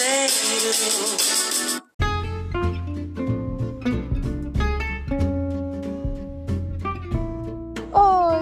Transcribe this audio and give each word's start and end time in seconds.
Oi, 0.00 0.06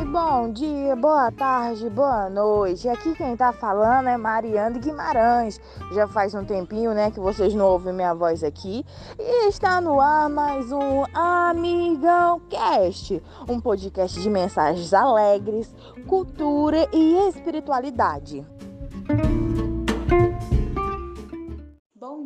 bom 0.04 0.52
dia, 0.52 0.94
boa 0.96 1.32
tarde, 1.32 1.88
boa 1.88 2.28
noite. 2.28 2.86
Aqui 2.90 3.14
quem 3.14 3.34
tá 3.34 3.54
falando 3.54 4.06
é 4.06 4.18
Mariana 4.18 4.78
Guimarães. 4.78 5.58
Já 5.94 6.06
faz 6.06 6.34
um 6.34 6.44
tempinho, 6.44 6.92
né, 6.92 7.10
que 7.10 7.18
vocês 7.18 7.54
não 7.54 7.64
ouvem 7.64 7.94
minha 7.94 8.12
voz 8.12 8.44
aqui. 8.44 8.84
E 9.18 9.48
está 9.48 9.80
no 9.80 9.98
ar 9.98 10.28
mais 10.28 10.70
um 10.70 11.04
Amigão 11.14 12.38
Cast, 12.50 13.22
um 13.48 13.58
podcast 13.58 14.20
de 14.20 14.28
mensagens 14.28 14.92
alegres, 14.92 15.74
cultura 16.06 16.86
e 16.92 17.30
espiritualidade. 17.30 18.44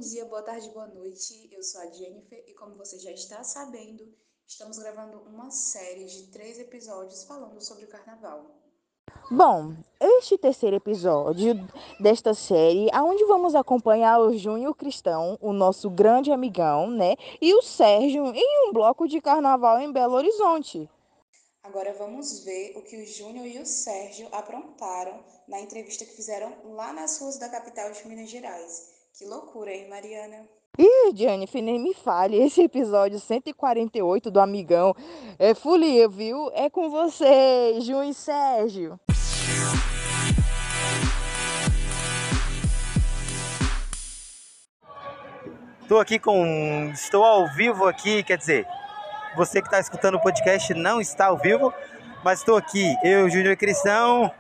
Dia, 0.01 0.25
boa 0.25 0.43
tarde, 0.43 0.71
boa 0.71 0.87
noite. 0.87 1.49
Eu 1.53 1.63
sou 1.63 1.81
a 1.83 1.91
Jennifer 1.91 2.43
e 2.49 2.55
como 2.55 2.75
você 2.75 2.99
já 2.99 3.13
está 3.13 3.45
sabendo, 3.45 4.03
estamos 4.47 4.79
gravando 4.79 5.21
uma 5.29 5.51
série 5.51 6.07
de 6.07 6.29
três 6.29 6.59
episódios 6.59 7.25
falando 7.25 7.61
sobre 7.61 7.85
o 7.85 7.89
carnaval. 7.89 8.47
Bom, 9.31 9.75
este 10.01 10.39
terceiro 10.39 10.77
episódio 10.77 11.55
desta 12.01 12.33
série, 12.33 12.89
aonde 12.93 13.25
vamos 13.27 13.55
acompanhar 13.55 14.19
o 14.21 14.37
Júnior 14.37 14.75
Cristão, 14.75 15.39
o 15.41 15.53
nosso 15.53 15.91
grande 15.91 16.33
amigão, 16.33 16.91
né, 16.91 17.15
e 17.41 17.53
o 17.55 17.61
Sérgio 17.61 18.25
em 18.35 18.69
um 18.69 18.73
bloco 18.73 19.07
de 19.07 19.21
carnaval 19.21 19.79
em 19.81 19.93
Belo 19.93 20.15
Horizonte. 20.15 20.89
Agora 21.63 21.93
vamos 21.93 22.43
ver 22.43 22.73
o 22.77 22.83
que 22.83 22.97
o 22.97 23.07
Júnior 23.07 23.47
e 23.47 23.59
o 23.59 23.67
Sérgio 23.67 24.29
aprontaram 24.33 25.23
na 25.47 25.61
entrevista 25.61 26.07
que 26.07 26.17
fizeram 26.17 26.57
lá 26.73 26.91
nas 26.91 27.21
ruas 27.21 27.39
da 27.39 27.51
capital 27.51 27.93
de 27.93 28.09
Minas 28.09 28.31
Gerais. 28.31 29.00
Que 29.13 29.25
loucura, 29.27 29.71
hein, 29.71 29.89
Mariana? 29.89 30.49
Ih, 30.79 31.15
Jennifer, 31.15 31.61
nem 31.61 31.79
me 31.79 31.93
fale, 31.93 32.37
esse 32.37 32.63
episódio 32.63 33.19
148 33.19 34.31
do 34.31 34.41
Amigão 34.41 34.95
é 35.39 35.53
folia, 35.53 36.09
viu? 36.09 36.51
É 36.55 36.71
com 36.71 36.89
você, 36.89 37.81
Júnior 37.81 38.05
e 38.05 38.15
Sérgio. 38.15 38.99
Estou 45.83 45.99
aqui 45.99 46.19
com. 46.19 46.91
Estou 46.95 47.25
ao 47.25 47.49
vivo 47.49 47.87
aqui, 47.87 48.23
quer 48.23 48.39
dizer, 48.39 48.67
você 49.37 49.61
que 49.61 49.67
está 49.67 49.81
escutando 49.81 50.15
o 50.15 50.21
podcast 50.21 50.73
não 50.73 51.01
está 51.01 51.27
ao 51.27 51.37
vivo, 51.37 51.75
mas 52.25 52.39
estou 52.39 52.57
aqui, 52.57 52.97
eu, 53.03 53.29
Júnior 53.29 53.57
Cristão 53.57 54.33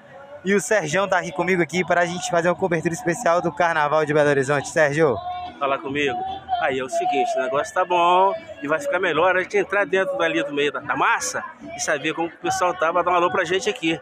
e 0.45 0.55
o 0.55 0.61
Serjão 0.61 1.05
está 1.05 1.19
aqui 1.19 1.33
comigo 1.33 1.63
aqui 1.63 1.85
para 1.85 2.03
a 2.03 2.07
gente 2.07 2.31
fazer 2.31 2.49
uma 2.49 2.55
cobertura 2.55 2.95
especial 2.95 3.43
do 3.43 3.53
Carnaval 3.53 4.05
de 4.05 4.15
Belo 4.15 4.29
Horizonte. 4.31 4.69
Sérgio, 4.69 5.17
falar 5.61 5.79
comigo. 5.79 6.19
Aí 6.63 6.79
é 6.79 6.85
o 6.85 6.89
seguinte, 6.89 7.31
o 7.37 7.43
negócio 7.43 7.73
tá 7.73 7.85
bom 7.85 8.35
e 8.63 8.67
vai 8.67 8.81
ficar 8.81 8.99
melhor 8.99 9.37
a 9.37 9.43
gente 9.43 9.59
entrar 9.59 9.85
dentro 9.85 10.17
dali 10.17 10.43
do 10.43 10.53
meio 10.53 10.73
da, 10.73 10.81
da 10.81 10.97
massa 10.97 11.45
e 11.77 11.81
saber 11.81 12.15
como 12.15 12.29
o 12.29 12.37
pessoal 12.39 12.75
tá, 12.75 12.91
vai 12.91 13.05
dar 13.05 13.11
um 13.11 13.15
alô 13.15 13.31
pra 13.31 13.45
gente 13.45 13.69
aqui. 13.69 14.01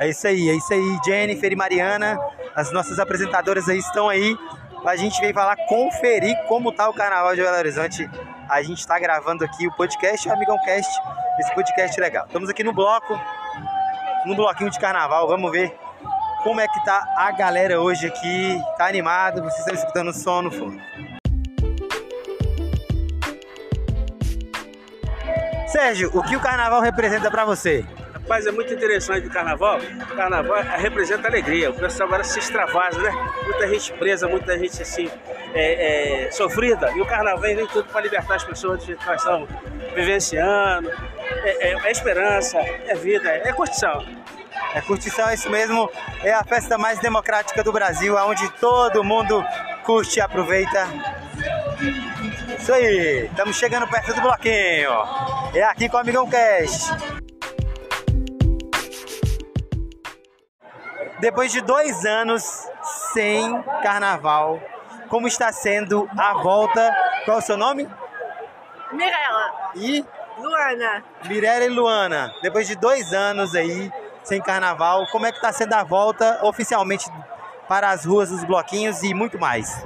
é 0.00 0.08
isso 0.08 0.26
aí, 0.26 0.48
é 0.48 0.54
isso 0.54 0.72
aí. 0.72 0.98
Jennifer 1.04 1.52
e 1.52 1.56
Mariana, 1.56 2.18
as 2.54 2.72
nossas 2.72 2.98
apresentadoras 2.98 3.68
aí 3.68 3.78
estão 3.78 4.08
aí. 4.08 4.36
A 4.84 4.96
gente 4.96 5.20
veio 5.20 5.34
falar, 5.34 5.56
conferir 5.68 6.36
como 6.46 6.70
tá 6.70 6.88
o 6.88 6.94
Carnaval 6.94 7.34
de 7.34 7.42
Belo 7.42 7.56
Horizonte. 7.56 8.08
A 8.48 8.62
gente 8.62 8.78
está 8.78 8.98
gravando 8.98 9.44
aqui 9.44 9.66
o 9.66 9.72
podcast, 9.72 10.28
o 10.28 10.32
Amigão 10.32 10.56
Cast, 10.64 10.92
esse 11.40 11.54
podcast 11.54 12.00
legal. 12.00 12.26
Estamos 12.26 12.48
aqui 12.48 12.62
no 12.62 12.72
bloco, 12.72 13.18
no 14.26 14.36
bloquinho 14.36 14.70
de 14.70 14.78
Carnaval. 14.78 15.26
Vamos 15.26 15.50
ver 15.50 15.76
como 16.46 16.60
é 16.60 16.68
que 16.68 16.84
tá 16.84 17.04
a 17.16 17.32
galera 17.32 17.80
hoje 17.80 18.06
aqui. 18.06 18.62
Tá 18.78 18.86
animado? 18.86 19.42
Vocês 19.42 19.58
estão 19.58 19.74
escutando 19.74 20.08
o 20.10 20.12
som 20.14 20.42
no 20.42 20.52
fundo. 20.52 20.80
Sérgio, 25.66 26.08
o 26.14 26.22
que 26.22 26.36
o 26.36 26.40
Carnaval 26.40 26.80
representa 26.80 27.32
para 27.32 27.44
você? 27.44 27.84
Rapaz, 28.12 28.46
é 28.46 28.52
muito 28.52 28.72
interessante 28.72 29.26
o 29.26 29.30
carnaval. 29.30 29.78
O 29.78 30.16
carnaval 30.16 30.62
representa 30.78 31.26
alegria. 31.28 31.70
O 31.70 31.74
pessoal 31.74 32.08
agora 32.08 32.24
se 32.24 32.38
extravasa, 32.38 33.00
né? 33.00 33.10
Muita 33.44 33.68
gente 33.68 33.92
presa, 33.92 34.28
muita 34.28 34.58
gente 34.58 34.82
assim, 34.82 35.10
é, 35.52 36.26
é, 36.26 36.30
sofrida. 36.30 36.90
E 36.92 37.00
o 37.00 37.06
carnaval 37.06 37.40
vem 37.40 37.66
tudo 37.66 37.88
para 37.88 38.00
libertar 38.00 38.36
as 38.36 38.44
pessoas 38.44 38.84
de 38.84 38.96
que 38.96 39.06
nós 39.06 39.20
estamos 39.20 39.48
vivenciando. 39.94 40.90
É, 41.44 41.70
é- 41.70 41.78
é 41.84 41.90
esperança, 41.90 42.58
é 42.58 42.94
vida, 42.94 43.28
é 43.30 43.52
curtição. 43.52 44.04
É 44.74 44.80
curtição, 44.80 45.28
é 45.28 45.34
isso 45.34 45.50
mesmo. 45.50 45.90
É 46.22 46.32
a 46.32 46.44
festa 46.44 46.76
mais 46.76 46.98
democrática 46.98 47.62
do 47.62 47.72
Brasil, 47.72 48.16
onde 48.16 48.48
todo 48.54 49.02
mundo 49.02 49.44
curte 49.84 50.18
e 50.18 50.20
aproveita. 50.20 50.86
Isso 52.58 52.72
aí, 52.72 53.26
estamos 53.26 53.56
chegando 53.56 53.86
perto 53.86 54.14
do 54.14 54.20
bloquinho. 54.20 54.90
É 55.54 55.62
aqui 55.62 55.88
com 55.88 55.96
o 55.96 56.00
Amigão 56.00 56.28
Cast. 56.28 56.90
Depois 61.20 61.50
de 61.50 61.62
dois 61.62 62.04
anos 62.04 62.68
sem 63.14 63.62
carnaval, 63.82 64.60
como 65.08 65.26
está 65.26 65.50
sendo 65.52 66.08
a 66.18 66.34
volta? 66.34 66.94
Qual 67.24 67.38
é 67.38 67.40
o 67.40 67.42
seu 67.42 67.56
nome? 67.56 67.88
Mirella, 68.92 69.72
E 69.74 70.04
Luana, 70.38 71.04
Mirella 71.24 71.64
e 71.64 71.68
Luana, 71.68 72.34
depois 72.42 72.66
de 72.66 72.76
dois 72.76 73.12
anos 73.12 73.54
aí 73.54 73.90
sem 74.26 74.40
carnaval, 74.40 75.06
como 75.12 75.24
é 75.24 75.32
que 75.32 75.40
tá 75.40 75.52
sendo 75.52 75.72
a 75.74 75.84
volta 75.84 76.40
oficialmente 76.44 77.08
para 77.68 77.90
as 77.90 78.04
ruas 78.04 78.28
dos 78.30 78.44
bloquinhos 78.44 79.02
e 79.02 79.14
muito 79.14 79.38
mais? 79.38 79.84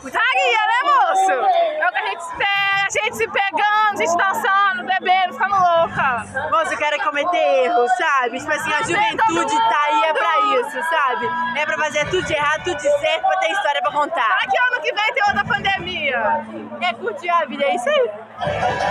Putaria, 0.00 0.60
né, 0.66 0.80
moço? 0.84 1.32
É 1.32 1.86
o 1.86 1.92
que 1.92 1.98
a 1.98 2.06
gente 2.06 2.20
espera, 2.20 2.86
a 2.86 2.90
gente 2.90 3.16
se 3.16 3.28
pegando, 3.28 3.92
a 3.92 3.96
gente 3.96 4.16
dançando, 4.16 4.84
bebendo, 4.84 5.32
ficando 5.34 5.54
louca. 5.54 6.26
Moço, 6.50 6.72
eu 6.72 6.78
quero 6.78 7.04
cometer 7.04 7.64
erros, 7.64 7.90
sabe? 7.96 8.38
Tipo 8.38 8.52
assim, 8.52 8.72
a 8.72 8.82
juventude 8.82 9.56
tá 9.56 9.84
aí 9.86 10.04
é 10.04 10.12
pra 10.12 10.38
isso, 10.60 10.88
sabe? 10.88 11.28
É 11.56 11.66
pra 11.66 11.78
fazer 11.78 12.04
tudo 12.10 12.22
de 12.22 12.32
errado, 12.32 12.64
tudo 12.64 12.76
de 12.76 12.98
certo, 13.00 13.26
pra 13.26 13.36
ter 13.38 13.50
história 13.52 13.82
pra 13.82 13.92
contar. 13.92 14.24
Será 14.24 14.50
que 14.50 14.58
ano 14.58 14.80
que 14.80 14.92
vem 14.94 15.12
tem 15.14 15.24
outra 15.24 15.44
pandemia? 15.44 16.46
É 16.80 16.94
curtir 16.94 17.30
a 17.30 17.44
vida, 17.44 17.64
é 17.64 17.74
isso 17.74 17.88
aí. 17.88 18.10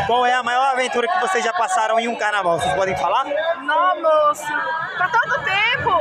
Qual 0.05 0.25
é 0.25 0.33
a 0.33 0.43
maior 0.43 0.71
aventura 0.71 1.07
que 1.07 1.19
vocês 1.19 1.43
já 1.43 1.53
passaram 1.53 1.99
em 1.99 2.07
um 2.07 2.15
carnaval? 2.15 2.59
Vocês 2.59 2.73
podem 2.73 2.95
falar? 2.97 3.25
Não, 3.61 4.01
moço. 4.01 4.45
Tá 4.97 5.09
tanto 5.09 5.41
tempo. 5.43 5.91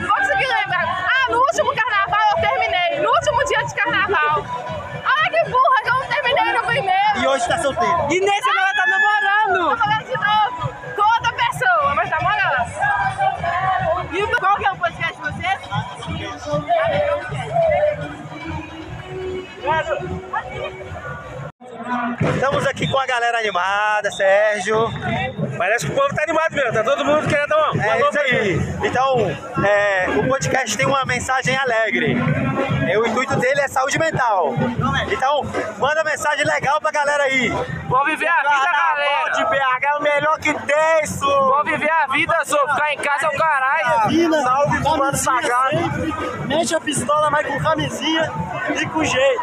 Não 0.00 0.08
vou 0.08 0.16
conseguir 0.16 0.46
lembrar. 0.46 1.01
Ah, 1.22 1.30
no 1.30 1.38
último 1.38 1.74
carnaval 1.74 2.20
eu 2.36 2.40
terminei. 2.40 3.00
No 3.00 3.10
último 3.10 3.44
dia 3.44 3.64
de 3.64 3.74
carnaval. 3.74 4.44
Ai, 5.04 5.30
que 5.30 5.50
burra, 5.50 5.82
que 5.82 5.88
eu 5.90 5.94
não 5.94 6.06
terminei 6.08 6.52
no 6.52 6.62
primeiro. 6.64 7.18
E 7.18 7.26
hoje 7.26 7.48
tá 7.48 7.58
solteiro. 7.58 8.06
E 8.10 8.20
nesse 8.20 8.48
ela 8.50 8.74
tá 8.74 8.86
namorando. 8.86 9.68
Vou 9.68 9.78
falar 9.78 10.02
de 10.02 10.12
novo. 10.12 10.74
Com 10.96 11.14
outra 11.14 11.32
pessoa, 11.32 11.94
mas 11.94 12.10
tá 12.10 12.18
morando. 12.20 12.52
E 14.12 14.26
qual 14.40 14.56
que 14.56 14.66
é 14.66 14.72
o 14.72 14.76
podcast 14.76 15.14
de 15.14 15.22
vocês? 15.22 15.62
Estamos 22.34 22.66
aqui 22.66 22.88
com 22.88 22.98
a 22.98 23.06
galera 23.06 23.38
animada, 23.38 24.10
Sérgio. 24.10 24.90
Parece 25.56 25.86
que 25.86 25.92
o 25.92 25.94
povo 25.94 26.14
tá 26.14 26.22
animado 26.22 26.52
mesmo, 26.52 26.72
tá 26.72 26.82
todo 26.82 27.04
mundo 27.04 27.28
querendo 27.28 27.48
dar 27.48 27.70
um 27.70 27.80
É 27.80 28.00
isso 28.00 28.18
aí. 28.18 28.58
Então, 28.84 29.64
é, 29.64 30.06
o 30.18 30.28
podcast 30.28 30.76
tem 30.76 30.86
uma 30.86 31.04
mensagem 31.04 31.56
alegre. 31.56 32.16
É, 32.88 32.98
o 32.98 33.06
intuito 33.06 33.36
dele 33.36 33.60
é 33.60 33.68
saúde 33.68 33.98
mental. 33.98 34.54
Então, 35.10 35.42
manda 35.78 36.02
mensagem 36.04 36.44
legal 36.44 36.80
pra 36.80 36.90
galera 36.90 37.24
aí. 37.24 37.48
Vamos 37.88 38.06
viver 38.06 38.28
a 38.28 38.42
vida, 38.42 38.72
galera. 38.72 39.30
de 39.30 39.44
BH 39.44 39.84
é 39.84 39.94
o 39.96 40.02
melhor 40.02 40.38
que 40.38 40.52
tem, 40.54 41.04
isso. 41.04 41.26
Vamos 41.26 41.70
viver 41.70 41.90
a 41.90 42.06
vida, 42.06 42.34
só 42.44 42.58
ficar 42.68 42.92
em 42.92 42.98
casa 42.98 43.26
é 43.26 43.28
o 43.28 43.38
caralho. 43.38 44.42
Salve 44.42 44.78
do 44.80 44.96
mano 44.98 45.16
sagrado. 45.16 45.76
Mete 46.46 46.74
a 46.74 46.80
pistola, 46.80 47.30
mas 47.30 47.46
com 47.46 47.58
camisinha 47.60 48.30
e 48.80 48.86
com 48.86 49.04
jeito. 49.04 49.42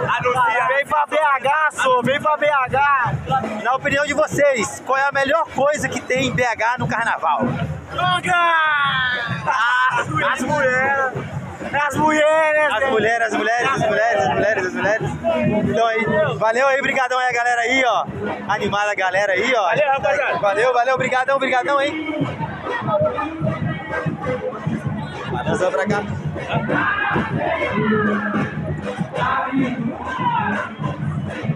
Vem 0.68 0.86
pra 0.86 1.06
BH, 1.06 1.82
sô, 1.82 2.02
vem 2.04 2.20
pra 2.22 2.38
BH. 2.40 3.64
Na 3.64 3.76
opinião 3.76 4.06
de 4.06 4.14
vocês, 4.14 4.82
qual 4.86 4.98
é 4.98 5.08
a 5.08 5.12
melhor 5.12 5.46
coisa 5.54 5.88
que 5.90 6.00
tem 6.00 6.28
em 6.28 6.34
BH 6.34 6.78
no 6.80 6.88
carnaval? 6.88 7.42
Droga! 7.92 8.34
Ah, 9.46 10.00
as 10.00 10.42
mulheres. 10.42 11.40
As 11.72 11.96
mulheres! 11.96 12.74
As 12.74 12.90
mulheres, 12.90 13.28
as 13.28 13.34
mulheres, 13.34 13.70
as 13.70 13.80
mulheres, 13.80 14.22
as 14.24 14.34
mulheres, 14.34 14.66
as 14.66 14.74
mulheres. 14.74 15.10
Então 15.70 15.86
aí, 15.86 16.06
valeu 16.38 16.68
aí, 16.68 16.82
brigadão 16.82 17.20
aí 17.20 17.28
a 17.28 17.34
galera 17.34 17.62
aí, 17.62 17.84
ó. 17.86 18.06
Animada 18.48 18.92
a 18.92 18.96
galera 18.96 19.34
aí, 19.34 19.54
ó. 19.56 19.64
Valeu, 19.64 19.92
rapaziada. 19.92 20.40
Valeu, 20.40 20.74
valeu, 20.74 20.98
brigadão, 20.98 21.38
brigadão, 21.38 21.82
hein. 21.82 22.28
Só 25.58 25.70
pra 25.72 25.86
cá. 25.88 26.04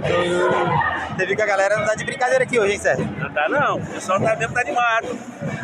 Você 0.04 1.26
viu 1.26 1.36
que 1.36 1.42
a 1.42 1.46
galera 1.46 1.78
não 1.78 1.86
tá 1.86 1.96
de 1.96 2.04
brincadeira 2.04 2.44
aqui 2.44 2.60
hoje, 2.60 2.74
hein, 2.74 2.80
Sérgio? 2.80 3.06
Não 3.18 3.32
tá 3.32 3.48
não, 3.48 3.78
o 3.78 3.86
pessoal 3.86 4.20
tá 4.20 4.36
mesmo 4.36 4.54
tá 4.54 4.62
animado. 4.62 5.18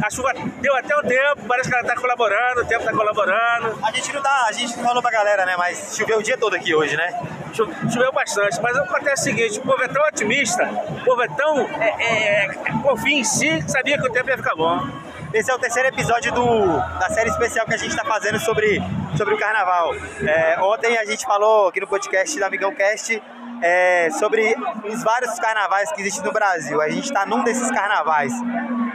A 0.03 0.09
chuva 0.09 0.31
deu 0.62 0.75
até 0.77 0.95
o 0.95 1.01
tempo, 1.01 1.41
parece 1.47 1.69
que 1.69 1.75
ela 1.75 1.86
tá 1.86 1.95
colaborando, 1.95 2.62
o 2.62 2.65
tempo 2.65 2.86
tá 2.86 2.91
colaborando. 2.91 3.80
A 3.83 3.91
gente 3.91 4.13
não 4.13 4.21
tá, 4.21 4.45
a 4.47 4.51
gente 4.51 4.77
não 4.77 4.83
falou 4.83 5.01
pra 5.01 5.12
galera, 5.12 5.45
né? 5.45 5.56
Mas 5.57 5.95
choveu 5.97 6.19
o 6.19 6.24
dia 6.24 6.38
todo 6.38 6.56
aqui 6.56 6.74
hoje, 6.74 6.95
né? 6.95 7.19
Cho- 7.53 7.68
Choveu 7.91 8.12
bastante, 8.13 8.62
mas 8.62 8.77
acontece 8.77 9.21
o 9.21 9.36
seguinte, 9.36 9.59
o 9.59 9.63
povo 9.63 9.83
é 9.83 9.88
tão 9.88 10.01
otimista, 10.07 10.63
o 10.63 11.03
povo 11.03 11.21
é 11.24 11.27
tão 11.27 11.59
é, 11.81 11.95
é, 12.00 12.45
é, 12.45 12.47
confia 12.83 13.18
em 13.19 13.24
si, 13.24 13.62
que 13.63 13.71
sabia 13.71 13.97
que 13.97 14.07
o 14.07 14.12
tempo 14.12 14.30
ia 14.30 14.38
ficar 14.38 14.56
bom. 14.56 14.88
Esse 15.33 15.51
é 15.51 15.53
o 15.53 15.59
terceiro 15.59 15.89
episódio 15.89 16.31
do, 16.31 16.77
da 17.00 17.09
série 17.09 17.30
especial 17.30 17.65
que 17.65 17.74
a 17.74 17.77
gente 17.77 17.92
está 17.92 18.03
fazendo 18.03 18.39
sobre, 18.39 18.81
sobre 19.15 19.33
o 19.33 19.38
carnaval. 19.38 19.94
É, 20.25 20.59
ontem 20.62 20.97
a 20.97 21.06
gente 21.06 21.24
falou 21.25 21.68
aqui 21.68 21.80
no 21.80 21.88
podcast 21.88 22.39
da 22.39 22.47
Amigão 22.47 22.74
Cast 22.74 23.21
é, 23.61 24.09
sobre 24.11 24.56
os 24.85 25.03
vários 25.03 25.38
carnavais 25.39 25.91
que 25.91 26.01
existem 26.01 26.23
no 26.23 26.31
Brasil. 26.31 26.81
A 26.81 26.89
gente 26.89 27.06
está 27.06 27.25
num 27.25 27.44
desses 27.44 27.69
carnavais. 27.71 28.33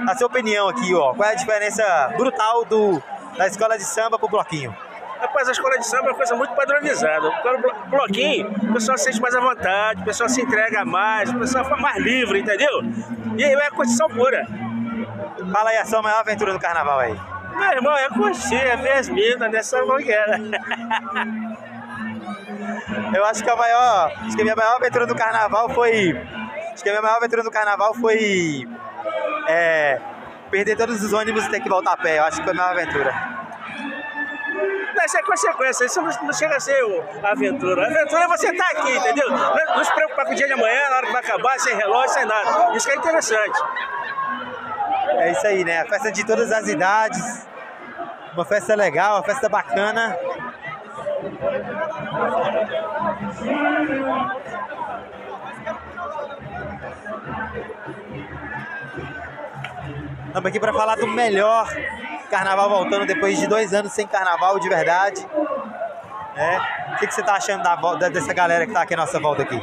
Na 0.00 0.16
sua 0.16 0.26
opinião 0.26 0.68
aqui, 0.68 0.94
ó, 0.94 1.14
qual 1.14 1.28
é 1.28 1.32
a 1.32 1.34
diferença 1.36 2.12
brutal 2.16 2.64
do, 2.64 3.02
da 3.36 3.46
escola 3.46 3.76
de 3.78 3.84
samba 3.84 4.18
pro 4.18 4.28
bloquinho? 4.28 4.74
Rapaz, 5.20 5.48
a 5.48 5.52
escola 5.52 5.78
de 5.78 5.86
samba 5.86 6.08
é 6.08 6.10
uma 6.10 6.16
coisa 6.16 6.34
muito 6.36 6.52
padronizada. 6.54 7.26
O 7.28 7.58
blo- 7.58 7.74
bloquinho, 7.88 8.50
o 8.70 8.72
pessoal 8.74 8.98
se 8.98 9.04
sente 9.04 9.20
mais 9.20 9.34
à 9.34 9.40
vontade, 9.40 10.02
o 10.02 10.04
pessoal 10.04 10.28
se 10.28 10.42
entrega 10.42 10.84
mais, 10.84 11.30
o 11.30 11.38
pessoal 11.38 11.64
fica 11.64 11.76
mais 11.78 11.96
livre, 11.96 12.40
entendeu? 12.40 12.82
E 13.38 13.42
aí 13.44 13.52
é 13.54 13.70
condição 13.70 14.06
pura. 14.08 14.44
Fala 15.52 15.70
aí 15.70 15.76
a 15.78 15.84
sua 15.86 16.02
maior 16.02 16.20
aventura 16.20 16.52
no 16.52 16.60
carnaval 16.60 16.98
aí. 17.00 17.18
Meu 17.56 17.70
irmão, 17.72 17.96
é 17.96 18.08
curtir, 18.08 18.56
é 18.56 18.76
ver 18.76 18.92
as 18.92 19.08
minas, 19.08 19.50
nessa 19.50 19.82
mangueira. 19.86 20.38
Eu 23.14 23.24
acho 23.24 23.42
que 23.42 23.50
a 23.50 23.56
maior, 23.56 24.12
acho 24.24 24.36
que 24.36 24.42
a 24.42 24.44
minha 24.44 24.56
maior 24.56 24.76
aventura 24.76 25.06
do 25.06 25.14
carnaval 25.14 25.68
foi, 25.70 26.16
acho 26.72 26.82
que 26.82 26.88
a 26.88 26.92
minha 26.92 27.02
maior 27.02 27.16
aventura 27.16 27.42
do 27.42 27.50
carnaval 27.50 27.94
foi 27.94 28.66
é, 29.48 30.00
perder 30.50 30.76
todos 30.76 31.02
os 31.02 31.12
ônibus 31.12 31.44
e 31.46 31.50
ter 31.50 31.60
que 31.60 31.68
voltar 31.68 31.92
a 31.92 31.96
pé. 31.96 32.18
Eu 32.18 32.24
acho 32.24 32.38
que 32.38 32.44
foi 32.44 32.52
a 32.52 32.56
maior 32.56 32.70
aventura. 32.70 33.34
Isso 35.04 35.18
é 35.18 35.22
consequência, 35.22 35.84
isso 35.84 36.00
não, 36.00 36.32
chega 36.32 36.56
a 36.56 36.60
ser 36.60 36.82
a 37.22 37.32
aventura. 37.32 37.82
A 37.82 37.86
aventura 37.90 38.24
é 38.24 38.28
você 38.28 38.48
estar 38.50 38.70
aqui, 38.70 38.96
entendeu? 38.96 39.30
Não, 39.30 39.76
não 39.76 39.84
se 39.84 39.92
preocupar 39.94 40.24
com 40.24 40.32
o 40.32 40.34
dia 40.34 40.46
de 40.46 40.54
amanhã, 40.54 40.88
na 40.88 40.96
hora 40.96 41.06
que 41.06 41.12
vai 41.12 41.22
acabar, 41.22 41.58
sem 41.60 41.76
relógio, 41.76 42.08
sem 42.08 42.24
nada. 42.24 42.74
Isso 42.74 42.86
que 42.86 42.92
é 42.92 42.96
interessante. 42.96 43.60
É 45.18 45.32
isso 45.32 45.46
aí, 45.46 45.62
né? 45.62 45.82
A 45.82 45.86
festa 45.86 46.10
de 46.10 46.24
todas 46.24 46.50
as 46.50 46.68
idades. 46.68 47.46
Uma 48.32 48.44
festa 48.46 48.74
legal, 48.74 49.16
uma 49.16 49.24
festa 49.24 49.48
bacana. 49.48 50.16
Estamos 60.26 60.48
aqui 60.48 60.60
para 60.60 60.72
falar 60.72 60.96
do 60.96 61.06
melhor 61.06 61.68
carnaval 62.30 62.68
voltando 62.68 63.06
depois 63.06 63.38
de 63.38 63.46
dois 63.46 63.72
anos 63.72 63.92
sem 63.92 64.06
carnaval 64.06 64.58
de 64.58 64.68
verdade. 64.68 65.26
É. 66.36 66.58
O 66.92 66.96
que, 66.98 67.06
que 67.06 67.14
você 67.14 67.20
está 67.20 67.34
achando 67.34 67.62
da 67.62 68.08
dessa 68.08 68.32
galera 68.32 68.64
que 68.64 68.70
está 68.70 68.82
aqui 68.82 68.94
à 68.94 68.96
nossa 68.96 69.20
volta 69.20 69.42
aqui? 69.42 69.60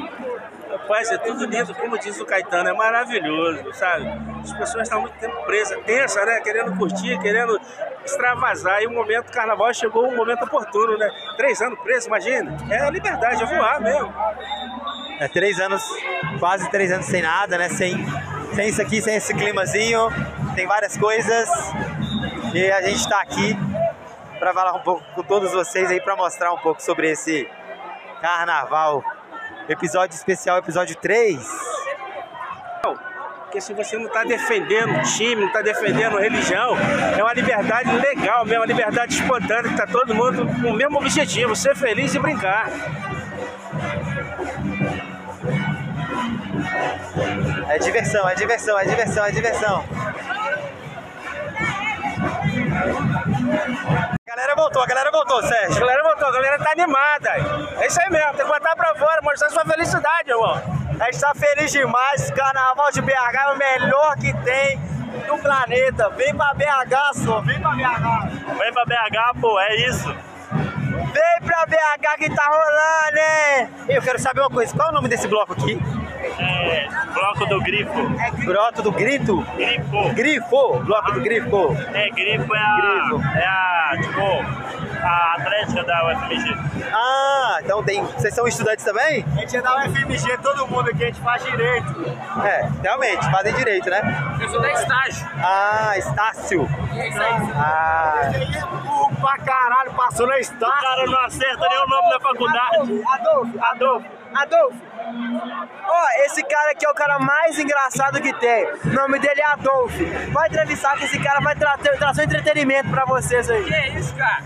Rapaz, 0.72 1.12
é 1.12 1.18
tudo 1.18 1.46
lindo, 1.46 1.76
como 1.76 2.00
diz 2.00 2.18
o 2.22 2.26
Caetano, 2.26 2.70
é 2.70 2.74
maravilhoso, 2.74 3.74
sabe? 3.74 4.08
As 4.42 4.54
pessoas 4.54 4.84
estão 4.84 5.02
muito 5.02 5.18
tempo 5.20 5.36
presas, 5.44 5.78
tensas, 5.84 6.26
né? 6.26 6.40
Querendo 6.40 6.78
curtir, 6.78 7.20
querendo 7.20 7.60
extravasar. 8.06 8.82
E 8.82 8.88
o 8.88 8.92
momento 8.92 9.26
do 9.26 9.34
carnaval 9.34 9.74
chegou 9.74 10.08
um 10.08 10.16
momento 10.16 10.44
oportuno, 10.46 10.98
né? 10.98 11.10
Três 11.36 11.62
anos 11.62 11.78
preso, 11.80 12.08
imagina. 12.08 12.56
É 12.70 12.90
liberdade, 12.90 13.44
é 13.44 13.46
voar 13.46 13.82
mesmo. 13.82 14.14
É 15.20 15.28
três 15.28 15.60
anos, 15.60 15.84
quase 16.40 16.70
três 16.72 16.90
anos 16.90 17.06
sem 17.06 17.22
nada, 17.22 17.58
né? 17.58 17.68
Sem, 17.68 17.94
sem 18.56 18.70
isso 18.70 18.82
aqui, 18.82 19.02
sem 19.02 19.16
esse 19.16 19.34
climazinho, 19.34 20.08
tem 20.56 20.66
várias 20.66 20.96
coisas. 20.96 21.50
E 22.54 22.72
a 22.72 22.82
gente 22.82 22.96
está 22.96 23.22
aqui 23.22 23.58
para 24.40 24.54
falar 24.54 24.74
um 24.74 24.82
pouco 24.82 25.04
com 25.16 25.24
todos 25.24 25.52
vocês 25.52 25.92
aí, 25.92 26.00
para 26.00 26.16
mostrar 26.16 26.54
um 26.54 26.58
pouco 26.60 26.82
sobre 26.82 27.12
esse 27.12 27.48
carnaval. 28.22 29.04
Episódio 29.70 30.16
especial, 30.16 30.58
episódio 30.58 30.96
3. 30.96 31.40
Porque 33.52 33.60
se 33.60 33.74
você 33.74 33.98
não 33.98 34.06
está 34.06 34.24
defendendo 34.24 34.98
o 34.98 35.02
time, 35.02 35.36
não 35.36 35.48
está 35.48 35.62
defendendo 35.62 36.18
religião, 36.18 36.74
é 37.18 37.22
uma 37.22 37.34
liberdade 37.34 37.92
legal 37.98 38.46
mesmo, 38.46 38.62
uma 38.62 38.66
liberdade 38.66 39.14
espontânea, 39.14 39.64
que 39.64 39.72
está 39.72 39.86
todo 39.86 40.16
mundo 40.16 40.48
com 40.62 40.70
o 40.70 40.74
mesmo 40.74 40.98
objetivo, 40.98 41.54
ser 41.54 41.76
feliz 41.76 42.16
e 42.16 42.20
brincar. 42.20 42.70
É 47.68 47.78
diversão, 47.78 48.30
é 48.30 48.36
diversão, 48.36 48.80
é 48.80 48.86
diversão, 48.86 49.26
é 49.26 49.32
diversão. 49.32 49.86
A 54.32 54.34
galera 54.34 54.56
voltou, 54.56 54.82
a 54.82 54.86
galera 54.86 55.12
voltou, 55.12 55.40
A 55.40 55.44
Sérgio. 55.44 55.82
galera 55.82 56.04
voltou, 56.04 56.26
a 56.26 56.32
galera 56.32 56.58
tá 56.58 56.72
animada. 56.72 57.32
É 57.82 57.88
isso 57.88 58.02
aí 58.02 58.10
mesmo, 58.10 58.32
tem 58.32 58.46
que 58.46 58.52
botar 58.54 58.78
pra 58.78 58.96
fora, 58.96 59.22
mostrar 59.22 59.50
sua 59.50 59.66
felicidade, 59.66 60.30
irmão. 60.30 60.54
A 61.02 61.12
gente 61.12 61.20
tá 61.20 61.34
feliz 61.36 61.70
demais. 61.70 62.32
Carnaval 62.32 62.90
de 62.94 63.02
BH 63.02 63.12
é 63.12 63.48
o 63.50 63.58
melhor 63.58 64.16
que 64.16 64.34
tem 64.46 64.80
do 65.28 65.38
planeta. 65.38 66.10
Vem 66.12 66.34
pra 66.34 66.54
BH, 66.54 67.26
só. 67.26 67.42
Vem 67.42 67.60
pra 67.60 67.72
BH. 67.72 68.58
Vem 68.58 68.74
pra 68.74 68.86
BH, 68.86 69.42
pô, 69.42 69.60
é 69.60 69.76
isso. 69.76 70.16
Vem 71.14 71.42
pra 71.48 71.66
BH 71.66 72.18
que 72.18 72.30
tá 72.36 72.44
rolando, 72.46 73.18
hein? 73.18 73.70
Eu 73.90 74.02
quero 74.02 74.20
saber 74.20 74.42
uma 74.42 74.50
coisa, 74.50 74.74
qual 74.76 74.88
é 74.88 74.92
o 74.92 74.94
nome 74.96 75.08
desse 75.10 75.28
bloco 75.28 75.54
aqui? 75.54 75.80
É, 76.40 76.88
bloco 77.14 77.46
do 77.48 77.62
grifo. 77.62 78.46
Broto 78.46 78.82
do 78.82 78.92
Grito? 78.92 79.42
Grifo. 79.56 80.14
Grifo, 80.14 80.80
bloco 80.84 81.12
do 81.14 81.22
Grifo. 81.22 81.76
É, 81.94 82.10
grifo 82.10 82.56
é 82.56 82.60
a. 82.60 83.10
É 83.36 83.46
a, 83.46 84.02
tipo, 84.02 85.02
a 85.04 85.36
atlética 85.38 85.84
da 85.84 86.08
UFMG. 86.08 86.58
Ah, 86.94 87.58
então 87.64 87.84
tem. 87.84 88.04
Vocês 88.04 88.34
são 88.34 88.48
estudantes 88.48 88.86
também? 88.86 89.26
A 89.36 89.40
gente 89.42 89.58
é 89.58 89.62
da 89.62 89.78
UFMG, 89.86 90.38
todo 90.38 90.68
mundo 90.68 90.90
aqui, 90.90 91.04
a 91.04 91.08
gente 91.08 91.22
faz 91.22 91.44
direito. 91.44 92.06
É, 92.46 92.70
realmente, 92.82 93.32
fazem 93.32 93.54
direito, 93.56 93.90
né? 93.90 94.02
Eu 94.40 94.50
sou 94.50 94.62
da 94.62 94.72
estágio. 94.72 95.28
Ah, 95.44 95.94
Estácio. 95.98 96.68
Ah, 97.56 98.32
Ele 98.34 98.58
é 98.58 98.62
burro 98.62 98.81
pra 99.22 99.38
caralho, 99.38 99.94
passou 99.94 100.28
na 100.28 100.36
O 100.36 100.40
estátua. 100.40 100.74
cara 100.82 101.06
não 101.06 101.22
acerta 101.22 101.68
nem 101.70 101.78
o 101.84 101.88
nome 101.88 102.10
da 102.10 102.20
faculdade. 102.20 102.76
Adolfo, 103.14 103.60
Adolfo, 103.64 104.08
Adolfo. 104.34 104.78
Ó, 105.88 106.06
esse 106.26 106.44
cara 106.44 106.72
aqui 106.72 106.86
é 106.86 106.90
o 106.90 106.94
cara 106.94 107.20
mais 107.20 107.58
engraçado 107.60 108.22
que 108.22 108.34
tem. 108.34 108.66
O 108.86 108.94
nome 108.94 109.20
dele 109.20 109.42
é 109.42 109.46
Adolfo. 109.54 109.98
Vai 110.32 110.48
entrevistar 110.48 110.98
que 110.98 111.06
esse 111.06 111.20
cara 111.20 111.40
vai 111.42 111.56
tra 111.56 111.78
trazer 111.78 112.22
um 112.22 112.26
entretenimento 112.26 112.90
pra 112.90 113.06
vocês 113.06 113.50
aí. 113.50 113.64
Que 113.64 114.00
isso, 114.00 114.16
cara? 114.16 114.44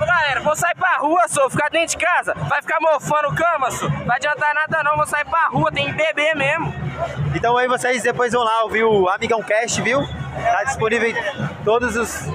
Ô, 0.00 0.06
galera, 0.06 0.40
vou 0.40 0.54
sair 0.54 0.76
pra 0.76 0.96
rua, 0.98 1.26
só, 1.26 1.50
ficar 1.50 1.68
dentro 1.70 1.98
de 1.98 2.04
casa. 2.04 2.32
Vai 2.34 2.62
ficar 2.62 2.78
mofando 2.80 3.34
cama, 3.34 3.70
só. 3.70 3.88
Não 3.88 4.04
vai 4.04 4.16
adiantar 4.16 4.54
nada 4.54 4.82
não, 4.84 4.96
vou 4.96 5.06
sair 5.06 5.24
pra 5.24 5.48
rua, 5.48 5.72
tem 5.72 5.86
que 5.86 5.92
beber 5.92 6.36
mesmo. 6.36 6.72
então 7.34 7.56
aí 7.56 7.66
vocês 7.66 8.02
depois 8.02 8.32
vão 8.32 8.44
lá 8.44 8.62
ouvir 8.62 8.84
o 8.84 9.08
Amigão 9.08 9.42
Cast, 9.42 9.80
viu? 9.82 10.00
Tá 10.52 10.62
disponível 10.64 11.08
em 11.10 11.64
todos 11.64 11.96
os, 11.96 12.28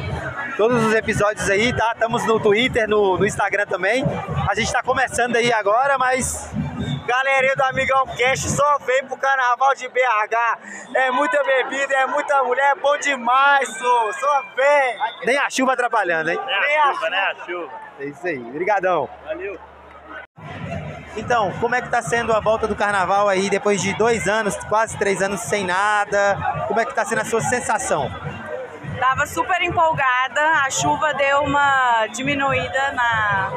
todos 0.58 0.84
os 0.84 0.94
episódios 0.94 1.50
aí, 1.50 1.74
tá? 1.76 1.92
Estamos 1.94 2.26
no 2.26 2.40
Twitter, 2.40 2.88
no, 2.88 3.18
no 3.18 3.26
Instagram 3.26 3.66
também. 3.66 4.04
A 4.50 4.56
gente 4.56 4.72
tá 4.72 4.82
começando 4.82 5.36
aí 5.36 5.52
agora, 5.52 5.98
mas 5.98 6.52
Galerinha 7.06 7.56
do 7.56 7.64
Amigão 7.64 8.06
Cast 8.16 8.50
só 8.50 8.78
vem 8.86 9.06
pro 9.06 9.18
carnaval 9.18 9.76
de 9.76 9.88
BH. 9.90 10.96
É 10.96 11.12
muita 11.12 11.44
bebida, 11.44 11.94
é 11.96 12.08
muita 12.08 12.44
mulher, 12.44 12.72
é 12.72 12.76
bom 12.76 12.98
demais, 12.98 13.68
só. 13.78 14.14
Só 14.14 14.42
vem. 14.56 15.26
nem 15.26 15.38
a 15.38 15.50
chuva 15.50 15.74
atrapalhando, 15.74 16.30
hein? 16.30 16.40
É 16.48 16.80
a 16.80 16.94
chuva, 16.94 17.10
né? 17.10 17.18
A 17.18 17.46
chuva. 17.46 17.72
É 18.00 18.06
isso 18.06 18.28
aí. 18.28 18.40
Obrigadão. 18.40 19.10
Valeu. 19.26 19.60
Então, 21.16 21.52
como 21.60 21.76
é 21.76 21.82
que 21.82 21.90
tá 21.90 22.02
sendo 22.02 22.34
a 22.34 22.40
volta 22.40 22.68
do 22.68 22.76
carnaval 22.76 23.30
aí 23.30 23.50
depois 23.50 23.82
de 23.82 23.94
dois 23.96 24.28
anos, 24.28 24.56
quase 24.68 24.98
três 24.98 25.22
anos 25.22 25.42
sem 25.42 25.66
nada? 25.66 26.38
Como 26.68 26.80
é 26.80 26.86
que 26.86 26.96
tá 26.96 27.06
sendo 27.06 27.22
a 27.22 27.26
sua 27.26 27.42
sensação? 27.42 28.10
Tava 29.04 29.28
super 29.28 29.62
empolgada, 29.62 30.42
a 30.66 30.70
chuva 30.70 31.14
deu 31.14 31.42
uma 31.42 32.08
diminuída 32.08 32.94
na, 32.94 33.52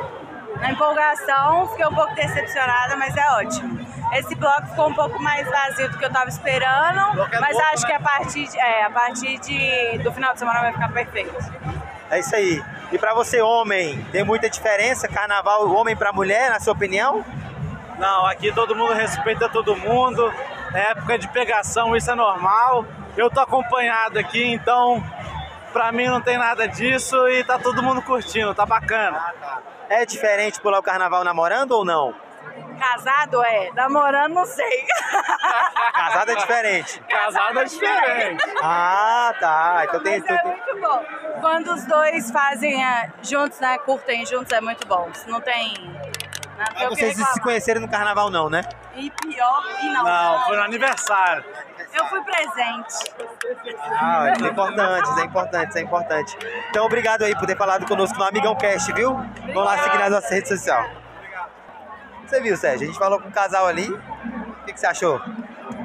na 0.60 0.72
empolgação, 0.72 1.68
fiquei 1.68 1.86
um 1.86 1.94
pouco 1.94 2.12
decepcionada, 2.16 2.96
mas 2.96 3.16
é 3.16 3.30
ótimo. 3.30 3.78
Esse 4.12 4.34
bloco 4.34 4.66
ficou 4.66 4.88
um 4.88 4.94
pouco 4.94 5.22
mais 5.22 5.48
vazio 5.48 5.88
do 5.88 5.98
que 5.98 6.04
eu 6.04 6.10
tava 6.10 6.28
esperando, 6.28 7.28
mas 7.40 7.56
acho 7.72 7.86
que 7.86 7.92
a 7.92 8.00
partir, 8.00 8.48
de, 8.48 8.58
é, 8.58 8.86
a 8.86 8.90
partir 8.90 9.38
de, 9.38 9.98
do 9.98 10.12
final 10.12 10.32
de 10.32 10.40
semana 10.40 10.62
vai 10.62 10.72
ficar 10.72 10.88
perfeito. 10.88 11.32
É 12.10 12.18
isso 12.18 12.34
aí. 12.34 12.60
E 12.90 12.98
pra 12.98 13.14
você, 13.14 13.40
homem, 13.40 14.02
tem 14.10 14.24
muita 14.24 14.50
diferença 14.50 15.06
carnaval 15.06 15.72
homem 15.72 15.94
pra 15.94 16.12
mulher, 16.12 16.50
na 16.50 16.58
sua 16.58 16.72
opinião? 16.72 17.24
Não, 18.00 18.26
aqui 18.26 18.50
todo 18.50 18.74
mundo 18.74 18.94
respeita 18.94 19.48
todo 19.48 19.76
mundo. 19.76 20.28
É 20.74 20.90
época 20.90 21.16
de 21.16 21.28
pegação, 21.28 21.94
isso 21.94 22.10
é 22.10 22.16
normal. 22.16 22.84
Eu 23.16 23.30
tô 23.30 23.40
acompanhado 23.40 24.18
aqui, 24.18 24.44
então 24.44 25.02
pra 25.76 25.92
mim 25.92 26.06
não 26.06 26.22
tem 26.22 26.38
nada 26.38 26.66
disso 26.66 27.28
e 27.28 27.44
tá 27.44 27.58
todo 27.58 27.82
mundo 27.82 28.00
curtindo, 28.00 28.54
tá 28.54 28.64
bacana. 28.64 29.22
É 29.90 30.06
diferente 30.06 30.58
pular 30.58 30.78
o 30.78 30.82
carnaval 30.82 31.22
namorando 31.22 31.72
ou 31.72 31.84
não? 31.84 32.14
Casado 32.78 33.44
é, 33.44 33.70
namorando 33.74 34.32
não 34.32 34.46
sei. 34.46 34.86
Casado 35.92 36.30
é 36.30 36.34
diferente. 36.36 37.00
Casado 37.00 37.60
é 37.60 37.64
diferente. 37.64 38.44
Ah, 38.62 39.34
tá. 39.38 39.82
Então 39.84 40.02
tem. 40.02 40.20
Mas 40.20 40.30
é 40.30 40.44
muito 40.44 40.80
bom. 40.80 41.04
Quando 41.42 41.74
os 41.74 41.84
dois 41.84 42.30
fazem 42.30 42.82
é, 42.82 43.12
juntos, 43.22 43.60
né? 43.60 43.76
Curtem 43.76 44.24
juntos 44.24 44.50
é 44.52 44.62
muito 44.62 44.86
bom. 44.86 45.10
Se 45.12 45.28
Não 45.28 45.42
tem 45.42 45.74
nada 46.56 46.72
Mas 46.74 46.88
que 46.88 46.88
vocês 46.88 47.12
se 47.12 47.18
reclamar. 47.20 47.42
conheceram 47.42 47.80
no 47.82 47.88
carnaval, 47.88 48.30
não, 48.30 48.48
né? 48.48 48.62
E 48.94 49.10
pior, 49.10 49.62
e 49.82 49.92
não. 49.92 50.04
Não, 50.04 50.46
foi 50.46 50.56
no 50.56 50.62
aniversário. 50.62 51.44
Eu 51.94 52.06
fui 52.06 52.20
presente. 52.22 53.14
Ah, 53.90 54.32
isso 54.32 54.44
é 54.44 54.48
importante, 54.48 55.10
isso 55.10 55.20
é 55.20 55.24
importante, 55.24 55.68
isso 55.68 55.78
é 55.78 55.80
importante. 55.82 56.38
Então, 56.70 56.86
obrigado 56.86 57.22
aí 57.22 57.34
por 57.34 57.46
ter 57.46 57.56
falado 57.56 57.86
conosco 57.86 58.18
no 58.18 58.24
Amigão 58.24 58.54
Cast, 58.56 58.92
viu? 58.92 59.14
Vamos 59.14 59.64
lá 59.64 59.78
seguir 59.78 59.98
nas 59.98 60.10
nossas 60.10 60.30
redes 60.30 60.48
sociais. 60.48 60.90
Você 62.26 62.40
viu, 62.40 62.56
Sérgio? 62.56 62.84
A 62.84 62.86
gente 62.86 62.98
falou 62.98 63.20
com 63.20 63.28
um 63.28 63.32
casal 63.32 63.66
ali. 63.66 63.88
O 63.88 64.64
que, 64.66 64.72
que 64.72 64.80
você 64.80 64.86
achou? 64.86 65.20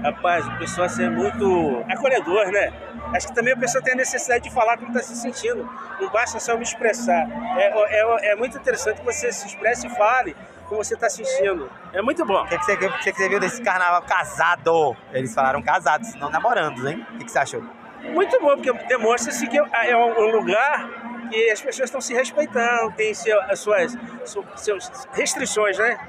Rapaz, 0.03 0.47
o 0.47 0.57
pessoal 0.57 0.87
assim, 0.87 1.05
é 1.05 1.09
muito 1.09 1.85
acolhedor, 1.87 2.47
né? 2.47 2.73
Acho 3.13 3.27
que 3.27 3.35
também 3.35 3.53
a 3.53 3.57
pessoa 3.57 3.83
tem 3.83 3.93
a 3.93 3.97
necessidade 3.97 4.43
de 4.45 4.49
falar 4.49 4.77
como 4.77 4.87
está 4.87 5.01
se 5.01 5.15
sentindo. 5.15 5.69
Não 5.99 6.09
basta 6.09 6.39
só 6.39 6.55
me 6.57 6.63
expressar. 6.63 7.27
É, 7.57 7.99
é, 7.99 8.31
é 8.31 8.35
muito 8.35 8.57
interessante 8.57 8.99
que 8.99 9.05
você 9.05 9.31
se 9.31 9.47
expresse 9.47 9.85
e 9.85 9.89
fale 9.91 10.35
como 10.71 10.83
você 10.85 10.93
está 10.93 11.09
sentindo. 11.09 11.69
É 11.91 12.01
muito 12.01 12.25
bom. 12.25 12.41
O 12.43 12.47
que, 12.47 12.57
que, 12.57 12.63
você, 12.63 12.73
o 12.75 12.77
que, 12.99 13.11
que 13.11 13.17
você 13.17 13.27
viu 13.27 13.41
desse 13.41 13.61
carnaval 13.61 14.01
casado? 14.03 14.95
Eles 15.11 15.33
falaram 15.35 15.61
casados, 15.61 16.15
não 16.15 16.29
namorando, 16.29 16.87
hein? 16.87 17.05
O 17.13 17.17
que, 17.17 17.25
que 17.25 17.31
você 17.31 17.39
achou? 17.39 17.61
Muito 18.01 18.39
bom, 18.39 18.55
porque 18.55 18.71
demonstra-se 18.87 19.45
que 19.47 19.57
é 19.57 19.97
um 19.97 20.31
lugar 20.31 20.87
que 21.29 21.51
as 21.51 21.61
pessoas 21.61 21.87
estão 21.89 21.99
se 21.99 22.13
respeitando, 22.13 22.91
tem 22.93 23.13
seu, 23.13 23.39
as 23.43 23.59
suas, 23.59 23.97
su- 24.25 24.45
suas 24.55 24.89
restrições, 25.11 25.77
né? 25.77 25.99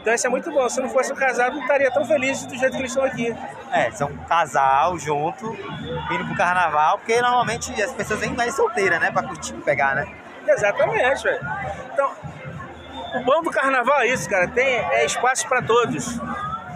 Então 0.00 0.12
isso 0.12 0.26
é 0.26 0.30
muito 0.30 0.50
bom. 0.50 0.68
Se 0.68 0.80
não 0.80 0.88
fosse 0.88 1.12
um 1.12 1.16
casado, 1.16 1.54
não 1.54 1.62
estaria 1.62 1.90
tão 1.92 2.04
feliz 2.04 2.44
do 2.46 2.56
jeito 2.56 2.72
que 2.72 2.78
eles 2.82 2.90
estão 2.90 3.04
aqui. 3.04 3.34
É, 3.72 3.90
são 3.92 4.08
um 4.08 4.16
casal 4.24 4.98
junto, 4.98 5.46
indo 6.10 6.26
pro 6.26 6.36
carnaval, 6.36 6.98
porque 6.98 7.20
normalmente 7.22 7.80
as 7.80 7.92
pessoas 7.92 8.18
vêm 8.18 8.32
mais 8.34 8.54
solteiras, 8.56 9.00
né? 9.00 9.10
Pra 9.12 9.22
curtir, 9.22 9.54
pegar, 9.64 9.94
né? 9.94 10.12
Exatamente, 10.46 11.22
velho. 11.22 11.40
Então, 11.92 12.10
o 13.14 13.24
bom 13.24 13.42
do 13.42 13.50
carnaval 13.50 14.00
é 14.00 14.08
isso, 14.08 14.28
cara. 14.28 14.48
Tem 14.48 14.66
é 14.66 15.04
espaço 15.04 15.46
para 15.48 15.62
todos. 15.62 16.18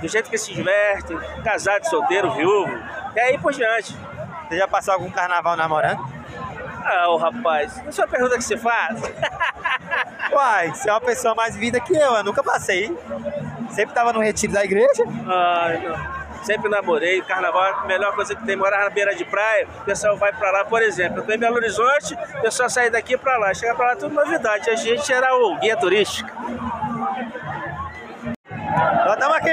Do 0.00 0.08
jeito 0.08 0.28
que 0.28 0.36
se 0.36 0.52
diverte, 0.52 1.16
casado, 1.42 1.84
solteiro, 1.88 2.32
viúvo. 2.32 2.72
E 3.14 3.20
aí 3.20 3.38
por 3.38 3.52
diante. 3.52 3.96
Você 4.48 4.58
já 4.58 4.68
passou 4.68 4.94
algum 4.94 5.10
carnaval 5.10 5.56
namorando? 5.56 6.04
Ah, 6.84 7.08
ô 7.08 7.16
rapaz, 7.16 7.78
não 7.78 7.88
é 7.88 7.92
só 7.92 8.02
a 8.02 8.06
pergunta 8.06 8.36
que 8.36 8.44
você 8.44 8.58
faz. 8.58 9.00
Uai, 10.30 10.68
você 10.68 10.90
é 10.90 10.92
uma 10.92 11.00
pessoa 11.00 11.34
mais 11.34 11.56
vida 11.56 11.80
que 11.80 11.94
eu, 11.94 12.14
eu 12.14 12.24
nunca 12.24 12.42
passei. 12.42 12.94
Sempre 13.70 13.94
tava 13.94 14.12
no 14.12 14.20
retiro 14.20 14.52
da 14.52 14.64
igreja. 14.64 15.04
Ai, 15.26 15.78
não. 15.78 16.13
Sempre 16.44 16.68
namorei, 16.68 17.22
carnaval 17.22 17.64
é 17.64 17.70
a 17.70 17.84
melhor 17.86 18.14
coisa 18.14 18.34
que 18.34 18.44
tem. 18.44 18.54
Morar 18.54 18.84
na 18.84 18.90
beira 18.90 19.14
de 19.14 19.24
praia, 19.24 19.66
o 19.80 19.84
pessoal 19.84 20.16
vai 20.16 20.32
pra 20.32 20.50
lá, 20.50 20.64
por 20.64 20.82
exemplo. 20.82 21.20
Eu 21.20 21.24
tô 21.24 21.32
em 21.32 21.38
Belo 21.38 21.56
Horizonte, 21.56 22.14
o 22.14 22.42
pessoal 22.42 22.68
sai 22.68 22.90
daqui 22.90 23.16
pra 23.16 23.38
lá. 23.38 23.54
Chega 23.54 23.74
pra 23.74 23.86
lá, 23.86 23.96
tudo 23.96 24.14
novidade. 24.14 24.68
A 24.68 24.76
gente 24.76 25.10
era 25.12 25.34
o 25.34 25.58
guia 25.58 25.76
turístico. 25.76 26.30
Nós 29.04 29.14
estamos 29.14 29.36
aqui. 29.36 29.50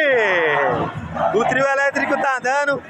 O 1.33 1.45
trio 1.45 1.65
elétrico 1.65 2.21
tá 2.21 2.37
andando. 2.37 2.83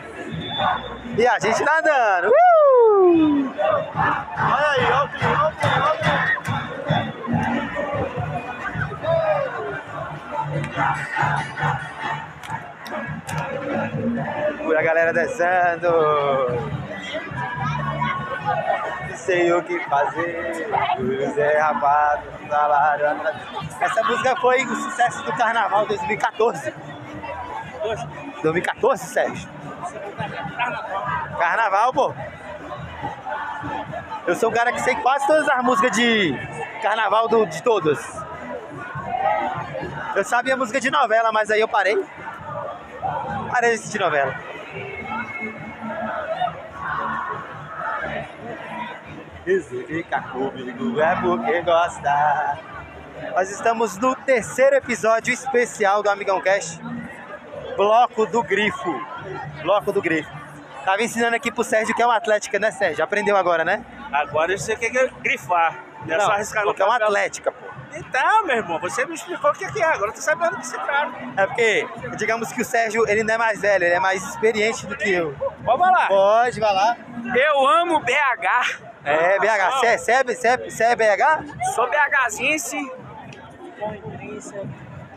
E 1.18 1.28
a 1.28 1.40
gente 1.40 1.64
tá 1.64 1.80
andando. 1.80 2.30
Uh! 2.30 3.54
Olha 3.56 4.70
aí, 4.70 4.86
olha 4.86 5.04
o 5.04 5.10
trio, 5.10 5.30
olha 5.30 5.48
o 5.48 5.52
trio, 5.58 5.84
olha 5.84 5.94
o 5.94 5.98
trio. 5.98 6.22
A 14.82 14.84
galera 14.84 15.14
dançando. 15.14 15.88
Não 19.10 19.16
sei 19.18 19.54
o 19.54 19.62
que 19.64 19.80
fazer. 19.88 20.68
O 21.00 21.34
Zé 21.34 21.60
Rapado, 21.60 22.24
salário. 22.50 23.06
Essa 23.80 24.04
música 24.04 24.36
foi 24.38 24.64
o 24.66 24.76
sucesso 24.76 25.24
do 25.24 25.32
Carnaval 25.34 25.86
2014. 25.86 26.74
2014, 28.42 29.04
Sérgio? 29.06 29.50
Carnaval, 31.38 31.94
pô. 31.94 32.14
Eu 34.26 34.36
sou 34.36 34.50
um 34.50 34.54
cara 34.54 34.72
que 34.72 34.82
sei 34.82 34.96
quase 34.96 35.26
todas 35.28 35.48
as 35.48 35.64
músicas 35.64 35.92
de 35.92 36.36
carnaval 36.82 37.28
do- 37.28 37.46
de 37.46 37.62
todas. 37.62 38.00
Eu 40.16 40.24
sabia 40.24 40.58
música 40.58 40.80
de 40.80 40.90
novela, 40.92 41.32
mas 41.32 41.50
aí 41.52 41.60
eu 41.62 41.68
parei. 41.68 41.98
Parei 43.52 43.70
de 43.72 43.76
assistir 43.76 44.00
novela. 44.00 44.34
E 49.46 49.60
se 49.60 49.84
fica 49.86 50.22
comigo 50.22 51.02
é 51.02 51.16
porque 51.16 51.62
gosta. 51.62 52.60
Nós 53.34 53.50
estamos 53.50 53.98
no 53.98 54.16
terceiro 54.16 54.76
episódio 54.76 55.34
especial 55.34 56.04
do 56.04 56.10
Amigão 56.10 56.40
Cast. 56.42 56.80
Bloco 57.76 58.28
do 58.28 58.44
Grifo. 58.44 58.94
Bloco 59.64 59.92
do 59.92 60.02
Grifo. 60.02 60.30
Tava 60.86 61.02
ensinando 61.02 61.36
aqui 61.36 61.52
pro 61.52 61.64
Sérgio 61.64 61.96
que 61.96 62.02
é 62.02 62.08
um 62.08 62.12
atlética, 62.12 62.60
né, 62.60 62.72
Sérgio? 62.72 63.04
Aprendeu 63.04 63.36
agora, 63.36 63.64
né? 63.66 63.84
Agora 64.12 64.56
você 64.56 64.76
quer 64.76 64.92
que 64.92 65.08
grifar. 65.22 65.86
Não 66.06 66.16
é 66.16 66.20
só 66.20 66.32
arriscar 66.32 66.66
no 66.66 66.76
é 66.78 66.84
uma 66.84 66.96
atlética, 66.96 67.52
pô. 67.52 67.66
Então, 67.94 68.46
meu 68.46 68.58
irmão, 68.58 68.80
você 68.80 69.06
me 69.06 69.16
explicou 69.16 69.52
o 69.52 69.54
que 69.54 69.72
que 69.72 69.82
é. 69.82 69.86
Agora 69.86 70.12
eu 70.12 70.16
tô 70.16 70.22
sabendo 70.22 70.52
do 70.52 70.58
que 70.58 70.68
se 70.68 70.78
trata. 70.78 71.14
É 71.36 71.46
porque, 71.46 71.88
digamos 72.16 72.52
que 72.52 72.62
o 72.62 72.66
Sérgio, 72.66 73.08
ele 73.08 73.24
não 73.24 73.36
é 73.36 73.38
mais 73.38 73.62
velho, 73.62 73.86
ele 73.86 73.96
é 73.96 74.00
mais 74.00 74.24
experiente 74.24 74.86
do 74.86 74.96
que 74.96 75.12
eu. 75.12 75.36
Vamos 75.64 75.92
lá. 75.92 76.08
Pode, 76.08 76.60
vai 76.60 76.74
lá. 76.74 76.96
Eu 77.36 77.68
amo 77.68 78.00
BH. 78.00 78.91
É, 79.04 79.40
BH. 79.40 79.80
Você 79.80 79.86
é, 79.88 79.98
você 79.98 80.12
é, 80.12 80.24
você 80.24 80.48
é, 80.48 80.58
você 80.58 80.84
é 80.84 80.96
BH? 80.96 81.74
Sou 81.76 81.90
BHzense. 81.90 82.92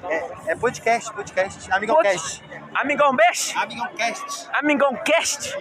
É, 0.09 0.53
é 0.53 0.57
podcast, 0.57 1.13
podcast. 1.13 1.73
Amigão 1.73 1.97
Cast. 2.03 2.43
Amigão 2.75 3.15
Best? 3.15 3.57
Amigão 3.57 3.89
Cast. 3.97 4.49
Amigão 4.53 4.97
Cast? 4.97 5.57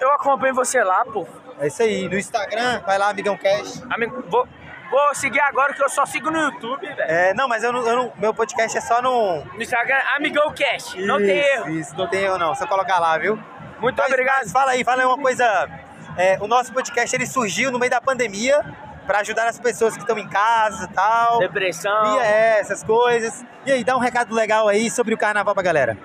Eu 0.00 0.12
acompanho 0.12 0.54
você 0.54 0.82
lá, 0.82 1.04
pô. 1.04 1.26
É 1.60 1.66
isso 1.66 1.82
aí. 1.82 2.08
No 2.08 2.16
Instagram, 2.16 2.80
vai 2.86 2.98
lá, 2.98 3.08
Amigão 3.10 3.36
Cast. 3.36 3.82
Amigo, 3.90 4.22
vou, 4.28 4.46
vou 4.90 5.14
seguir 5.14 5.40
agora 5.40 5.72
que 5.74 5.82
eu 5.82 5.88
só 5.88 6.04
sigo 6.06 6.30
no 6.30 6.38
YouTube, 6.38 6.86
velho. 6.86 7.00
É, 7.10 7.34
não, 7.34 7.48
mas 7.48 7.64
eu 7.64 7.72
não, 7.72 7.86
eu 7.86 7.96
não- 7.96 8.12
meu 8.16 8.32
podcast 8.34 8.76
é 8.76 8.80
só 8.80 9.00
no. 9.02 9.44
No 9.44 9.62
Instagram, 9.62 9.98
Amigão 10.16 10.52
Cast. 10.52 11.00
Não 11.04 11.16
isso, 11.18 11.26
tem 11.26 11.38
erro. 11.38 11.70
Isso, 11.70 11.96
não 11.96 12.06
tem 12.08 12.22
erro 12.22 12.38
não. 12.38 12.54
Só 12.54 12.66
colocar 12.66 12.98
lá, 13.00 13.16
viu? 13.18 13.36
Muito 13.80 13.96
Mas- 13.96 14.06
obrigado. 14.12 14.38
mas 14.42 14.52
fala 14.52 14.72
aí, 14.72 14.84
fala 14.84 15.02
aí 15.02 15.06
uma 15.06 15.18
coisa. 15.18 15.68
É, 16.18 16.36
o 16.40 16.46
nosso 16.48 16.72
podcast 16.72 17.14
ele 17.14 17.26
surgiu 17.26 17.70
no 17.70 17.78
meio 17.78 17.90
da 17.90 18.00
pandemia 18.00 18.60
para 19.06 19.20
ajudar 19.20 19.46
as 19.46 19.58
pessoas 19.58 19.94
que 19.94 20.00
estão 20.00 20.18
em 20.18 20.28
casa 20.28 20.84
e 20.84 20.92
tal. 20.92 21.38
Depressão. 21.38 22.16
E 22.16 22.18
é, 22.18 22.60
essas 22.60 22.82
coisas. 22.84 23.42
E 23.64 23.72
aí, 23.72 23.84
dá 23.84 23.96
um 23.96 24.00
recado 24.00 24.34
legal 24.34 24.68
aí 24.68 24.90
sobre 24.90 25.14
o 25.14 25.18
carnaval 25.18 25.54
pra 25.54 25.62
galera. 25.62 25.96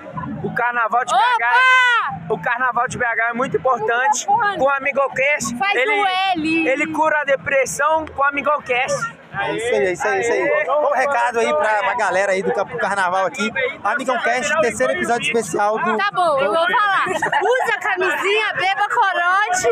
O 0.43 0.53
carnaval 0.53 1.03
de 1.03 1.13
BH. 1.13 1.43
é- 1.43 2.33
O 2.33 2.39
carnaval 2.39 2.87
de 2.87 2.97
BH 2.97 3.29
é 3.29 3.33
muito 3.33 3.57
importante. 3.57 4.25
Com 4.25 4.33
o 4.65 4.69
Amigocast, 4.69 5.57
Faz 5.57 5.75
ele, 5.75 6.01
o 6.01 6.05
L. 6.37 6.67
ele 6.69 6.87
cura 6.93 7.19
a 7.21 7.23
depressão 7.25 8.05
com 8.05 8.21
o 8.21 8.23
Amigocast. 8.25 9.13
É 9.39 9.55
isso 9.55 9.65
aí, 9.65 9.85
é 9.85 9.91
isso 9.93 10.07
aí, 10.07 10.17
é 10.17 10.21
isso 10.21 10.31
aí. 10.31 10.65
Qual 10.65 10.91
o 10.91 10.93
recado 10.93 11.39
aí 11.39 11.53
pra, 11.53 11.77
pra 11.79 11.95
galera 11.95 12.31
aí 12.33 12.43
do 12.43 12.53
campo 12.53 12.77
carnaval 12.77 13.25
aqui? 13.25 13.51
Amigão 13.83 14.17
Cast, 14.21 14.61
terceiro 14.61 14.93
episódio 14.93 15.27
especial 15.27 15.79
do. 15.79 15.97
Tá 15.97 16.09
bom, 16.13 16.39
eu 16.39 16.53
vou 16.53 16.65
falar. 16.67 17.05
Usa 17.07 17.79
camisinha, 17.81 18.53
beba 18.53 18.87
corote 18.89 19.67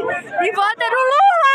e 0.46 0.52
vota 0.52 0.86
no 0.90 0.98
Lula! 0.98 1.52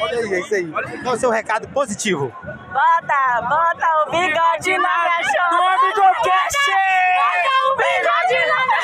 Olha 0.00 0.18
aí, 0.18 0.34
é 0.34 0.40
isso 0.40 0.54
aí. 0.54 0.70
Qual 1.02 1.14
é 1.14 1.16
o 1.16 1.20
seu 1.20 1.30
recado 1.30 1.68
positivo? 1.68 2.32
Bota, 2.44 3.40
bota 3.48 4.06
o 4.06 4.10
bigode 4.10 4.78
na 4.78 4.88
minha 4.98 5.18
Do 5.18 5.24
chama. 5.24 5.74
Amigocast! 5.74 6.70
Bota 7.16 7.52
o 7.64 7.76
bigode 7.76 8.46
na 8.46 8.66
minha 8.66 8.78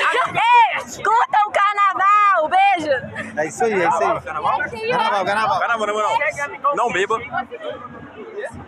curta 1.02 1.38
o 1.46 1.50
carnaval, 1.50 2.48
beijo. 2.48 3.38
É 3.38 3.46
isso 3.46 3.64
aí, 3.64 3.72
é 3.72 3.88
isso 3.88 4.02
aí. 4.02 4.20
Carnaval, 4.20 5.24
carnaval. 5.24 5.60
Não, 5.68 6.02
não. 6.02 6.74
Não 6.74 6.92
beba. 6.92 7.18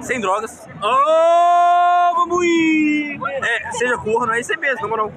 Sem 0.01 0.21
drogas. 0.21 0.67
Ô, 0.83 2.15
vamos 2.15 2.45
ir! 2.45 3.19
É, 3.43 3.73
seja 3.73 3.97
corno, 3.99 4.33
é 4.33 4.41
isso 4.41 4.59
mesmo, 4.59 4.83
na 4.83 4.89
moral. 4.89 5.13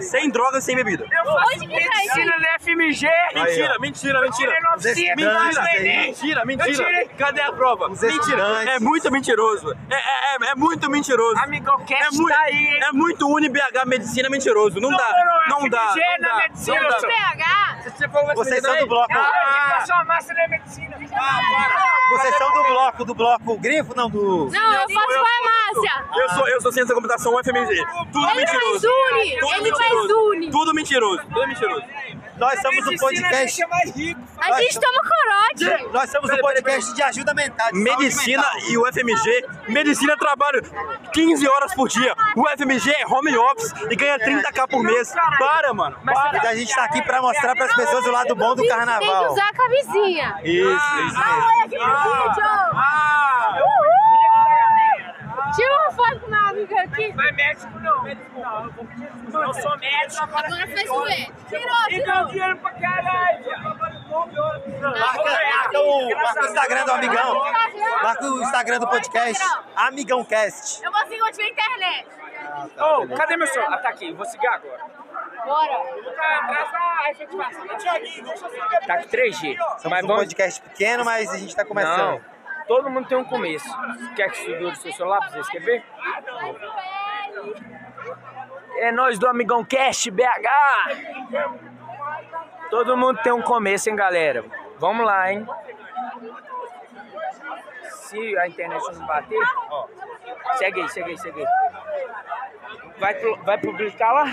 Sem 0.00 0.30
drogas, 0.30 0.64
sem 0.64 0.76
bebida. 0.76 1.04
Onde 1.04 1.66
que 1.66 1.88
tá 1.88 1.98
Medicina 1.98 2.38
da 2.38 2.58
FMG! 2.58 3.08
Mentira, 3.34 3.78
mentira, 3.78 4.20
mentira. 4.20 4.58
Os 4.76 4.84
estudantes 4.84 5.58
aí. 5.58 5.82
Mentira, 6.06 6.40
Eu 6.42 6.46
mentira. 6.46 6.72
tirei. 6.74 7.04
Cadê 7.18 7.40
a 7.42 7.52
prova? 7.52 7.88
Mentira. 7.88 8.42
É 8.70 8.78
muito 8.78 9.10
mentiroso. 9.10 9.76
É, 9.90 9.94
é, 9.94 9.98
é, 9.98 10.50
é 10.50 10.54
muito 10.54 10.90
mentiroso. 10.90 11.38
Amigocast 11.40 12.04
É 12.04 12.10
muito, 12.10 12.34
tá 12.34 12.40
aí, 12.42 12.54
hein? 12.54 12.80
é 12.82 12.92
muito 12.92 13.26
UniBH 13.28 13.84
medicina 13.86 14.28
mentiroso. 14.30 14.80
Não 14.80 14.90
dá. 14.90 15.12
Não 15.48 15.68
dá. 15.68 15.88
FMG 15.92 16.00
Não 16.18 16.28
na 16.28 16.28
dá. 16.28 16.36
medicina, 16.42 16.80
Não 16.80 16.88
dá. 16.90 17.00
seu- 17.00 17.08
PH? 17.08 17.78
Vocês 18.34 18.62
são 18.62 18.76
do 18.78 18.86
bloco. 18.86 19.12
Ah, 19.14 19.84
só 19.86 20.04
massa 20.04 20.34
na 20.34 20.48
medicina. 20.48 20.96
Vocês 22.10 22.36
são 22.36 22.52
do 22.52 22.64
bloco, 22.64 23.04
do 23.04 23.14
bloco 23.14 23.58
grifo, 23.58 23.94
não 23.94 24.08
do. 24.08 24.48
Não, 24.50 24.74
eu 24.74 24.88
faço 24.88 25.12
farmácia. 25.12 26.04
Eu 26.16 26.28
sou, 26.30 26.48
eu 26.48 26.60
sou 26.60 26.72
ciência 26.72 26.88
da 26.88 26.94
computação 26.94 27.34
UFMG. 27.34 27.84
Tudo 28.12 28.26
Ele 28.30 28.34
mentiroso. 28.40 28.88
Tudo 29.40 29.54
ele 29.54 29.72
mentiroso. 29.88 30.50
Tudo 30.50 30.74
mentiroso. 30.74 31.22
Tudo 31.22 31.46
mentiroso. 31.48 31.82
Nós 32.38 32.60
somos 32.62 32.86
um 32.86 32.96
podcast. 32.96 33.66
mais 33.66 33.96
rico. 33.96 34.20
A 34.40 34.62
gente 34.62 34.78
toma 34.80 35.00
corote. 35.02 35.92
Nós 35.92 36.10
somos 36.10 36.30
um 36.30 36.36
podcast 36.38 36.94
de 36.94 37.02
ajuda 37.02 37.34
mental. 37.34 37.68
Medicina 37.72 38.44
e 38.68 38.78
o 38.78 38.86
FMG. 38.92 39.44
Medicina 39.68 40.16
trabalha 40.16 40.62
15 41.12 41.48
horas 41.48 41.74
por 41.74 41.88
dia. 41.88 42.14
O 42.36 42.48
FMG 42.56 42.90
é 42.90 43.06
home 43.06 43.36
office 43.36 43.72
e 43.90 43.96
ganha 43.96 44.18
30k 44.18 44.68
por 44.68 44.82
mês. 44.84 45.12
Para, 45.38 45.74
mano. 45.74 45.96
Para. 46.04 46.32
Mas 46.38 46.44
a 46.46 46.54
gente 46.54 46.72
tá 46.74 46.84
aqui 46.84 47.02
pra 47.02 47.20
mostrar 47.20 47.56
pras 47.56 47.74
pessoas 47.74 48.06
o 48.06 48.10
lado 48.10 48.34
bom 48.36 48.54
do 48.54 48.62
Tem 48.62 48.70
que 48.70 48.76
carnaval. 48.76 49.32
usar 49.32 49.48
a 49.48 49.52
camisinha. 49.52 50.38
Isso, 50.44 50.68
isso 50.68 50.94
mesmo. 50.96 51.22
Olha 51.22 51.64
aqui 51.64 51.76
no 51.78 52.02
vídeo. 52.02 52.34
Tira 52.34 52.70
uma 52.72 53.17
foto 55.98 56.20
com 56.20 56.30
meu 56.30 56.40
amigo 56.46 56.78
aqui. 56.78 57.12
Não 57.12 57.24
é 57.24 57.32
médico, 57.32 57.78
não. 57.80 58.02
Não, 59.32 59.42
eu 59.42 59.54
sou 59.54 59.78
médico. 59.78 60.22
Agora 60.24 60.66
fez 60.66 60.90
o 60.90 61.04
quê? 61.04 61.32
Tirou, 61.48 61.64
E 61.90 61.98
ganho 61.98 62.04
tirou. 62.04 62.26
dinheiro 62.28 62.56
pra 62.58 62.70
caralho. 62.72 63.44
Marca, 64.08 65.22
marca 65.22 65.80
o, 65.80 66.10
marca 66.14 66.42
o 66.42 66.46
Instagram 66.46 66.84
do 66.84 66.92
amigão. 66.92 67.44
Marca 68.02 68.24
o 68.24 68.42
Instagram 68.42 68.78
do 68.80 68.88
podcast. 68.88 69.44
Amigão 69.76 70.24
Cast. 70.24 70.84
Eu 70.84 70.92
vou 70.92 71.00
seguir 71.02 71.22
onde 71.22 71.32
tiver 71.32 71.48
internet. 71.50 72.06
Ô, 72.78 73.16
cadê 73.16 73.36
meu 73.36 73.46
celular? 73.46 73.74
Ah, 73.74 73.78
tá 73.78 73.88
aqui, 73.90 74.12
vou 74.12 74.24
seguir 74.26 74.46
agora. 74.46 74.80
Bora. 75.44 75.82
Efetivação. 77.10 77.66
Tá 78.86 78.94
aqui 78.94 79.08
3G. 79.08 79.56
Somos 79.78 80.02
um 80.04 80.06
podcast 80.06 80.60
pequeno, 80.62 81.04
mas 81.04 81.30
a 81.30 81.38
gente 81.38 81.54
tá 81.54 81.64
começando. 81.64 81.98
Não. 82.20 82.37
Todo 82.68 82.90
mundo 82.90 83.08
tem 83.08 83.16
um 83.18 83.24
começo. 83.24 83.66
Quer 84.14 84.30
que 84.30 84.36
segure 84.38 84.66
o 84.72 84.76
seu 84.76 84.92
celular 84.92 85.18
pra 85.20 85.30
você 85.30 85.40
escrever? 85.40 85.82
É 88.76 88.92
nós 88.92 89.18
do 89.18 89.26
Amigão 89.26 89.64
Cast 89.64 90.10
BH! 90.10 90.22
Todo 92.70 92.96
mundo 92.96 93.18
tem 93.22 93.32
um 93.32 93.42
começo, 93.42 93.88
hein, 93.88 93.96
galera? 93.96 94.44
Vamos 94.78 95.04
lá, 95.04 95.32
hein? 95.32 95.46
Se 97.82 98.38
a 98.38 98.46
internet 98.46 98.82
não 98.94 99.06
bater, 99.06 99.38
ó. 99.70 99.86
Segue 100.56 100.82
aí, 100.82 100.88
segue 100.90 101.10
aí, 101.10 101.18
segue 101.18 101.40
aí. 101.40 101.46
Vai, 102.98 103.14
vai 103.44 103.58
publicar 103.58 104.12
lá? 104.12 104.26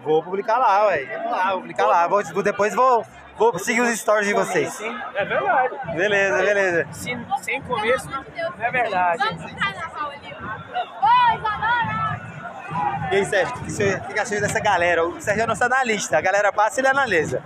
Vou 0.00 0.22
publicar 0.22 0.58
lá, 0.58 0.86
ué. 0.86 1.04
Vamos 1.04 1.30
lá, 1.30 1.50
vou 1.50 1.60
publicar 1.60 1.86
lá. 1.86 2.06
Vou- 2.08 2.42
depois 2.42 2.74
vou, 2.74 3.04
vou 3.40 3.58
seguir 3.58 3.80
os 3.80 3.98
stories 3.98 4.28
de 4.28 4.34
vocês. 4.34 4.70
Sim, 4.74 4.94
é 5.14 5.24
verdade. 5.24 5.74
Beleza, 5.96 6.36
beleza. 6.36 6.86
Se, 6.92 7.18
sem 7.40 7.62
começo, 7.62 8.08
não 8.10 8.64
é 8.64 8.70
verdade. 8.70 9.24
Vamos 9.24 9.44
pro 9.44 9.56
carnaval 9.56 10.10
ali. 10.10 10.36
Oi, 11.02 11.38
Isadora. 11.38 12.10
E 13.10 13.16
aí, 13.16 13.24
Sérgio, 13.24 13.56
o 13.56 13.64
que, 13.64 13.70
você 13.70 14.02
achou 14.20 14.40
dessa 14.40 14.60
galera? 14.60 15.04
O 15.04 15.20
Sérgio 15.20 15.42
é 15.42 15.46
nosso 15.46 15.64
analista. 15.64 16.18
A 16.18 16.20
galera 16.20 16.52
passa 16.52 16.78
e 16.78 16.80
ele 16.82 16.88
analisa. 16.88 17.42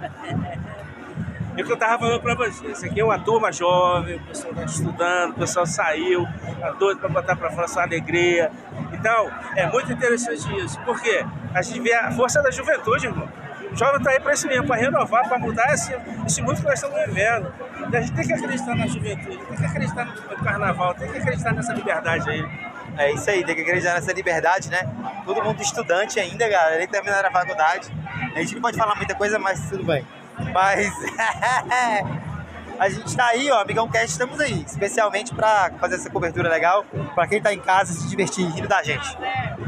É 1.57 1.63
o 1.63 1.65
que 1.65 1.73
eu 1.73 1.77
tava 1.77 2.01
falando 2.01 2.21
pra 2.21 2.35
você. 2.35 2.67
Isso 2.67 2.85
aqui 2.85 3.01
é 3.01 3.05
uma 3.05 3.19
turma 3.19 3.53
jovem, 3.53 4.17
o 4.17 4.27
pessoal 4.27 4.53
tá 4.53 4.65
estudando, 4.65 5.31
o 5.31 5.35
pessoal 5.35 5.65
saiu, 5.65 6.27
tá 6.61 6.73
doido 6.73 6.99
pra 6.99 7.09
botar 7.09 7.37
pra 7.37 7.51
fora 7.53 7.69
sua 7.69 7.85
alegria. 7.85 8.51
Então, 8.93 9.31
é 9.55 9.67
muito 9.71 9.93
interessante 9.93 10.45
isso. 10.59 10.79
Por 10.81 11.01
quê? 11.01 11.25
A 11.55 11.63
gente 11.63 11.81
vê 11.81 11.95
a 11.95 12.11
força 12.11 12.43
da 12.43 12.51
juventude, 12.51 13.07
irmão. 13.07 13.29
O 13.75 13.77
jovem 13.77 14.01
tá 14.01 14.11
aí 14.11 14.21
pra 14.21 14.33
isso 14.33 14.47
mesmo, 14.47 14.69
pra 14.69 14.77
renovar, 14.77 15.29
pra 15.29 15.37
mudar 15.37 15.75
esse, 15.75 15.93
esse 16.25 16.41
mundo 16.41 16.57
que 16.59 16.63
nós 16.63 16.75
estamos 16.75 16.97
vivendo. 17.07 17.53
E 17.91 17.97
a 17.97 18.01
gente 18.01 18.13
tem 18.13 18.25
que 18.25 18.33
acreditar 18.33 18.77
na 18.77 18.87
juventude, 18.87 19.37
tem 19.37 19.57
que 19.57 19.65
acreditar 19.65 20.05
no 20.05 20.45
carnaval, 20.45 20.95
tem 20.95 21.11
que 21.11 21.19
acreditar 21.19 21.53
nessa 21.53 21.73
liberdade 21.73 22.31
aí. 22.31 22.49
É 22.97 23.11
isso 23.11 23.29
aí, 23.29 23.45
tem 23.45 23.53
que 23.57 23.63
acreditar 23.63 23.95
nessa 23.95 24.13
liberdade, 24.13 24.71
né? 24.71 24.89
Todo 25.25 25.43
mundo 25.43 25.61
estudante 25.61 26.21
ainda, 26.21 26.49
galera, 26.49 26.79
nem 26.79 26.87
terminaram 26.87 27.29
a 27.29 27.33
faculdade. 27.33 27.91
A 28.37 28.39
gente 28.39 28.55
não 28.55 28.63
pode 28.63 28.77
falar 28.77 28.95
muita 28.95 29.15
coisa, 29.17 29.41
mas 29.41 29.69
tudo 29.69 29.83
bem. 29.83 30.07
Mas 30.53 30.93
a 32.79 32.89
gente 32.89 33.17
tá 33.17 33.27
aí, 33.27 33.51
ó, 33.51 33.61
Amigão 33.61 33.89
Cast, 33.89 34.07
estamos 34.11 34.39
aí, 34.41 34.65
especialmente 34.65 35.35
pra 35.35 35.73
fazer 35.81 35.97
essa 35.97 36.09
cobertura 36.11 36.49
legal, 36.49 36.85
pra 37.13 37.27
quem 37.27 37.43
tá 37.43 37.53
em 37.53 37.59
casa 37.59 37.93
se 37.93 38.09
divertir 38.09 38.47
rindo 38.47 38.69
da 38.69 38.85
gente. 38.85 39.19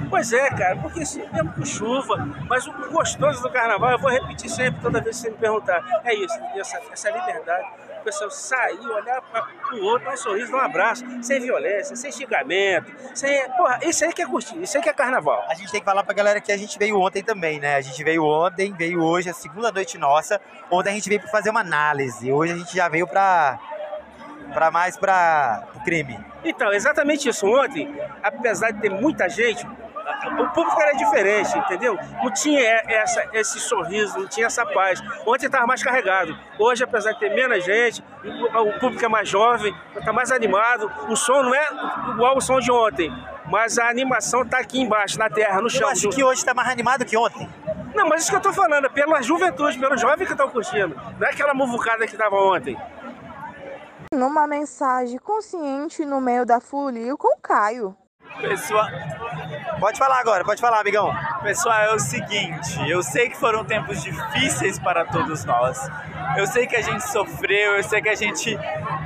Pois 0.08 0.32
é, 0.32 0.48
cara, 0.50 0.76
porque 0.76 1.00
assim, 1.00 1.22
mesmo 1.32 1.52
com 1.52 1.64
chuva, 1.64 2.16
mas 2.48 2.66
o 2.66 2.72
gostoso 2.90 3.42
do 3.42 3.50
carnaval, 3.50 3.92
eu 3.92 3.98
vou 3.98 4.10
repetir 4.10 4.48
sempre, 4.48 4.80
toda 4.80 5.00
vez 5.00 5.16
que 5.16 5.22
você 5.22 5.30
me 5.30 5.36
perguntar, 5.36 6.00
é 6.04 6.14
isso, 6.14 6.38
essa, 6.54 6.80
essa 6.92 7.10
liberdade, 7.10 7.66
o 8.00 8.04
pessoal 8.04 8.30
sair, 8.30 8.86
olhar 8.86 9.20
para 9.20 9.48
o 9.74 9.82
outro, 9.82 10.06
dar 10.06 10.14
um 10.14 10.16
sorriso, 10.16 10.52
dar 10.52 10.58
um 10.58 10.60
abraço, 10.60 11.04
sem 11.22 11.40
violência, 11.40 11.96
sem 11.96 12.12
xingamento, 12.12 12.92
sem. 13.14 13.50
Porra, 13.52 13.80
isso 13.82 14.04
aí 14.04 14.12
que 14.12 14.22
é 14.22 14.26
curtir, 14.26 14.62
isso 14.62 14.76
aí 14.76 14.82
que 14.82 14.88
é 14.88 14.92
carnaval. 14.92 15.44
A 15.48 15.54
gente 15.54 15.72
tem 15.72 15.80
que 15.80 15.84
falar 15.84 16.04
pra 16.04 16.14
galera 16.14 16.40
que 16.40 16.52
a 16.52 16.56
gente 16.56 16.78
veio 16.78 16.98
ontem 17.00 17.22
também, 17.22 17.58
né? 17.58 17.74
A 17.74 17.80
gente 17.80 18.02
veio 18.04 18.24
ontem, 18.24 18.72
veio 18.72 19.02
hoje, 19.02 19.28
a 19.28 19.34
segunda 19.34 19.72
noite 19.72 19.98
nossa. 19.98 20.40
Ontem 20.70 20.90
a 20.90 20.94
gente 20.94 21.08
veio 21.08 21.20
pra 21.20 21.30
fazer 21.30 21.50
uma 21.50 21.60
análise, 21.60 22.30
hoje 22.30 22.52
a 22.52 22.56
gente 22.56 22.76
já 22.76 22.88
veio 22.88 23.08
pra, 23.08 23.58
pra 24.54 24.70
mais 24.70 24.96
pra, 24.96 25.64
pro 25.72 25.82
crime. 25.82 26.18
Então, 26.44 26.72
exatamente 26.72 27.28
isso. 27.28 27.44
Ontem, 27.44 27.92
apesar 28.22 28.70
de 28.70 28.80
ter 28.80 28.90
muita 28.90 29.28
gente, 29.28 29.66
o 30.38 30.48
público 30.50 30.80
era 30.80 30.92
diferente, 30.92 31.56
entendeu? 31.58 31.98
Não 32.22 32.30
tinha 32.30 32.60
essa, 32.86 33.28
esse 33.32 33.58
sorriso, 33.58 34.18
não 34.18 34.26
tinha 34.26 34.46
essa 34.46 34.64
paz. 34.64 35.02
Ontem 35.26 35.46
estava 35.46 35.66
mais 35.66 35.82
carregado. 35.82 36.36
Hoje, 36.58 36.84
apesar 36.84 37.12
de 37.12 37.20
ter 37.20 37.34
menos 37.34 37.64
gente, 37.64 38.02
o 38.24 38.78
público 38.78 39.04
é 39.04 39.08
mais 39.08 39.28
jovem, 39.28 39.74
está 39.96 40.12
mais 40.12 40.30
animado. 40.30 40.90
O 41.08 41.16
som 41.16 41.42
não 41.42 41.54
é 41.54 41.68
igual 42.10 42.36
o 42.36 42.40
som 42.40 42.60
de 42.60 42.70
ontem, 42.70 43.10
mas 43.46 43.78
a 43.78 43.88
animação 43.88 44.42
está 44.42 44.58
aqui 44.58 44.80
embaixo, 44.80 45.18
na 45.18 45.28
terra, 45.28 45.60
no 45.60 45.70
chão. 45.70 45.88
Eu 45.88 45.92
acho 45.92 46.08
que 46.10 46.22
hoje 46.22 46.44
tá 46.44 46.54
mais 46.54 46.68
animado 46.68 47.04
que 47.04 47.16
ontem. 47.16 47.48
Não, 47.94 48.08
mas 48.08 48.22
isso 48.22 48.30
que 48.30 48.36
eu 48.36 48.42
tô 48.42 48.52
falando, 48.52 48.86
é 48.86 48.90
pela 48.90 49.22
juventude, 49.22 49.78
pelo 49.78 49.96
jovem 49.96 50.26
que 50.26 50.32
estão 50.32 50.50
curtindo. 50.50 50.94
Não 51.18 51.26
é 51.26 51.30
aquela 51.30 51.54
muvucada 51.54 52.06
que 52.06 52.12
estava 52.12 52.36
ontem. 52.36 52.76
Numa 54.12 54.46
mensagem 54.46 55.18
consciente 55.18 56.04
no 56.04 56.20
meio 56.20 56.44
da 56.44 56.60
folia 56.60 57.16
com 57.16 57.34
o 57.34 57.40
Caio. 57.40 57.96
Pessoal, 58.40 58.86
Pode 59.78 59.98
falar 59.98 60.20
agora, 60.20 60.42
pode 60.42 60.60
falar, 60.60 60.80
amigão. 60.80 61.14
pessoal, 61.42 61.78
é 61.78 61.94
o 61.94 61.98
seguinte, 61.98 62.88
eu 62.88 63.02
sei 63.02 63.28
que 63.28 63.36
foram 63.36 63.62
tempos 63.62 64.02
difíceis 64.02 64.78
para 64.78 65.04
todos 65.04 65.44
nós. 65.44 65.78
Eu 66.36 66.46
sei 66.46 66.66
que 66.66 66.76
a 66.76 66.80
gente 66.80 67.06
sofreu, 67.08 67.76
eu 67.76 67.82
sei 67.82 68.00
que 68.00 68.08
a 68.08 68.14
gente 68.14 68.58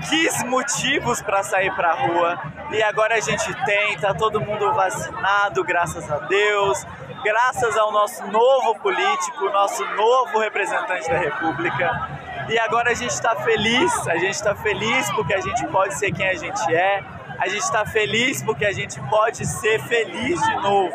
quis 0.09 0.45
motivos 0.45 1.21
para 1.23 1.43
sair 1.43 1.75
para 1.75 1.93
rua 1.95 2.39
e 2.71 2.83
agora 2.83 3.17
a 3.17 3.21
gente 3.21 3.53
tem, 3.65 3.99
tá 3.99 4.15
todo 4.15 4.41
mundo 4.41 4.73
vacinado, 4.73 5.65
graças 5.65 6.09
a 6.11 6.19
Deus, 6.19 6.87
graças 7.25 7.77
ao 7.77 7.91
nosso 7.91 8.25
novo 8.29 8.79
político, 8.79 9.51
nosso 9.51 9.85
novo 9.97 10.39
representante 10.39 11.09
da 11.11 11.19
República. 11.19 12.09
E 12.49 12.59
agora 12.61 12.93
a 12.93 12.95
gente 12.95 13.11
está 13.11 13.35
feliz, 13.37 14.07
a 14.07 14.17
gente 14.17 14.35
está 14.35 14.55
feliz 14.55 15.11
porque 15.13 15.35
a 15.35 15.41
gente 15.41 15.67
pode 15.67 15.95
ser 15.95 16.13
quem 16.13 16.29
a 16.29 16.35
gente 16.35 16.75
é, 16.75 17.03
a 17.41 17.49
gente 17.49 17.63
está 17.63 17.87
feliz 17.87 18.43
porque 18.43 18.67
a 18.67 18.73
gente 18.73 19.01
pode 19.09 19.47
ser 19.47 19.81
feliz 19.81 20.41
de 20.41 20.55
novo. 20.57 20.93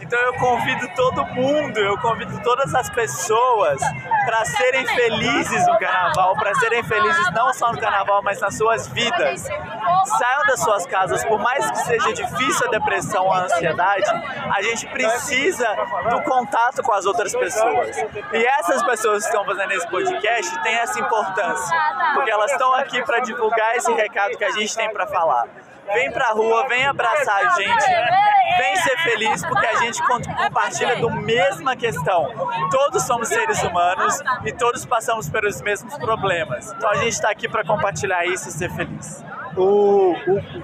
Então 0.00 0.18
eu 0.20 0.34
convido 0.34 0.88
todo 0.94 1.26
mundo, 1.26 1.78
eu 1.78 1.98
convido 1.98 2.40
todas 2.42 2.74
as 2.74 2.88
pessoas 2.88 3.78
para 4.24 4.44
serem 4.46 4.86
felizes 4.86 5.66
no 5.66 5.78
carnaval, 5.78 6.34
para 6.34 6.54
serem 6.54 6.82
felizes 6.82 7.30
não 7.34 7.52
só 7.52 7.72
no 7.72 7.78
carnaval, 7.78 8.22
mas 8.22 8.40
nas 8.40 8.56
suas 8.56 8.88
vidas. 8.88 9.46
Saiam 10.06 10.42
das 10.46 10.60
suas 10.60 10.86
casas, 10.86 11.24
por 11.24 11.38
mais 11.38 11.70
que 11.70 11.78
seja 11.78 12.12
difícil 12.12 12.66
a 12.66 12.70
depressão, 12.70 13.32
a 13.32 13.40
ansiedade, 13.44 14.10
a 14.54 14.62
gente 14.62 14.86
precisa 14.86 15.68
do 16.10 16.22
contato 16.22 16.82
com 16.82 16.92
as 16.92 17.06
outras 17.06 17.34
pessoas. 17.34 17.96
E 18.32 18.46
essas 18.46 18.82
pessoas 18.82 19.22
que 19.24 19.30
estão 19.30 19.44
fazendo 19.44 19.72
esse 19.72 19.88
podcast 19.88 20.62
têm 20.62 20.74
essa 20.74 20.98
importância, 20.98 21.76
porque 22.14 22.30
elas 22.30 22.52
estão 22.52 22.72
aqui 22.74 23.02
para 23.04 23.20
divulgar 23.20 23.76
esse 23.76 23.92
recado 23.92 24.36
que 24.36 24.44
a 24.44 24.50
gente 24.50 24.74
tem 24.74 24.90
para 24.92 25.06
falar. 25.06 25.46
Vem 25.92 26.10
pra 26.12 26.32
rua, 26.32 26.68
vem 26.68 26.86
abraçar 26.86 27.46
a 27.46 27.48
gente, 27.50 27.84
vem 28.56 28.76
ser 28.76 28.96
feliz 28.98 29.44
porque 29.44 29.66
a 29.66 29.76
gente 29.76 30.02
compartilha 30.02 30.96
do 30.96 31.10
mesma 31.10 31.76
questão. 31.76 32.28
Todos 32.70 33.02
somos 33.04 33.28
seres 33.28 33.62
humanos 33.62 34.18
e 34.44 34.52
todos 34.52 34.84
passamos 34.86 35.28
pelos 35.28 35.60
mesmos 35.62 35.96
problemas. 35.98 36.72
Então 36.72 36.90
a 36.90 36.96
gente 36.96 37.12
está 37.12 37.30
aqui 37.30 37.48
para 37.48 37.64
compartilhar 37.64 38.24
isso 38.26 38.48
e 38.48 38.52
ser 38.52 38.70
feliz. 38.70 39.24
O, 39.56 40.14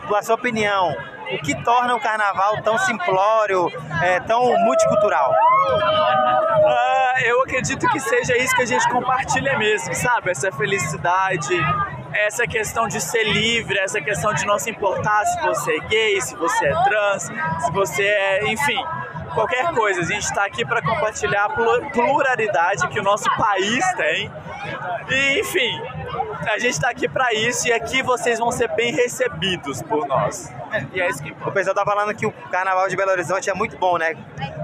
o, 0.08 0.14
a 0.14 0.22
sua 0.22 0.36
opinião, 0.36 0.96
o 1.32 1.38
que 1.38 1.54
torna 1.62 1.94
o 1.94 2.00
carnaval 2.00 2.62
tão 2.62 2.76
simplório, 2.78 3.70
é, 4.02 4.20
tão 4.20 4.42
multicultural? 4.60 5.32
Ah, 6.66 7.14
eu 7.24 7.42
acredito 7.42 7.88
que 7.88 8.00
seja 8.00 8.36
isso 8.36 8.54
que 8.54 8.62
a 8.62 8.66
gente 8.66 8.88
compartilha 8.88 9.58
mesmo, 9.58 9.94
sabe? 9.94 10.30
Essa 10.30 10.52
felicidade, 10.52 11.54
essa 12.12 12.46
questão 12.46 12.86
de 12.86 13.00
ser 13.00 13.24
livre, 13.24 13.78
essa 13.78 14.00
questão 14.00 14.32
de 14.32 14.46
não 14.46 14.58
se 14.58 14.70
importar 14.70 15.24
se 15.24 15.40
você 15.42 15.76
é 15.76 15.80
gay, 15.80 16.20
se 16.20 16.36
você 16.36 16.66
é 16.66 16.84
trans, 16.84 17.22
se 17.22 17.72
você 17.72 18.04
é, 18.04 18.52
enfim, 18.52 18.78
qualquer 19.34 19.66
coisa. 19.74 20.00
A 20.00 20.04
gente 20.04 20.22
está 20.24 20.44
aqui 20.44 20.64
para 20.64 20.80
compartilhar 20.82 21.44
a 21.44 21.48
plu- 21.50 21.90
pluralidade 21.90 22.86
que 22.88 22.98
o 23.00 23.02
nosso 23.02 23.28
país 23.36 23.84
tem. 23.94 24.30
E, 25.10 25.40
enfim, 25.40 25.82
a 26.50 26.58
gente 26.58 26.72
está 26.72 26.90
aqui 26.90 27.08
para 27.08 27.32
isso 27.34 27.68
e 27.68 27.72
aqui 27.72 28.02
vocês 28.02 28.38
vão 28.38 28.50
ser 28.50 28.68
bem 28.74 28.92
recebidos 28.92 29.82
por 29.82 30.06
nós. 30.06 30.52
E 30.92 31.00
é 31.00 31.08
isso 31.08 31.22
que 31.22 31.30
O 31.46 31.52
pessoal 31.52 31.74
tá 31.74 31.84
falando 31.84 32.14
que 32.14 32.26
o 32.26 32.32
Carnaval 32.50 32.88
de 32.88 32.96
Belo 32.96 33.10
Horizonte 33.10 33.48
é 33.50 33.54
muito 33.54 33.76
bom, 33.78 33.98
né? 33.98 34.14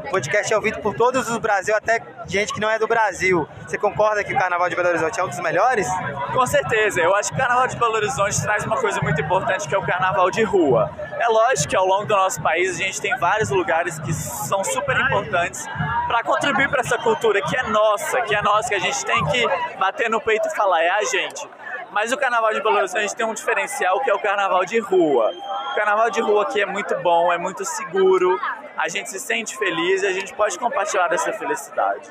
O 0.06 0.11
podcast 0.11 0.52
é 0.52 0.56
ouvido 0.56 0.80
por 0.80 0.94
todos 0.94 1.28
os 1.28 1.38
Brasil, 1.38 1.76
até 1.76 2.00
gente 2.26 2.52
que 2.52 2.61
não 2.61 2.68
é 2.70 2.78
do 2.78 2.88
Brasil. 2.88 3.46
Você 3.66 3.78
concorda 3.78 4.24
que 4.24 4.33
o 4.35 4.38
Carnaval 4.38 4.68
de 4.68 4.74
Belo 4.74 4.88
Horizonte 4.88 5.20
é 5.20 5.24
um 5.24 5.28
dos 5.28 5.38
melhores? 5.40 5.87
Com 6.33 6.44
certeza, 6.46 7.00
eu 7.00 7.14
acho 7.14 7.28
que 7.28 7.35
o 7.37 7.38
Carnaval 7.38 7.68
de 7.68 7.76
Belo 7.76 7.94
Horizonte 7.94 8.40
traz 8.42 8.64
uma 8.64 8.76
coisa 8.76 9.00
muito 9.02 9.20
importante 9.20 9.68
que 9.68 9.74
é 9.74 9.78
o 9.78 9.83
Carnaval 9.83 10.30
de 10.30 10.42
rua. 10.42 10.90
É 11.20 11.28
lógico 11.28 11.68
que 11.68 11.76
ao 11.76 11.87
longo 11.87 12.06
do 12.06 12.16
nosso 12.16 12.40
país 12.40 12.76
a 12.76 12.78
gente 12.78 12.98
tem 12.98 13.14
vários 13.18 13.50
lugares 13.50 13.98
que 13.98 14.11
são 14.14 14.64
super 14.64 14.98
importantes 14.98 15.66
para 16.06 16.22
contribuir 16.22 16.70
para 16.70 16.80
essa 16.80 16.96
cultura 16.96 17.42
que 17.42 17.54
é 17.54 17.62
nossa, 17.64 18.22
que 18.22 18.35
é 18.35 18.40
nossa, 18.40 18.70
que 18.70 18.74
a 18.74 18.78
gente 18.78 19.04
tem 19.04 19.22
que 19.26 19.46
bater 19.78 20.09
no 20.09 20.18
peito 20.18 20.48
e 20.48 20.56
falar, 20.56 20.83
é 20.83 20.88
a 20.88 21.04
gente. 21.04 21.46
Mas 21.92 22.11
o 22.11 22.16
Carnaval 22.16 22.54
de 22.54 22.62
Belo 22.62 22.76
Horizonte 22.76 23.14
tem 23.14 23.26
um 23.26 23.35
diferencial 23.35 24.00
que 24.00 24.11
é 24.11 24.14
o 24.14 24.18
Carnaval 24.18 24.64
de 24.64 24.78
rua. 24.78 25.30
O 25.72 25.74
Carnaval 25.74 26.11
de 26.11 26.22
rua 26.22 26.44
aqui 26.44 26.62
é 26.62 26.66
muito 26.66 26.96
bom, 27.00 27.30
é 27.30 27.37
muito 27.37 27.66
seguro, 27.66 28.40
a 28.78 28.88
gente 28.88 29.11
se 29.11 29.20
sente 29.20 29.59
feliz 29.59 30.02
e 30.02 30.06
a 30.06 30.12
gente 30.12 30.33
pode 30.33 30.59
compartilhar 30.59 31.09
dessa 31.09 31.35
felicidade. 31.35 32.11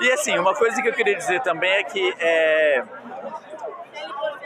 E 0.00 0.12
assim, 0.12 0.38
uma 0.38 0.54
coisa 0.54 0.82
que 0.82 0.88
eu 0.88 0.92
queria 0.92 1.16
dizer 1.16 1.40
também 1.40 1.70
é 1.70 1.82
que 1.84 2.14
é, 2.18 2.82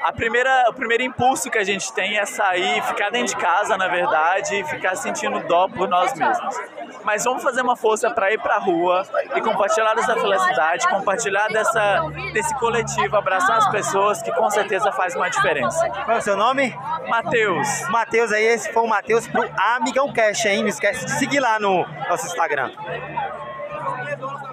a 0.03 0.13
primeira, 0.13 0.67
o 0.69 0.73
primeiro 0.75 1.03
impulso 1.03 1.51
que 1.51 1.59
a 1.59 1.65
gente 1.65 1.93
tem 1.93 2.17
é 2.17 2.25
sair, 2.25 2.83
ficar 2.83 3.11
dentro 3.11 3.35
de 3.35 3.37
casa, 3.37 3.77
na 3.77 3.89
verdade, 3.89 4.61
e 4.61 4.65
ficar 4.65 4.95
sentindo 4.95 5.41
dó 5.49 5.69
por 5.69 5.89
nós 5.89 6.15
mesmos. 6.15 6.57
Mas 7.03 7.25
vamos 7.25 7.43
fazer 7.43 7.63
uma 7.63 7.77
força 7.77 8.11
para 8.11 8.33
ir 8.33 8.39
para 8.39 8.57
a 8.57 8.59
rua 8.59 9.03
e 9.35 9.41
compartilhar 9.41 9.95
dessa 9.95 10.15
felicidade, 10.15 10.89
compartilhar 10.89 11.49
dessa, 11.49 12.05
desse 12.33 12.55
coletivo, 12.57 13.17
abraçar 13.17 13.59
as 13.59 13.69
pessoas, 13.71 14.23
que 14.23 14.33
com 14.33 14.49
certeza 14.51 14.93
faz 14.93 15.15
uma 15.17 15.29
diferença. 15.29 15.89
Qual 15.89 16.17
é 16.17 16.21
o 16.21 16.23
seu 16.23 16.37
nome? 16.37 16.75
Matheus. 17.09 17.89
Matheus 17.89 18.33
aí, 18.33 18.45
esse 18.45 18.73
foi 18.73 18.83
o 18.83 18.89
Matheus 18.89 19.27
pro 19.27 19.49
Amigão 19.77 20.13
Cash, 20.13 20.45
hein? 20.47 20.63
Não 20.63 20.69
esquece 20.69 21.05
de 21.05 21.13
seguir 21.13 21.41
lá 21.41 21.59
no 21.59 21.87
nosso 22.09 22.27
Instagram. 22.27 22.71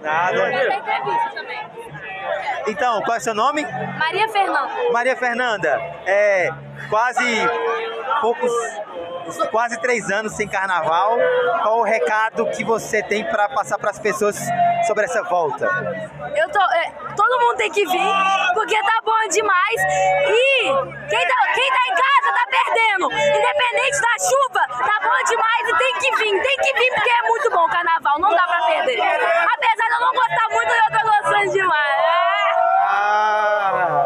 Nada. 0.01 1.92
Então, 2.67 3.01
qual 3.01 3.15
é 3.15 3.19
o 3.19 3.21
seu 3.21 3.33
nome? 3.33 3.63
Maria 3.97 4.27
Fernanda. 4.29 4.69
Maria 4.91 5.15
Fernanda, 5.17 5.69
é 6.05 6.49
quase 6.89 7.23
poucos, 8.21 8.51
quase 9.51 9.79
três 9.81 10.09
anos 10.09 10.33
sem 10.33 10.47
carnaval. 10.47 11.17
Qual 11.61 11.79
o 11.79 11.83
recado 11.83 12.45
que 12.51 12.63
você 12.63 13.01
tem 13.03 13.23
para 13.25 13.49
passar 13.49 13.77
para 13.77 13.91
as 13.91 13.99
pessoas 13.99 14.37
sobre 14.87 15.05
essa 15.05 15.21
volta? 15.23 15.65
Eu 16.35 16.49
tô, 16.49 16.61
é, 16.61 16.91
todo 17.15 17.39
mundo 17.41 17.57
tem 17.57 17.71
que 17.71 17.85
vir, 17.85 18.13
porque 18.53 18.75
tá 18.81 18.99
bom 19.03 19.27
demais. 19.29 19.81
E 20.27 20.63
quem 21.09 21.27
tá, 21.27 21.35
quem 21.53 21.69
tá 21.69 21.81
em 21.87 21.95
casa 21.95 22.33
tá 22.33 22.45
perdendo. 22.49 23.11
Independente 23.11 24.01
da 24.01 24.15
chuva, 24.19 24.67
tá 24.85 24.99
bom 25.01 25.23
demais 25.27 25.67
e 25.69 25.77
tem 25.77 25.93
que 25.99 26.15
vir. 26.17 26.41
Tem 26.41 26.57
que 26.57 26.73
vir 26.79 26.93
porque 26.95 27.09
é 27.11 27.27
muito 27.27 27.49
bom 27.51 27.65
o 27.65 27.69
carnaval, 27.69 28.19
não 28.19 28.29
dá 28.29 28.43
pra 28.47 28.61
perder. 28.65 28.99
Apesar 29.01 29.87
de 29.87 29.93
eu 29.93 29.99
não 30.01 30.13
gostar 30.13 30.49
muito, 30.51 30.71
eu 30.71 30.99
tô 30.99 31.07
gostando 31.07 31.51
demais. 31.53 32.03
Ah! 32.85 34.05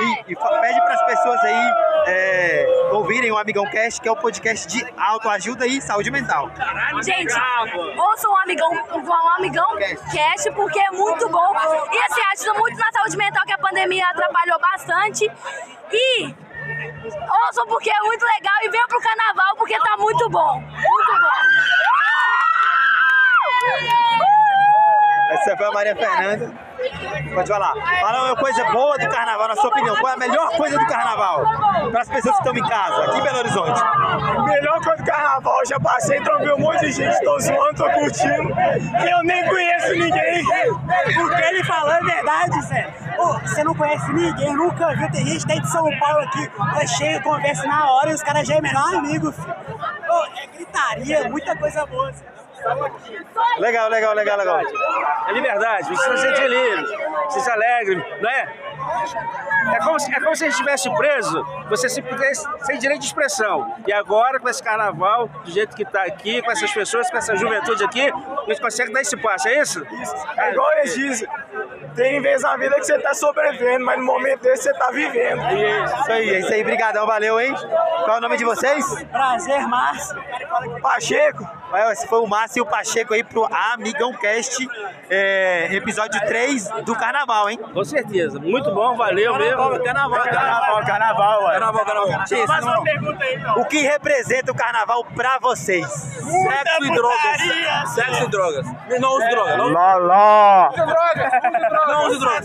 E, 0.00 0.32
e 0.32 0.34
fa- 0.36 0.58
pede 0.60 0.80
para 0.80 0.94
as 0.94 1.02
pessoas 1.24 1.40
aí 1.44 1.74
é, 2.06 2.90
ouvirem 2.92 3.32
o 3.32 3.38
Amigão 3.38 3.64
Cast, 3.70 3.98
que 4.00 4.06
é 4.06 4.12
o 4.12 4.16
podcast 4.16 4.68
de 4.68 4.84
autoajuda 4.96 5.66
e 5.66 5.80
saúde 5.80 6.10
mental. 6.10 6.50
Gente, 7.02 7.34
ouçam 7.96 8.30
um 8.30 8.36
amigão, 8.36 8.70
um 8.70 9.30
amigão 9.38 9.76
cast 10.12 10.50
porque 10.52 10.78
é 10.78 10.90
muito 10.90 11.26
bom. 11.30 11.54
E 11.90 11.98
assim, 11.98 12.20
ajuda 12.32 12.58
muito 12.58 12.78
na 12.78 12.92
saúde 12.92 13.16
mental 13.16 13.42
que 13.46 13.52
a 13.52 13.58
pandemia 13.58 14.06
atrapalhou 14.08 14.60
bastante. 14.60 15.30
E 15.90 16.34
ouçam 17.46 17.66
porque 17.66 17.90
é 17.90 18.00
muito 18.00 18.22
legal 18.22 18.54
e 18.62 18.68
venham 18.68 18.86
pro 18.86 19.00
carnaval 19.00 19.56
porque 19.56 19.78
tá 19.78 19.96
muito 19.96 20.28
bom. 20.28 20.60
Muito 20.60 21.12
bom. 21.12 21.44
Essa 25.30 25.56
foi 25.56 25.66
a 25.66 25.72
Maria 25.72 25.96
Fernanda. 25.96 26.52
Pode 27.34 27.48
falar. 27.48 27.72
Fala 28.00 28.24
uma 28.24 28.36
coisa 28.36 28.64
boa 28.70 28.98
do 28.98 29.08
carnaval, 29.08 29.48
na 29.48 29.56
sua 29.56 29.70
opinião. 29.70 29.96
Qual 29.96 30.12
é 30.12 30.14
a 30.14 30.18
melhor 30.18 30.50
coisa 30.56 30.78
do 30.78 30.86
carnaval? 30.86 31.44
Para 31.90 32.00
as 32.02 32.08
pessoas 32.08 32.36
que 32.36 32.48
estão 32.48 32.56
em 32.56 32.68
casa, 32.68 33.04
aqui 33.04 33.18
em 33.18 33.22
Belo 33.22 33.38
Horizonte. 33.38 33.80
Melhor 34.44 34.80
coisa 34.82 35.02
do 35.02 35.10
carnaval, 35.10 35.66
já 35.66 35.80
passei, 35.80 36.20
trombei 36.20 36.52
um 36.52 36.58
monte 36.58 36.80
de 36.80 36.92
gente, 36.92 37.20
tô 37.24 37.38
zoando, 37.40 37.74
tô 37.74 37.90
curtindo. 37.90 38.54
E 39.02 39.10
eu 39.10 39.22
nem 39.24 39.48
conheço 39.48 39.92
ninguém. 39.92 40.44
Porque 41.14 41.42
ele 41.42 41.64
falou 41.64 41.92
é 41.92 42.00
verdade, 42.00 42.62
Zé. 42.62 42.94
Ô, 43.18 43.38
você 43.38 43.64
não 43.64 43.74
conhece 43.74 44.12
ninguém, 44.12 44.54
nunca 44.54 44.94
viu. 44.94 45.10
Tem 45.10 45.26
gente 45.26 45.46
daí 45.46 45.60
de 45.60 45.70
São 45.70 45.88
Paulo 45.98 46.18
aqui, 46.20 46.50
é 46.80 46.86
cheio, 46.86 47.22
conversa 47.22 47.66
na 47.66 47.90
hora 47.90 48.10
e 48.10 48.14
os 48.14 48.22
caras 48.22 48.46
já 48.46 48.56
é 48.56 48.60
melhor 48.60 48.94
amigo, 48.94 49.32
filho. 49.32 49.73
Ô, 50.08 50.24
é 50.38 50.46
gritaria, 50.46 51.28
muita 51.28 51.56
coisa 51.56 51.86
boa. 51.86 52.12
Zé. 52.12 52.34
Legal, 53.58 53.90
legal, 53.90 54.14
legal, 54.14 54.38
legal. 54.38 54.60
É 55.28 55.32
liberdade, 55.32 55.88
você 55.88 56.16
se 56.16 56.22
sentir 56.22 56.48
livre, 56.48 56.86
você 57.28 57.40
se 57.40 57.50
alegre, 57.50 57.96
não 58.20 58.30
é? 58.30 58.48
É 59.74 59.78
como, 59.78 59.98
se, 59.98 60.14
é 60.14 60.20
como 60.20 60.36
se 60.36 60.44
a 60.44 60.46
gente 60.46 60.54
estivesse 60.54 60.94
preso, 60.94 61.42
você 61.68 61.88
se 61.88 62.02
pudesse 62.02 62.46
sem 62.64 62.78
direito 62.78 63.00
de 63.00 63.06
expressão. 63.06 63.74
E 63.86 63.92
agora, 63.92 64.38
com 64.38 64.48
esse 64.48 64.62
carnaval, 64.62 65.28
do 65.28 65.50
jeito 65.50 65.74
que 65.74 65.82
está 65.82 66.02
aqui, 66.02 66.42
com 66.42 66.50
essas 66.50 66.72
pessoas, 66.72 67.10
com 67.10 67.16
essa 67.16 67.34
juventude 67.34 67.82
aqui, 67.82 68.10
a 68.10 68.44
gente 68.48 68.60
consegue 68.60 68.92
dar 68.92 69.00
esse 69.00 69.16
passo, 69.16 69.48
é 69.48 69.60
isso? 69.60 69.84
É 70.36 70.52
igual 70.52 70.70
eles 70.78 70.94
dizem, 70.94 71.28
tem 71.94 72.20
vezes 72.20 72.42
na 72.42 72.56
vida 72.56 72.74
que 72.76 72.84
você 72.84 72.98
tá 72.98 73.14
sobrevivendo, 73.14 73.84
mas 73.84 73.98
no 73.98 74.04
momento 74.04 74.42
desse 74.42 74.64
você 74.64 74.74
tá 74.74 74.90
vivendo. 74.90 75.40
Isso 75.42 76.12
aí, 76.12 76.30
é 76.30 76.38
isso 76.40 76.52
aí. 76.52 76.64
Brigadão, 76.64 77.06
valeu, 77.06 77.40
hein? 77.40 77.54
Qual 78.04 78.16
é 78.16 78.18
o 78.18 78.20
nome 78.20 78.36
de 78.36 78.44
vocês? 78.44 78.84
Prazer, 79.04 79.66
Márcio. 79.68 80.16
Pacheco. 80.82 81.48
Esse 81.76 82.06
foi 82.08 82.20
o 82.20 82.26
Márcio 82.26 82.60
e 82.60 82.62
o 82.62 82.66
Pacheco 82.66 83.14
aí 83.14 83.22
pro 83.24 83.46
Amigão 83.72 84.12
Cast, 84.14 84.68
é, 85.10 85.68
episódio 85.72 86.20
3 86.26 86.68
do 86.84 86.94
carnaval, 86.96 87.50
hein? 87.50 87.58
Com 87.72 87.84
certeza. 87.84 88.38
Muito 88.38 88.70
bom, 88.72 88.96
valeu 88.96 89.32
Carnaval, 89.32 89.70
mesmo. 89.70 89.84
carnaval, 89.84 90.20
carnaval, 90.22 90.84
carnaval, 90.84 91.44
ué. 91.44 91.52
Carnaval, 91.52 91.84
carnaval. 91.84 92.26
Gente, 92.26 92.46
Faz 92.46 92.64
uma 92.64 92.74
não- 92.76 92.82
pergunta 92.84 93.24
aí, 93.24 93.34
então. 93.36 93.58
O 93.60 93.64
que 93.66 93.78
representa 93.82 94.52
o 94.52 94.54
carnaval 94.54 95.04
pra 95.14 95.38
vocês? 95.40 95.86
Sexo 95.86 96.84
e 96.84 96.94
drogas. 96.94 97.40
Sexo 97.94 98.24
e 98.24 98.28
drogas. 98.28 98.66
Não 99.00 99.16
use 99.16 99.28
droga. 99.30 99.56
Não 99.56 99.68
Loló. 99.68 100.70
Não 101.86 102.06
use 102.08 102.18
drogas. 102.18 102.44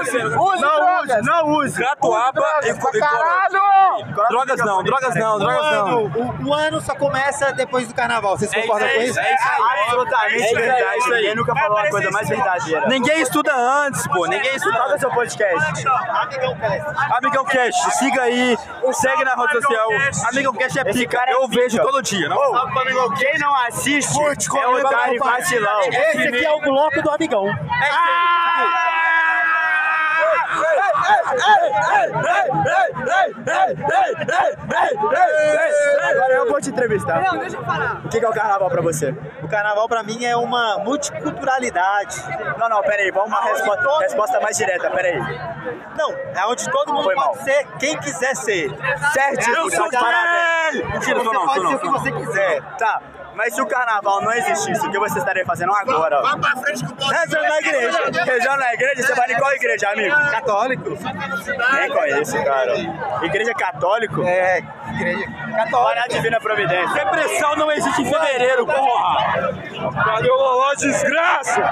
Use, 0.00 0.16
use 0.16 0.62
Não 0.62 0.76
drogas. 0.80 1.16
use, 1.18 1.22
não 1.26 1.48
use. 1.48 1.82
Catuaba 1.82 2.42
e, 2.62 2.68
e 2.70 3.00
Caralho! 3.00 3.58
Drogas 4.28 4.58
não, 4.64 4.82
drogas 4.82 5.14
não, 5.14 5.38
drogas 5.38 5.70
não. 5.72 6.04
O, 6.06 6.48
o 6.48 6.54
ano 6.54 6.80
só 6.80 6.94
começa 6.94 7.52
depois 7.52 7.86
do 7.88 7.94
carnaval. 7.94 8.36
Vocês 8.36 8.50
concordam 8.68 8.88
com 8.88 9.02
isso? 9.02 9.18
É 9.18 9.34
isso 9.34 9.48
aí. 9.48 9.80
Absolutamente 9.82 10.34
É 10.34 10.36
isso 10.36 10.46
aí, 10.46 10.62
verdade. 10.62 10.82
é 10.82 10.98
isso 10.98 11.12
aí. 11.12 11.20
Ninguém 11.20 11.34
nunca 11.34 11.54
falou 11.54 11.78
uma 11.78 11.90
coisa 11.90 12.10
mais 12.10 12.28
verdadeira. 12.28 12.88
Ninguém 12.88 13.20
estuda 13.20 13.54
antes, 13.54 14.06
pô. 14.06 14.26
Ninguém 14.26 14.54
estuda 14.54 14.76
Qual 14.78 14.90
é 14.90 14.94
o 14.94 14.98
seu 14.98 15.10
podcast? 15.10 15.88
Amigão 15.88 16.56
Cast. 16.56 17.14
Amigão 17.16 17.44
Cast, 17.44 17.90
siga 17.96 18.22
aí, 18.22 18.56
segue 18.92 19.24
na 19.24 19.34
rede 19.34 19.52
social. 19.52 19.88
Amigão 20.30 20.52
Cast 20.52 20.78
é 20.78 20.84
pica, 20.84 21.18
cara 21.18 21.30
é 21.30 21.34
eu 21.34 21.48
vejo 21.48 21.78
todo 21.78 22.02
dia. 22.02 22.28
Não? 22.28 22.38
Quem 23.16 23.38
não 23.38 23.54
assiste 23.54 24.18
é 24.58 24.66
o 24.66 24.78
otário 24.78 25.18
vacilão. 25.18 25.80
Esse 25.82 26.28
aqui 26.28 26.44
é 26.44 26.52
o 26.52 26.60
bloco 26.60 27.02
do 27.02 27.10
amigão. 27.10 27.46
Agora 36.10 36.32
eu 36.34 36.48
vou 36.48 36.60
te 36.60 36.70
entrevistar. 36.70 37.20
Não, 37.22 37.38
deixa 37.38 37.56
eu 37.56 37.64
falar. 37.64 38.00
O 38.04 38.08
que 38.08 38.18
é 38.18 38.28
o 38.28 38.32
carnaval 38.32 38.68
pra 38.70 38.82
você? 38.82 39.14
O 39.42 39.48
carnaval 39.48 39.88
pra 39.88 40.02
mim 40.02 40.24
é 40.24 40.36
uma 40.36 40.78
multiculturalidade. 40.78 42.16
Não, 42.58 42.68
não, 42.68 42.82
peraí, 42.82 43.10
vamos 43.10 43.28
uma 43.28 43.40
resposta, 43.42 43.98
resposta 44.00 44.40
mais 44.40 44.56
direta, 44.56 44.90
peraí. 44.90 45.18
Não, 45.96 46.10
é 46.12 46.46
onde 46.46 46.70
todo 46.70 46.92
mundo 46.92 47.04
Foi 47.04 47.14
pode 47.14 47.26
mal. 47.36 47.44
ser 47.44 47.66
quem 47.78 47.96
quiser 47.98 48.34
ser. 48.36 48.70
Certíssimo, 49.12 49.56
Eu 49.56 49.70
tá 49.70 49.76
sou 49.76 49.90
de 49.90 49.98
parabéns. 49.98 50.84
Mentira, 50.92 51.18
Você 51.18 51.32
não, 51.32 51.46
pode 51.46 51.68
ser 51.68 51.74
o 51.74 51.78
que 51.78 51.88
você 51.88 52.12
quiser. 52.12 52.62
Tá, 52.78 53.00
mas 53.38 53.54
se 53.54 53.62
o 53.62 53.66
carnaval 53.66 54.20
não 54.20 54.32
existisse, 54.32 54.84
o 54.84 54.90
que 54.90 54.98
você 54.98 55.20
estaria 55.20 55.46
fazendo 55.46 55.72
agora? 55.72 56.20
Vai 56.22 56.40
pra 56.40 56.56
frente 56.56 56.84
com 56.84 56.92
o 56.92 56.96
bloco. 56.96 57.14
Rezando 57.14 57.48
na 57.48 57.58
igreja. 57.60 58.24
Rezando 58.24 58.56
na 58.56 58.74
igreja? 58.74 59.02
Você 59.02 59.14
vai 59.14 59.32
em 59.32 59.38
qual 59.38 59.52
igreja, 59.52 59.90
amigo? 59.90 60.16
Católico. 60.32 60.98
Nem 61.72 61.88
conheço, 61.88 62.44
cara. 62.44 62.74
Igreja 63.22 63.54
católico? 63.54 64.24
É, 64.24 64.58
igreja 64.90 65.24
católica. 65.54 65.76
Olha 65.76 66.02
a 66.02 66.08
divina 66.08 66.40
providência. 66.40 66.94
Depressão 66.94 67.54
não 67.54 67.70
existe 67.70 68.02
em 68.02 68.12
fevereiro, 68.12 68.66
porra. 68.66 70.02
Cadê 70.04 70.30
o 70.30 70.36
Loló, 70.36 70.74
desgraça? 70.74 71.62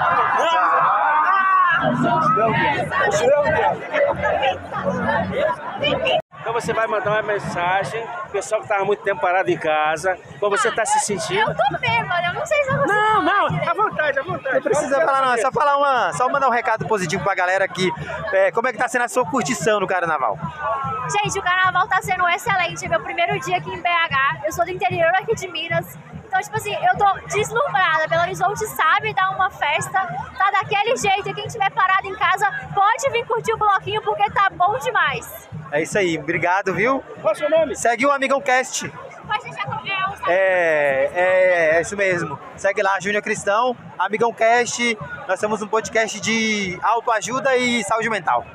Então 6.47 6.61
você 6.61 6.71
vai 6.71 6.87
mandar 6.87 7.11
uma 7.11 7.21
mensagem, 7.21 8.01
o 8.25 8.29
pessoal 8.29 8.61
que 8.61 8.69
tava 8.69 8.85
muito 8.85 9.03
tempo 9.03 9.19
parado 9.19 9.51
em 9.51 9.57
casa, 9.57 10.17
como 10.39 10.57
você 10.57 10.71
tá 10.71 10.85
se 10.85 10.97
sentindo. 11.01 11.41
Eu 11.41 11.53
tô 11.53 11.77
bêbada, 11.77 12.27
eu 12.27 12.33
não 12.35 12.45
sei 12.45 12.63
se 12.63 12.69
eu 12.69 12.77
consigo 12.77 12.93
Não, 12.93 13.21
não, 13.21 13.69
à 13.69 13.73
vontade, 13.73 14.17
à 14.17 14.23
vontade. 14.23 14.55
Não 14.55 14.61
precisa 14.61 15.01
falar 15.01 15.25
não, 15.25 15.33
é 15.33 15.37
só 15.39 15.51
falar 15.51 15.75
uma, 15.75 16.13
só 16.13 16.29
mandar 16.29 16.47
um 16.47 16.51
recado 16.51 16.87
positivo 16.87 17.21
pra 17.21 17.35
galera 17.35 17.65
aqui. 17.65 17.91
É, 18.31 18.49
como 18.51 18.65
é 18.65 18.71
que 18.71 18.77
tá 18.77 18.87
sendo 18.87 19.01
a 19.01 19.09
sua 19.09 19.29
curtição 19.29 19.81
no 19.81 19.87
carnaval? 19.87 20.39
Gente, 21.21 21.37
o 21.37 21.43
carnaval 21.43 21.85
tá 21.89 22.01
sendo 22.01 22.25
excelente. 22.29 22.85
É 22.85 22.87
meu 22.87 23.01
primeiro 23.01 23.37
dia 23.41 23.57
aqui 23.57 23.69
em 23.69 23.81
BH. 23.81 24.45
Eu 24.45 24.53
sou 24.53 24.63
do 24.63 24.71
interior 24.71 25.11
aqui 25.15 25.35
de 25.35 25.49
Minas. 25.49 25.97
Então, 26.37 26.41
tipo 26.41 26.57
assim, 26.57 26.73
eu 26.73 26.97
tô 26.97 27.27
deslumbrada. 27.35 28.07
Belo 28.07 28.21
Horizonte 28.21 28.67
sabe 28.67 29.11
dar 29.13 29.31
uma 29.31 29.49
festa. 29.49 29.99
Tá 30.37 30.51
daquele 30.51 30.95
jeito. 30.95 31.29
E 31.29 31.33
quem 31.33 31.47
tiver 31.47 31.71
parado 31.71 32.07
em 32.07 32.15
casa 32.15 32.45
pode 32.75 33.09
vir 33.11 33.25
curtir 33.25 33.53
o 33.53 33.57
bloquinho 33.57 34.01
porque 34.03 34.29
tá 34.29 34.47
bom 34.51 34.77
demais. 34.77 35.49
É 35.71 35.81
isso 35.81 35.97
aí, 35.97 36.17
obrigado, 36.17 36.75
viu? 36.75 37.03
Qual 37.21 37.33
é 37.33 37.35
o 37.35 37.35
seu 37.35 37.49
nome? 37.49 37.75
Segue 37.75 38.05
o 38.05 38.11
Amigão 38.11 38.39
Cast. 38.39 38.87
Pode 39.25 39.43
deixar 39.43 39.65
com 39.65 40.29
é, 40.29 41.09
É, 41.13 41.77
é, 41.77 41.81
isso 41.81 41.97
mesmo. 41.97 42.39
Segue 42.55 42.83
lá, 42.83 42.99
Júnior 42.99 43.23
Cristão, 43.23 43.75
Amigão 43.97 44.31
Cast. 44.31 44.95
Nós 45.27 45.39
temos 45.39 45.61
um 45.63 45.67
podcast 45.67 46.21
de 46.21 46.79
autoajuda 46.83 47.57
e 47.57 47.83
saúde 47.83 48.09
mental. 48.11 48.45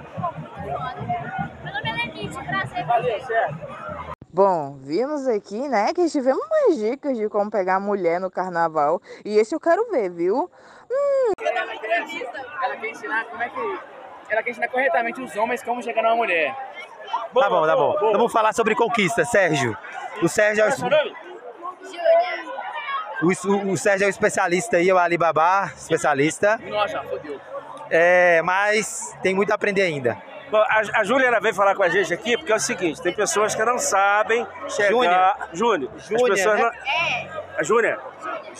Meu 0.65 1.73
nome 1.73 1.89
é 1.89 1.93
Lenite, 1.93 2.45
prazer. 2.45 2.87
Valeu, 2.87 3.21
certo. 3.27 3.72
Bom, 4.33 4.79
vimos 4.81 5.29
aqui, 5.29 5.69
né, 5.69 5.93
que 5.93 6.09
tivemos 6.09 6.43
umas 6.43 6.79
dicas 6.79 7.19
de 7.19 7.29
como 7.29 7.51
pegar 7.51 7.79
mulher 7.79 8.19
no 8.19 8.31
carnaval. 8.31 9.01
E 9.27 9.37
esse 9.37 9.55
eu 9.55 9.61
quero 9.61 9.91
ver, 9.91 10.09
viu? 10.11 10.51
Hum, 10.91 11.33
Ela 11.39 12.77
quer 12.77 12.91
ensinar 12.91 13.25
como 13.27 13.43
é 13.43 13.49
que. 13.51 13.79
Ela 14.31 14.43
quer 14.43 14.51
ensinar 14.51 14.69
corretamente 14.69 15.21
os 15.21 15.37
homens 15.37 15.63
como 15.63 15.83
chegar 15.83 16.03
numa 16.03 16.17
mulher. 16.17 16.57
Tá 17.35 17.51
bom, 17.51 17.67
tá 17.67 17.77
bom. 17.77 17.95
Então 17.95 18.13
Vamos 18.13 18.33
falar 18.33 18.55
sobre 18.55 18.75
conquista, 18.75 19.23
Sérgio. 19.27 19.77
O 20.23 20.29
Sérgio 20.29 20.65
é 20.65 20.69
o, 23.23 23.27
o, 23.27 23.73
o 23.73 23.77
Sérgio 23.77 24.05
é 24.05 24.07
o 24.07 24.11
especialista 24.11 24.79
aí, 24.79 24.89
é 24.89 24.95
o 24.95 24.99
Alibaba, 24.99 25.71
especialista. 25.77 26.59
Nossa, 26.65 27.03
fodeu. 27.03 27.39
É, 27.91 28.41
mas 28.41 29.15
tem 29.23 29.35
muito 29.35 29.51
a 29.53 29.55
aprender 29.55 29.83
ainda. 29.83 30.32
Bom, 30.53 30.59
a, 30.59 31.01
a 31.01 31.05
Júlia 31.05 31.41
veio 31.41 31.55
falar 31.55 31.75
com 31.75 31.83
a 31.83 31.89
gente 31.89 32.13
aqui 32.13 32.37
porque 32.37 32.53
é 32.53 32.57
o 32.57 32.61
seguinte, 32.61 33.01
tem 33.01 33.15
pessoas 33.15 33.55
que 33.55 33.65
não 33.65 33.79
sabem 33.79 34.47
chegar... 34.69 34.91
Júnior. 34.91 35.91
As 35.97 36.05
Júnior, 36.07 36.29
pessoas 36.29 36.61
né? 36.61 36.63
não... 36.63 37.59
A 37.59 37.63
Júnia? 37.63 37.99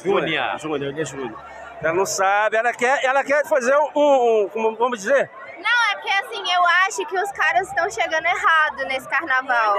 Júnia. 0.03 0.57
Júnia, 0.57 0.89
ele 0.89 1.03
é 1.03 1.05
Júlia. 1.05 1.37
Ela 1.83 1.93
não 1.93 2.07
sabe, 2.07 2.57
ela 2.57 2.73
quer, 2.73 3.05
ela 3.05 3.23
quer 3.23 3.45
fazer 3.47 3.77
um, 3.77 3.91
um, 3.95 4.49
como 4.49 4.75
vamos 4.77 5.01
dizer, 5.01 5.29
Não, 5.59 5.91
é 5.91 5.95
porque 5.97 6.09
assim, 6.09 6.43
eu 6.51 6.63
acho 6.87 7.05
que 7.07 7.19
os 7.19 7.31
caras 7.33 7.69
estão 7.69 7.91
chegando 7.91 8.25
errado 8.25 8.85
nesse 8.89 9.07
carnaval. 9.07 9.77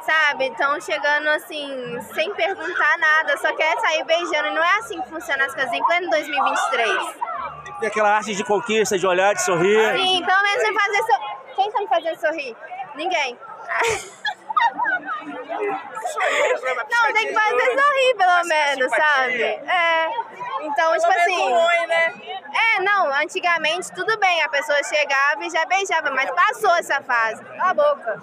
Sabe? 0.00 0.48
Estão 0.48 0.80
chegando 0.80 1.28
assim, 1.28 2.00
sem 2.14 2.32
perguntar 2.34 2.98
nada, 2.98 3.36
só 3.36 3.54
quer 3.54 3.78
sair 3.80 4.02
beijando. 4.04 4.48
E 4.48 4.54
não 4.54 4.64
é 4.64 4.78
assim 4.78 4.98
que 5.02 5.10
funciona 5.10 5.44
as 5.44 5.54
coisas 5.54 5.72
em 5.74 5.84
pleno 5.84 6.08
2023. 6.08 7.31
Tem 7.82 7.88
aquela 7.88 8.16
arte 8.16 8.34
de 8.34 8.44
conquista, 8.44 8.96
de 8.96 9.06
olhar, 9.06 9.34
de 9.34 9.42
sorrir. 9.42 9.96
Sim, 9.96 10.24
pelo 10.24 10.42
menos 10.42 10.68
me 10.68 10.80
fazer 10.80 11.02
sorrir. 11.02 11.36
Quem 11.56 11.70
tá 11.70 11.80
me 11.80 11.88
fazendo 11.88 12.20
sorrir? 12.20 12.56
Ninguém. 12.94 13.38
Não, 16.90 17.12
tem 17.12 17.26
que 17.26 17.34
fazer 17.34 17.80
sorrir, 17.80 18.14
pelo 18.16 18.44
menos, 18.44 18.90
sabe? 18.90 19.42
É. 19.42 20.08
Então, 20.62 20.92
tipo 20.92 21.12
assim. 21.12 21.52
É, 22.54 22.82
não, 22.82 23.12
antigamente 23.20 23.92
tudo 23.94 24.18
bem, 24.18 24.42
a 24.42 24.48
pessoa 24.48 24.82
chegava 24.84 25.44
e 25.44 25.50
já 25.50 25.64
beijava, 25.66 26.10
mas 26.10 26.30
passou 26.30 26.74
essa 26.76 27.00
fase. 27.02 27.42
Cala 27.44 27.70
a 27.70 27.74
boca. 27.74 28.22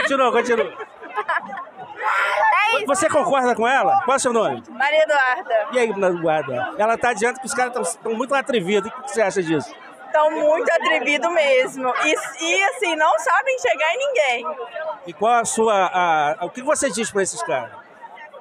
Continua, 0.00 0.32
continua. 0.32 0.72
É. 2.02 2.84
Você 2.86 3.08
concorda 3.08 3.54
com 3.54 3.66
ela? 3.66 4.00
Qual 4.04 4.14
é 4.14 4.16
o 4.16 4.20
seu 4.20 4.32
nome? 4.32 4.62
Maria 4.70 5.02
Eduarda. 5.02 5.68
E 5.72 5.78
aí, 5.78 5.86
Guarda? 6.20 6.74
Ela 6.78 6.96
tá 6.98 7.12
dizendo 7.12 7.38
que 7.40 7.46
os 7.46 7.54
caras 7.54 7.88
estão 7.90 8.14
muito 8.14 8.34
atrevidos. 8.34 8.90
O 8.90 9.02
que 9.02 9.10
você 9.10 9.22
acha 9.22 9.42
disso? 9.42 9.72
Estão 10.06 10.30
muito 10.30 10.70
atrevidos 10.70 11.30
mesmo. 11.32 11.92
E, 12.04 12.14
e, 12.44 12.64
assim, 12.64 12.96
não 12.96 13.18
sabem 13.18 13.58
chegar 13.58 13.94
em 13.94 13.98
ninguém. 13.98 14.46
E 15.06 15.12
qual 15.12 15.32
a 15.34 15.44
sua. 15.44 15.72
A, 15.74 16.42
a- 16.42 16.44
o 16.44 16.50
que 16.50 16.62
você 16.62 16.90
diz 16.90 17.10
pra 17.10 17.22
esses 17.22 17.42
caras? 17.42 17.70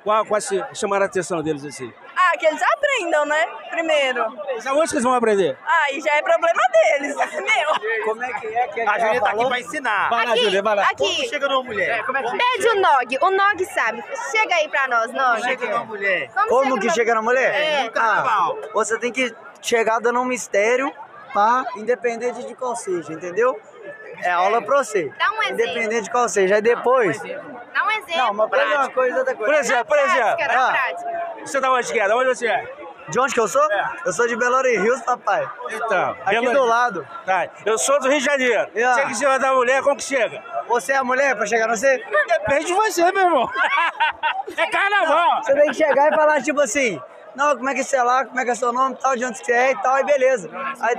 Qual, 0.04 0.26
qual 0.26 0.39
chamar 0.74 1.02
a 1.02 1.06
atenção 1.06 1.41
deles 1.43 1.63
assim? 1.63 1.93
Ah, 2.34 2.38
que 2.38 2.46
eles 2.46 2.62
aprendam, 2.62 3.26
né? 3.26 3.46
Primeiro. 3.70 4.26
Mas 4.54 4.68
aonde 4.68 4.90
que 4.90 4.96
eles 4.96 5.04
vão 5.04 5.14
aprender? 5.14 5.58
Aí 5.66 6.00
já 6.02 6.16
é 6.16 6.22
problema 6.22 6.62
deles, 6.74 7.16
meu. 7.36 8.04
Como 8.06 8.24
é 8.24 8.34
que 8.34 8.48
é 8.48 8.68
que 8.68 8.82
A 8.82 9.00
Júlia 9.00 9.22
tá 9.22 9.30
aqui 9.32 9.46
pra 9.48 9.60
ensinar. 9.60 10.10
Vai 10.10 10.26
lá, 10.26 10.36
Júlia, 10.36 10.62
vai 10.62 10.76
lá. 10.76 10.84
Aqui. 10.84 11.28
Chega 11.30 11.48
numa 11.48 11.64
mulher. 11.64 12.04
Pede 12.06 12.68
o 12.70 12.76
Nog. 12.82 13.18
O 13.22 13.32
Nog 13.32 13.66
sabe. 13.74 14.04
Chega 14.32 14.56
aí 14.56 14.70
pra 14.70 14.88
nós, 14.88 15.12
Nog. 15.12 15.42
Chega 15.44 15.68
numa 15.68 15.86
mulher. 15.86 16.30
Como 16.48 16.76
que 16.80 16.86
numa- 16.88 16.94
chega 16.94 17.16
na 17.16 17.22
mulher? 17.22 17.54
É. 17.54 17.92
Ah, 17.96 18.52
você 18.74 18.98
tem 19.00 19.12
que 19.12 19.34
chegar 19.62 20.00
dando 20.00 20.20
um 20.20 20.26
mistério, 20.26 20.92
pá, 21.34 21.64
independente 21.76 22.46
de 22.46 22.56
qual 22.56 22.76
seja, 22.76 23.14
entendeu? 23.14 23.60
É 24.24 24.32
aula 24.32 24.62
pra 24.62 24.78
você. 24.84 25.12
Dá 25.18 25.32
um 25.32 25.42
exemplo. 25.44 25.62
Independente 25.64 26.04
de 26.04 26.12
qual 26.12 26.30
seja. 26.30 26.56
Aí 26.56 26.62
depois. 26.62 27.20
Um 27.24 27.51
exemplo. 28.10 28.18
Não, 28.18 28.32
uma 28.32 28.50
coisa 28.50 28.66
é 28.66 28.78
uma 28.78 28.90
coisa, 28.92 29.18
outra 29.20 29.36
coisa. 29.36 29.52
Por 29.54 29.60
exemplo, 29.60 29.86
por 29.86 29.98
exemplo. 30.00 30.36
Prática, 30.38 30.60
Ah. 30.60 30.72
prática. 30.72 31.22
Você 31.46 31.60
da 31.60 31.72
onde 31.72 31.92
que 31.94 32.00
é? 32.00 32.08
Da 32.08 32.16
onde 32.16 32.28
você 32.28 32.48
é? 32.48 32.74
De 33.10 33.20
onde 33.20 33.34
que 33.34 33.40
eu 33.40 33.48
sou? 33.48 33.62
Eu 34.06 34.14
sou 34.14 34.28
de 34.28 34.36
Belo 34.38 34.56
Horizonte, 34.56 35.04
papai. 35.04 35.50
Então. 35.72 36.12
Aqui 36.26 36.40
Belo- 36.42 36.54
do 36.54 36.66
lado. 36.66 37.08
Tá. 37.26 37.48
Eu 37.66 37.78
sou 37.78 38.00
do 38.00 38.08
Rio 38.08 38.20
de 38.20 38.26
Janeiro. 38.26 38.70
Ah. 38.78 38.94
Você 38.94 39.06
que 39.08 39.16
chega 39.16 39.38
da 39.40 39.54
mulher, 39.54 39.82
como 39.82 39.96
que 39.98 40.04
chega? 40.04 40.42
Você 40.68 40.94
é 40.94 40.98
a 40.98 41.04
mulher 41.04 41.36
pra 41.36 41.46
chegar 41.46 41.68
você? 41.68 41.98
Depende 41.98 42.66
de 42.68 42.74
você, 42.74 43.12
meu 43.12 43.26
irmão. 43.26 43.50
É 44.58 44.68
carnaval. 44.70 45.44
Você 45.44 45.54
tem 45.54 45.66
que 45.68 45.74
chegar 45.76 46.12
e 46.12 46.16
falar, 46.16 46.42
tipo 46.42 46.60
assim, 46.60 47.02
não, 47.36 47.56
como 47.56 47.70
é 47.70 47.74
que 47.74 47.84
você 47.86 47.96
é 47.96 48.04
lá, 48.04 48.26
como 48.26 48.38
é 48.40 48.44
que 48.44 48.52
é 48.52 48.56
seu 48.56 48.74
nome, 48.74 48.98
tal, 49.02 49.16
de 49.16 49.24
onde 49.24 49.38
você 49.38 49.52
é 49.54 49.72
e 49.72 49.76
tal, 49.82 49.98
e 50.00 50.04
beleza. 50.04 50.50
Aí, 50.82 50.96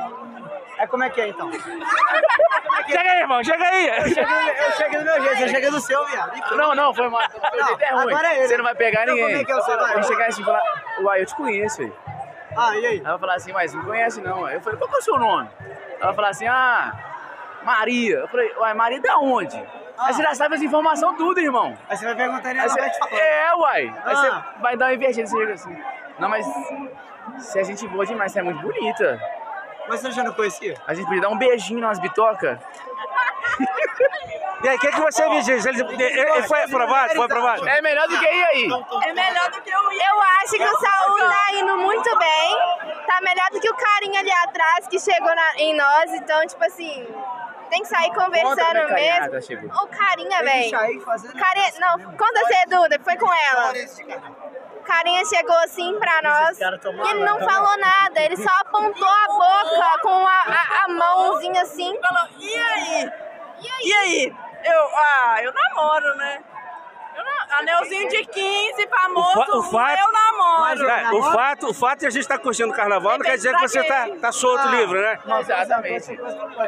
aí 0.83 0.89
como 0.89 1.05
é 1.05 1.11
que 1.11 1.21
é 1.21 1.29
então? 1.29 1.51
Chega 2.89 3.11
aí, 3.13 3.21
irmão, 3.21 3.43
chega 3.45 3.65
aí. 3.65 3.89
Eu 3.89 4.09
cheguei, 4.09 4.25
eu 4.67 4.73
cheguei 4.73 4.99
do 4.99 5.05
meu 5.05 5.23
jeito, 5.23 5.37
você 5.39 5.49
chega 5.49 5.71
do 5.71 5.81
seu, 5.81 6.05
viado. 6.07 6.57
Não, 6.57 6.75
não, 6.75 6.93
foi 6.95 7.09
mal. 7.09 7.23
Não, 7.57 7.69
é 7.81 7.91
ruim. 7.93 8.13
agora 8.13 8.29
é 8.35 8.39
ele. 8.39 8.49
Você 8.49 8.57
não 8.57 8.65
vai 8.65 8.75
pegar 8.75 9.03
Então, 9.05 9.15
ninguém. 9.15 9.31
como 9.31 9.43
é 9.43 9.45
que 9.45 9.53
é 9.53 9.57
o 9.57 9.63
seu? 9.63 9.79
Vai. 9.79 10.03
Chegar 10.03 10.27
assim 10.29 10.43
e 10.43 10.45
falar, 10.45 10.63
uai, 11.01 11.21
eu 11.23 11.27
te 11.27 11.35
conheço, 11.35 11.79
velho. 11.79 11.97
Ah, 12.57 12.77
e 12.77 12.85
aí? 12.87 12.99
Ela 12.99 13.11
vai 13.11 13.19
falar 13.19 13.35
assim, 13.37 13.53
mas 13.53 13.73
não 13.73 13.85
conhece 13.85 14.21
não. 14.21 14.45
Aí 14.45 14.57
eu 14.57 14.61
falei, 14.61 14.79
qual 14.79 14.91
que 14.91 14.97
é 14.97 14.99
o 14.99 15.03
seu 15.03 15.19
nome? 15.19 15.49
Ela 15.97 16.07
vai 16.07 16.15
falar 16.15 16.29
assim, 16.31 16.47
ah, 16.47 16.93
Maria. 17.63 18.17
Eu 18.19 18.29
falei, 18.29 18.53
uai, 18.59 18.75
Maria 18.75 19.01
da 19.01 19.19
onde? 19.19 19.57
Aí 19.99 20.13
você 20.13 20.23
já 20.23 20.35
sabe 20.35 20.57
as 20.57 20.63
informações 20.63 21.17
tudo, 21.17 21.39
irmão. 21.39 21.79
Aí 21.89 21.97
você 21.97 22.05
vai 22.05 22.15
perguntar 22.17 22.49
e 22.49 22.53
Aí 22.53 22.59
ela 22.59 22.69
você- 22.69 22.81
vai 22.81 22.91
te 22.91 22.99
falar. 22.99 23.13
É, 23.19 23.55
uai. 23.55 23.83
Aí 24.05 24.15
Ah. 24.15 24.17
você 24.17 24.61
vai 24.61 24.77
dar 24.77 24.87
uma 24.87 24.95
invertida, 24.95 25.27
você 25.27 25.37
chega 25.39 25.53
assim. 25.55 25.83
Não, 26.19 26.29
mas 26.29 26.47
se 27.39 27.59
a 27.59 27.63
gente 27.63 27.87
boa 27.89 28.05
demais, 28.05 28.33
você 28.33 28.41
é 28.41 28.43
muito 28.43 28.61
bonita. 28.61 29.21
Mas 29.89 30.01
você 30.01 30.11
já 30.13 30.23
não 30.25 30.33
conhecia? 30.33 30.75
A 30.87 30.95
gente 30.95 31.07
podia 31.07 31.23
dar 31.23 31.29
um 31.29 31.37
beijinho 31.39 31.81
nas 31.81 31.99
bitocas. 31.99 32.59
E 34.63 34.69
aí, 34.69 34.77
o 34.77 34.79
que, 34.79 34.89
que 34.93 35.01
você 35.01 35.29
me 35.29 35.43
diz? 35.43 35.67
Ele, 35.67 35.81
ele- 35.83 36.21
ele 36.21 36.43
foi 36.45 36.63
aprovado? 36.63 37.15
Foi 37.15 37.25
aprovado? 37.25 37.69
É 37.69 37.83
melhor 37.83 38.07
do 38.07 38.17
que 38.19 38.25
ir 38.25 38.45
aí. 38.45 38.65
É 39.09 39.13
melhor 39.13 39.51
do 39.51 39.61
que 39.61 39.71
eu 39.71 39.93
ir. 39.93 39.99
Eu 40.01 40.23
acho 40.41 40.53
que 40.53 40.63
o 40.65 40.79
Saul 40.79 41.19
tá 41.19 41.47
indo 41.55 41.77
muito 41.79 42.17
bem. 42.19 42.57
Tá 43.07 43.19
melhor 43.23 43.51
do 43.51 43.61
que 43.61 43.69
o 43.69 43.75
carinha 43.75 44.21
ali 44.21 44.31
atrás 44.31 44.87
que 44.89 45.01
chegou 45.01 45.35
na- 45.35 45.55
em 45.57 45.75
nós. 45.77 46.13
Então, 46.15 46.47
tipo 46.47 46.65
assim, 46.65 47.05
tem 47.71 47.83
que 47.83 47.89
sair 47.89 48.11
é 48.11 48.15
conversando 48.15 48.93
mesmo. 48.95 49.43
chegou. 49.43 49.69
O 49.83 49.89
carinha, 49.89 50.39
Tem 50.39 50.39
que 50.39 50.45
velho. 50.45 50.71
sair 50.71 51.01
fazendo- 51.01 51.37
Carinha, 51.39 51.73
não, 51.81 52.13
conta 52.17 52.41
você, 52.47 52.65
Duda, 52.69 52.99
que 52.99 53.05
foi 53.05 53.17
com 53.17 53.33
ela. 53.33 53.73
O 54.83 54.85
carinha 54.85 55.25
chegou 55.25 55.57
assim 55.59 55.97
pra 56.01 56.21
nós 56.23 56.59
e 56.59 57.11
ele 57.11 57.25
não 57.25 57.39
falou 57.39 57.79
nada, 57.79 58.21
ele 58.21 58.37
só 58.37 58.51
apontou 58.63 59.09
a 59.09 59.29
boca 59.29 59.99
com 60.03 60.27
a, 60.27 60.43
a, 60.43 60.85
a 60.85 60.89
mãozinha 60.89 61.63
assim. 61.63 61.97
Falou, 62.01 62.29
e 62.41 62.53
aí? 62.59 63.13
E 63.81 63.93
aí? 63.95 64.35
Eu, 64.65 64.85
ah, 64.97 65.37
eu 65.41 65.53
namoro, 65.55 66.17
né? 66.17 66.43
Anelzinho 67.59 68.09
de 68.09 68.25
15 68.25 68.87
pra 68.87 69.09
moço, 69.11 69.59
o 69.59 69.63
fato- 69.65 69.99
eu 70.01 70.13
namoro. 70.13 70.89
É, 70.89 71.11
o, 71.13 71.23
fato, 71.33 71.69
o 71.71 71.75
fato 71.75 71.99
de 72.01 72.07
a 72.07 72.11
gente 72.11 72.23
estar 72.23 72.39
curtindo 72.39 72.71
o 72.73 72.75
carnaval 72.75 73.13
não 73.19 73.25
quer 73.25 73.37
dizer 73.37 73.55
que 73.55 73.61
você 73.69 73.83
tá, 73.85 74.09
tá 74.21 74.33
solto, 74.33 74.67
livre, 74.69 75.01
né? 75.01 75.19
Exatamente. 75.41 76.17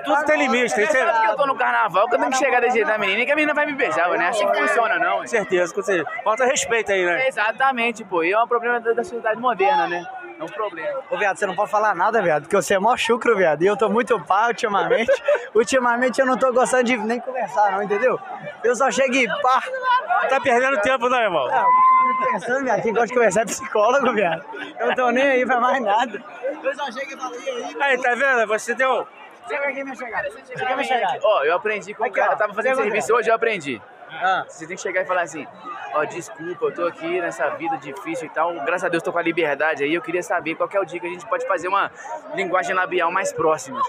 Tudo 0.05 0.25
tem 0.27 0.39
limite, 0.39 0.75
tem 0.75 0.87
sabe 0.87 1.21
que 1.21 1.27
eu 1.27 1.37
tô 1.37 1.47
no 1.47 1.57
carnaval, 1.57 2.07
que 2.09 2.15
eu 2.15 2.19
tenho 2.19 2.31
que 2.31 2.37
chegar 2.37 2.61
desse 2.61 2.75
jeito 2.75 2.87
da 2.87 2.99
menina 2.99 3.21
e 3.21 3.27
que 3.27 3.33
a 3.33 3.35
menina 3.35 3.55
vai 3.55 3.67
me 3.67 3.73
beijar, 3.73 4.09
né? 4.11 4.29
Assim 4.29 4.47
que 4.47 4.59
funciona, 4.59 4.99
não. 4.99 5.19
Com 5.21 5.27
certeza, 5.27 5.75
com 5.75 5.83
certeza. 5.83 6.09
Falta 6.23 6.45
respeito 6.45 6.93
aí, 6.93 7.05
né? 7.05 7.29
Exatamente, 7.29 8.05
pô. 8.05 8.23
E 8.23 8.33
é 8.33 8.39
um 8.43 8.47
problema 8.47 8.79
da 8.81 8.95
sociedade 9.03 9.41
moderna, 9.41 9.87
né? 9.89 10.05
É 10.39 10.43
um 10.43 10.47
problema. 10.47 11.01
Ô, 11.11 11.17
viado, 11.17 11.37
você 11.37 11.47
não 11.47 11.55
pode 11.55 11.71
falar 11.71 11.95
nada, 11.95 12.21
viado, 12.21 12.43
porque 12.43 12.57
você 12.57 12.75
é 12.75 12.79
mó 12.79 12.97
chucro, 12.97 13.37
viado. 13.37 13.63
E 13.63 13.67
eu 13.67 13.77
tô 13.77 13.89
muito 13.89 14.19
pá 14.21 14.49
ultimamente. 14.49 15.11
ultimamente 15.55 16.21
eu 16.21 16.27
não 16.27 16.37
tô 16.37 16.53
gostando 16.53 16.85
de 16.85 16.97
nem 16.97 17.21
conversar, 17.21 17.73
não, 17.73 17.83
entendeu? 17.83 18.19
Eu 18.63 18.75
só 18.75 18.91
chego 18.91 19.15
e 19.15 19.29
pá. 19.41 19.63
Tá 20.29 20.41
perdendo 20.41 20.81
tempo, 20.81 21.09
não, 21.09 21.21
irmão? 21.21 21.47
Não, 21.47 21.65
tô 22.19 22.33
pensando, 22.33 22.65
viado. 22.65 22.83
Quem 22.83 22.93
gosta 22.93 23.07
de 23.09 23.15
conversar 23.15 23.43
é 23.43 23.45
psicólogo, 23.47 24.13
viado. 24.13 24.45
Eu 24.79 24.89
não 24.89 24.95
tô 24.95 25.11
nem 25.11 25.25
aí 25.25 25.47
pra 25.47 25.61
mais 25.61 25.81
nada. 25.81 26.23
Eu 26.63 26.75
só 26.75 26.91
chego 26.91 27.13
e 27.13 27.17
falo, 27.17 27.35
e 27.37 27.49
aí? 27.49 27.77
Aí, 27.81 27.99
tá 28.01 28.15
vendo? 28.15 28.47
Você 28.49 28.75
deu. 28.75 29.07
Chega 29.49 29.69
aqui, 29.69 29.85
minha 29.85 29.95
chegada. 29.95 30.31
Chega, 30.31 30.77
minha 30.77 30.85
chegada. 30.85 31.19
Ó, 31.23 31.45
eu 31.45 31.55
aprendi 31.55 31.95
com 31.95 32.05
o 32.05 32.11
cara. 32.13 32.33
ó. 32.33 32.37
Tava 32.37 32.55
fazendo 32.55 32.77
serviço 32.77 33.15
hoje, 33.15 33.29
eu 33.29 33.35
aprendi. 33.35 33.81
Ah. 34.11 34.45
Você 34.49 34.67
tem 34.67 34.77
que 34.77 34.83
chegar 34.83 35.03
e 35.03 35.05
falar 35.05 35.23
assim, 35.23 35.47
ó, 35.95 36.05
desculpa, 36.05 36.67
eu 36.67 36.75
tô 36.75 36.87
aqui 36.87 37.21
nessa 37.21 37.49
vida 37.51 37.77
difícil 37.79 38.27
e 38.27 38.31
tal. 38.31 38.53
Graças 38.65 38.85
a 38.85 38.89
Deus 38.89 39.03
tô 39.03 39.13
com 39.13 39.19
a 39.19 39.23
liberdade 39.23 39.85
aí. 39.85 39.95
Eu 39.95 40.03
queria 40.03 40.23
saber 40.23 40.55
qual 40.55 40.69
que 40.69 40.77
é 40.77 40.81
o 40.81 40.85
dia 40.85 41.01
que 41.01 41.07
a 41.07 41.11
gente 41.11 41.27
pode 41.27 41.47
fazer 41.47 41.69
uma 41.69 41.91
linguagem 42.35 42.75
labial 42.75 43.11
mais 43.11 43.33
próxima. 43.33 43.81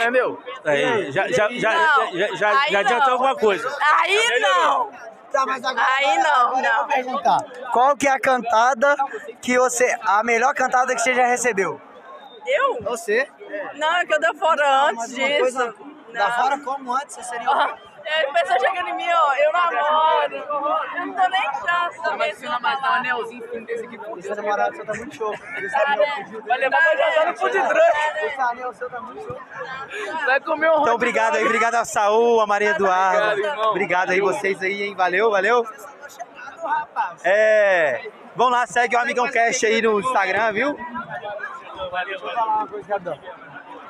Entendeu? 0.00 0.42
Aí, 0.64 1.10
já, 1.12 1.28
já, 1.28 1.48
já, 1.50 1.72
já, 2.12 2.34
já, 2.34 2.68
já 2.68 2.80
adiantou 2.80 3.12
alguma 3.14 3.36
coisa. 3.36 3.68
Aí 4.02 4.40
não. 4.40 4.90
Tá, 5.32 5.44
mas 5.44 5.62
agora 5.62 5.86
Aí 5.98 6.18
não, 6.18 6.62
não. 6.62 6.86
perguntar. 6.86 7.38
Qual 7.72 7.94
que 7.96 8.08
é 8.08 8.10
a 8.10 8.20
cantada 8.20 8.96
que 9.42 9.58
você. 9.58 9.94
A 10.02 10.22
melhor 10.24 10.54
cantada 10.54 10.94
que 10.94 11.00
você 11.00 11.12
já 11.14 11.26
recebeu? 11.26 11.80
Eu? 12.46 12.82
Você? 12.82 13.28
Não, 13.74 13.96
é 13.96 14.06
que 14.06 14.14
eu 14.14 14.20
dei 14.20 14.34
fora 14.34 14.86
antes 14.86 15.14
disso. 15.14 15.38
coisa 15.38 15.74
Da 16.14 16.32
fora 16.32 16.58
como 16.60 16.94
antes, 16.94 17.14
você 17.14 17.22
seria. 17.24 17.87
É, 18.10 18.24
a 18.26 18.32
pessoa 18.32 18.58
chegando 18.60 18.88
em 18.88 18.94
mim, 18.94 19.08
ó, 19.12 19.34
eu 19.34 19.52
namoro. 19.52 20.34
Eu 20.34 21.06
não 21.06 21.14
dou 21.14 21.28
nem 21.28 21.42
chance 21.52 22.02
também. 22.02 22.34
se 22.34 22.46
não 22.46 22.60
mais 22.60 22.80
dar 22.80 22.90
um 22.90 22.94
anelzinho 22.94 23.48
fino 23.48 23.66
desse 23.66 23.84
aqui. 23.84 23.98
Esse 24.18 24.34
namorado 24.34 24.76
seu 24.76 24.86
tá 24.86 24.94
muito 24.94 25.14
show. 25.14 25.34
Esse 25.34 25.70
Tá, 25.70 25.92
anel 25.92 26.06
fudido. 26.16 26.42
Vai 26.46 26.58
levar 26.58 26.78
pra 26.78 26.96
jantar 26.96 27.26
no 27.26 27.36
food 27.38 27.52
truck. 27.52 28.24
Esse 28.24 28.40
anel 28.40 28.72
seu 28.72 28.90
tá 28.90 29.00
muito 29.00 29.26
show. 29.26 29.36
Vai 30.24 30.40
comer 30.40 30.70
um 30.70 30.80
Então, 30.82 30.94
obrigado 30.94 31.36
aí, 31.36 31.44
obrigado 31.44 31.74
ao 31.74 31.84
Saul, 31.84 32.40
a 32.40 32.46
Maria 32.46 32.70
Eduarda. 32.70 33.32
Obrigado, 33.32 33.50
irmão. 33.52 33.70
Obrigado 33.70 34.10
aí 34.10 34.20
vocês 34.20 34.62
aí, 34.62 34.82
hein? 34.84 34.94
Valeu, 34.94 35.30
valeu. 35.30 35.66
É. 37.24 38.10
Vamos 38.34 38.52
lá, 38.52 38.66
segue 38.66 38.96
o 38.96 38.98
Amigão 39.00 39.28
Cast 39.30 39.66
aí 39.66 39.82
no 39.82 40.00
Instagram, 40.00 40.52
viu? 40.52 40.76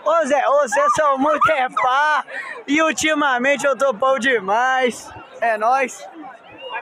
Ô 0.05 0.27
Zé, 0.27 0.43
vocês 0.43 0.93
são 0.95 1.19
muito 1.19 1.51
é 1.51 1.69
pá 1.69 2.25
e 2.67 2.83
ultimamente 2.83 3.67
eu 3.67 3.77
tô 3.77 3.93
bom 3.93 4.19
demais. 4.19 5.11
É 5.41 5.57
nóis. 5.57 6.07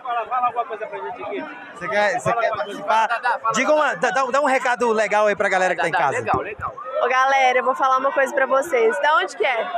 Fala 0.03 0.47
alguma 0.47 0.65
coisa 0.65 0.87
pra 0.87 0.99
gente 0.99 1.23
aqui. 1.23 1.45
Você 1.75 1.89
quer, 1.89 2.21
você 2.21 2.33
quer 2.33 2.51
participar? 2.51 3.09
Diga 3.55 3.73
uma, 3.73 3.95
dá, 3.97 4.11
dá 4.11 4.41
um 4.41 4.45
recado 4.45 4.91
legal 4.93 5.27
aí 5.27 5.37
pra 5.37 5.49
galera 5.49 5.75
que 5.75 5.83
tá 5.83 5.89
em 5.89 5.93
casa. 5.93 6.19
Legal, 6.19 6.41
legal. 6.41 6.75
Ô 7.03 7.09
galera, 7.09 7.59
eu 7.59 7.65
vou 7.65 7.75
falar 7.75 7.99
uma 7.99 8.13
coisa 8.13 8.33
pra 8.35 8.47
vocês. 8.47 8.99
Da 9.01 9.17
onde 9.17 9.37
que 9.37 9.45
é? 9.45 9.69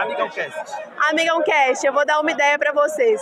Amigão 0.00 0.28
Cast. 0.30 0.74
Amigão 1.10 1.42
Cast, 1.42 1.86
eu 1.86 1.92
vou 1.92 2.06
dar 2.06 2.20
uma 2.20 2.30
ideia 2.30 2.58
pra 2.58 2.72
vocês. 2.72 3.20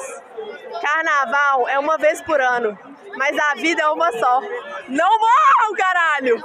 Carnaval 0.81 1.69
é 1.69 1.79
uma 1.79 1.97
vez 1.99 2.23
por 2.23 2.41
ano, 2.41 2.79
mas 3.21 3.39
a 3.39 3.55
vida 3.55 3.83
é 3.83 3.89
uma 3.89 4.11
só. 4.13 4.41
Não 4.89 5.11
morram, 5.19 5.75
caralho! 5.77 6.43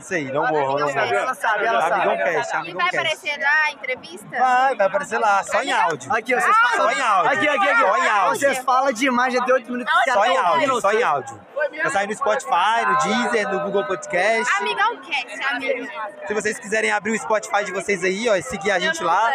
Isso 0.00 0.14
aí, 0.14 0.24
não 0.32 0.46
morram, 0.46 0.78
não 0.78 0.86
morram. 0.86 1.02
Ela 1.02 1.34
sabe, 1.34 1.66
ela 1.66 1.80
sabe. 1.82 1.94
Amigão 2.08 2.16
Cast, 2.16 2.52
E 2.52 2.56
Amigão 2.56 2.80
vai 2.80 2.90
Cast. 2.90 2.96
aparecer 2.98 3.38
na 3.38 3.70
entrevista? 3.72 4.26
Vai, 4.38 4.74
vai 4.74 4.86
aparecer 4.86 5.18
lá, 5.18 5.42
só 5.42 5.62
em 5.62 5.70
áudio. 5.70 6.10
Aqui, 6.12 6.34
ó, 6.34 6.40
vocês 6.40 6.56
Só 6.56 6.76
falam. 6.76 6.92
em 6.92 7.00
áudio. 7.02 7.30
Aqui, 7.32 7.48
aqui, 7.48 7.68
aqui. 7.68 7.80
Só 7.82 7.96
em 7.98 8.08
áudio. 8.08 8.40
Vocês 8.40 8.58
falam 8.64 8.92
demais, 8.92 9.34
já 9.34 9.44
deu 9.44 9.54
8 9.56 9.70
minutos. 9.70 9.92
que 10.04 10.10
Só 10.12 10.24
em 10.24 10.34
tá 10.34 10.48
áudio, 10.48 10.80
só 10.80 10.92
em 10.92 11.02
áudio. 11.02 11.40
Vai 11.82 11.90
sair 11.90 12.06
no 12.06 12.14
Spotify, 12.14 12.86
no 12.86 12.98
Deezer, 12.98 13.48
no 13.52 13.60
Google 13.60 13.84
Podcast. 13.84 14.52
Amigão 14.60 14.96
Cast, 15.02 15.44
amigo. 15.54 15.88
Se 16.26 16.34
vocês 16.34 16.58
quiserem 16.58 16.90
abrir 16.90 17.12
o 17.12 17.18
Spotify 17.18 17.64
de 17.64 17.72
vocês 17.72 18.02
aí, 18.02 18.28
ó, 18.30 18.34
e 18.36 18.42
seguir 18.42 18.70
a 18.70 18.78
gente 18.78 19.02
lá. 19.04 19.30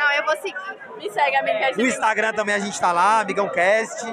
Não, 0.00 0.10
eu 0.12 0.24
vou 0.24 0.36
seguir. 0.38 0.56
Me 0.96 1.10
segue, 1.10 1.36
amiga. 1.36 1.70
No 1.76 1.86
Instagram 1.86 2.32
também 2.32 2.54
a 2.54 2.58
gente 2.58 2.80
tá 2.80 2.90
lá, 2.90 3.20
Amigão 3.20 3.50
Cast. 3.50 4.04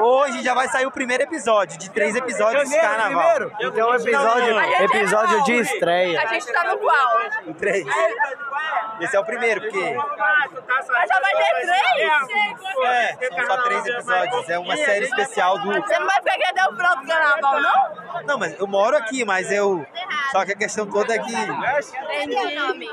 Hoje 0.00 0.42
já 0.42 0.54
vai 0.54 0.66
sair 0.68 0.86
o 0.86 0.90
primeiro 0.90 1.24
episódio, 1.24 1.78
de 1.78 1.90
três 1.90 2.16
episódios 2.16 2.68
de 2.70 2.76
carnaval. 2.80 3.34
primeiro. 3.34 3.52
Então, 3.60 3.90
um 3.90 3.94
episódio, 3.94 4.60
episódio 4.84 5.44
de 5.44 5.52
estreia. 5.60 6.22
A 6.22 6.26
gente 6.26 6.50
tá 6.50 6.64
no 6.64 6.78
qual? 6.78 7.20
O 7.46 7.54
três. 7.54 7.86
Esse 9.00 9.16
é 9.16 9.20
o 9.20 9.24
primeiro, 9.24 9.60
porque. 9.60 9.94
Mas 9.94 11.08
já 11.08 11.20
vai 11.20 11.32
ter 11.32 11.60
três? 11.60 12.28
É, 12.84 13.28
são 13.28 13.46
só 13.46 13.62
três 13.62 13.86
episódios. 13.86 14.48
É 14.50 14.58
uma 14.58 14.76
série 14.76 15.04
especial 15.04 15.58
do. 15.58 15.72
Você 15.72 15.98
não 15.98 16.06
vai 16.06 16.22
pegar 16.22 16.48
até 16.50 16.64
o 16.64 16.74
próprio 16.74 17.08
carnaval, 17.08 17.60
não? 17.60 18.22
Não, 18.24 18.38
mas 18.38 18.58
eu 18.58 18.66
moro 18.66 18.96
aqui, 18.96 19.24
mas 19.24 19.50
eu. 19.52 19.86
Só 20.32 20.44
que 20.44 20.52
a 20.52 20.56
questão 20.56 20.86
toda 20.86 21.14
é 21.14 21.18
que. 21.18 21.34
Entendi 21.34 22.36
o 22.36 22.66
nome. 22.66 22.90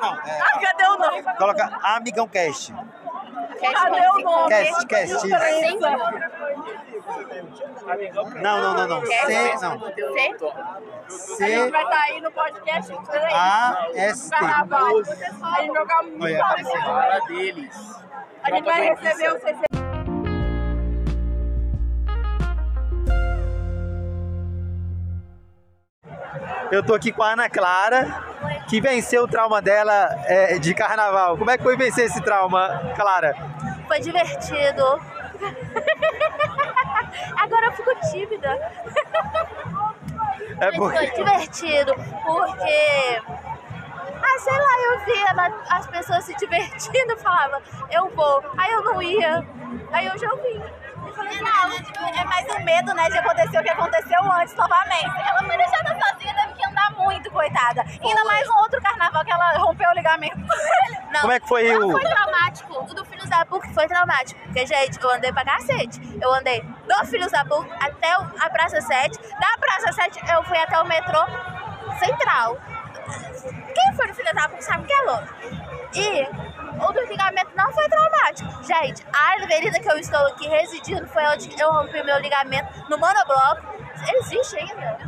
Não, 0.00 0.14
é. 0.14 0.40
Ah, 0.40 0.58
cadê 0.58 0.84
o 0.84 0.98
nome? 0.98 1.22
Coloca 1.36 1.78
Amigão 1.82 2.28
Cast. 2.28 2.72
Cadê 2.72 4.08
o 4.08 4.18
nome? 4.20 4.48
Cast, 4.48 4.86
cast, 4.86 5.14
isso. 5.14 5.28
Não, 8.40 8.62
não, 8.62 8.74
não, 8.74 8.88
não. 8.88 9.06
C, 9.06 9.54
não. 9.60 9.72
A 9.74 11.10
C, 11.10 11.46
gente 11.46 11.70
vai 11.70 11.82
estar 11.82 12.00
aí 12.02 12.20
no 12.20 12.30
podcast. 12.30 12.92
A, 13.32 13.88
S, 13.94 14.30
T. 14.30 14.36
Carnaval. 14.36 14.92
Aí 15.56 15.66
jogar 15.66 16.02
muito 16.02 17.26
deles. 17.28 18.00
A 18.42 18.50
gente 18.50 18.64
vai 18.64 18.94
receber 18.94 19.32
o 19.32 19.40
CC. 19.40 19.70
Eu 26.70 26.84
tô 26.84 26.94
aqui 26.94 27.10
com 27.10 27.22
a 27.22 27.32
Ana 27.32 27.50
Clara, 27.50 28.24
que 28.70 28.80
venceu 28.80 29.24
o 29.24 29.28
trauma 29.28 29.60
dela 29.60 30.16
é, 30.26 30.58
de 30.58 30.72
carnaval. 30.72 31.36
Como 31.36 31.50
é 31.50 31.56
que 31.58 31.62
foi 31.64 31.76
vencer 31.76 32.06
esse 32.06 32.20
trauma, 32.22 32.92
Clara? 32.94 33.34
Foi 33.88 33.98
divertido. 34.00 34.84
Agora 37.36 37.66
eu 37.66 37.72
fico 37.72 37.90
tímida. 38.10 38.48
É 40.60 40.66
Mas 40.66 40.76
porque- 40.76 40.98
foi 40.98 41.10
divertido, 41.10 41.94
porque. 42.24 43.22
Ah, 44.22 44.38
sei 44.38 44.52
lá, 44.52 44.74
eu 44.84 45.00
via 45.06 45.52
as 45.70 45.86
pessoas 45.88 46.24
se 46.24 46.34
divertindo, 46.36 47.16
falava, 47.22 47.60
eu 47.90 48.08
vou. 48.10 48.42
Aí 48.56 48.70
eu 48.72 48.84
não 48.84 49.02
ia. 49.02 49.44
Aí 49.92 50.06
eu 50.06 50.16
já 50.18 50.28
vim. 50.36 50.62
Não, 51.16 52.08
é 52.20 52.24
mais 52.24 52.46
o 52.48 52.60
medo, 52.64 52.94
né, 52.94 53.08
de 53.10 53.18
acontecer 53.18 53.58
o 53.58 53.62
que 53.62 53.70
aconteceu 53.70 54.32
antes 54.32 54.54
novamente. 54.54 55.10
Ela 55.28 55.38
foi 55.44 55.56
deixada 55.56 55.88
sozinha, 55.88 56.34
teve 56.34 56.54
que 56.54 56.66
andar 56.66 56.90
muito, 56.92 57.30
coitada. 57.30 57.82
Ainda 58.02 58.24
mais 58.24 58.48
um 58.48 58.56
outro 58.58 58.80
carnaval 58.80 59.24
que 59.24 59.32
ela 59.32 59.52
rompeu 59.58 59.88
o 59.90 59.94
ligamento. 59.94 60.36
Não, 61.10 61.20
Como 61.22 61.32
é 61.32 61.40
que 61.40 61.48
foi 61.48 61.72
não 61.72 61.88
o- 61.88 61.92
foi 61.92 62.04
traumático. 62.04 62.82
O 62.84 62.94
do 62.94 63.04
Filhos 63.04 63.28
da 63.28 63.44
PUC 63.44 63.68
foi 63.74 63.86
traumático. 63.88 64.40
Porque, 64.44 64.66
gente, 64.66 65.00
eu 65.02 65.10
andei 65.10 65.32
pra 65.32 65.44
cacete. 65.44 66.00
Eu 66.22 66.32
andei 66.34 66.60
do 66.62 67.06
Filhos 67.06 67.32
da 67.32 67.44
PUC 67.44 67.68
até 67.84 68.12
a 68.12 68.50
Praça 68.50 68.80
7. 68.80 69.18
Da 69.18 69.58
Praça 69.58 69.92
7 69.92 70.20
eu 70.32 70.42
fui 70.44 70.58
até 70.58 70.80
o 70.80 70.86
metrô 70.86 71.24
Central. 71.98 72.56
Quem 73.74 73.96
foi 73.96 74.06
no 74.06 74.14
Filhos 74.14 74.32
da 74.32 74.48
PUC 74.48 74.64
sabe 74.64 74.84
que 74.86 74.92
é 74.92 75.02
louco. 75.02 75.28
E 75.94 76.28
o 76.86 76.92
do 76.92 77.00
ligamento 77.06 77.50
não 77.56 77.72
foi 77.72 77.79
Gente, 78.38 79.04
a 79.12 79.42
avenida 79.42 79.80
que 79.80 79.90
eu 79.90 79.98
estou 79.98 80.20
aqui 80.28 80.46
residindo 80.48 81.06
foi 81.08 81.24
onde 81.26 81.50
eu 81.60 81.70
rompi 81.72 82.02
meu 82.02 82.18
ligamento 82.18 82.68
no 82.88 82.96
monobloco. 82.96 83.62
Existe 84.16 84.56
ainda. 84.56 84.98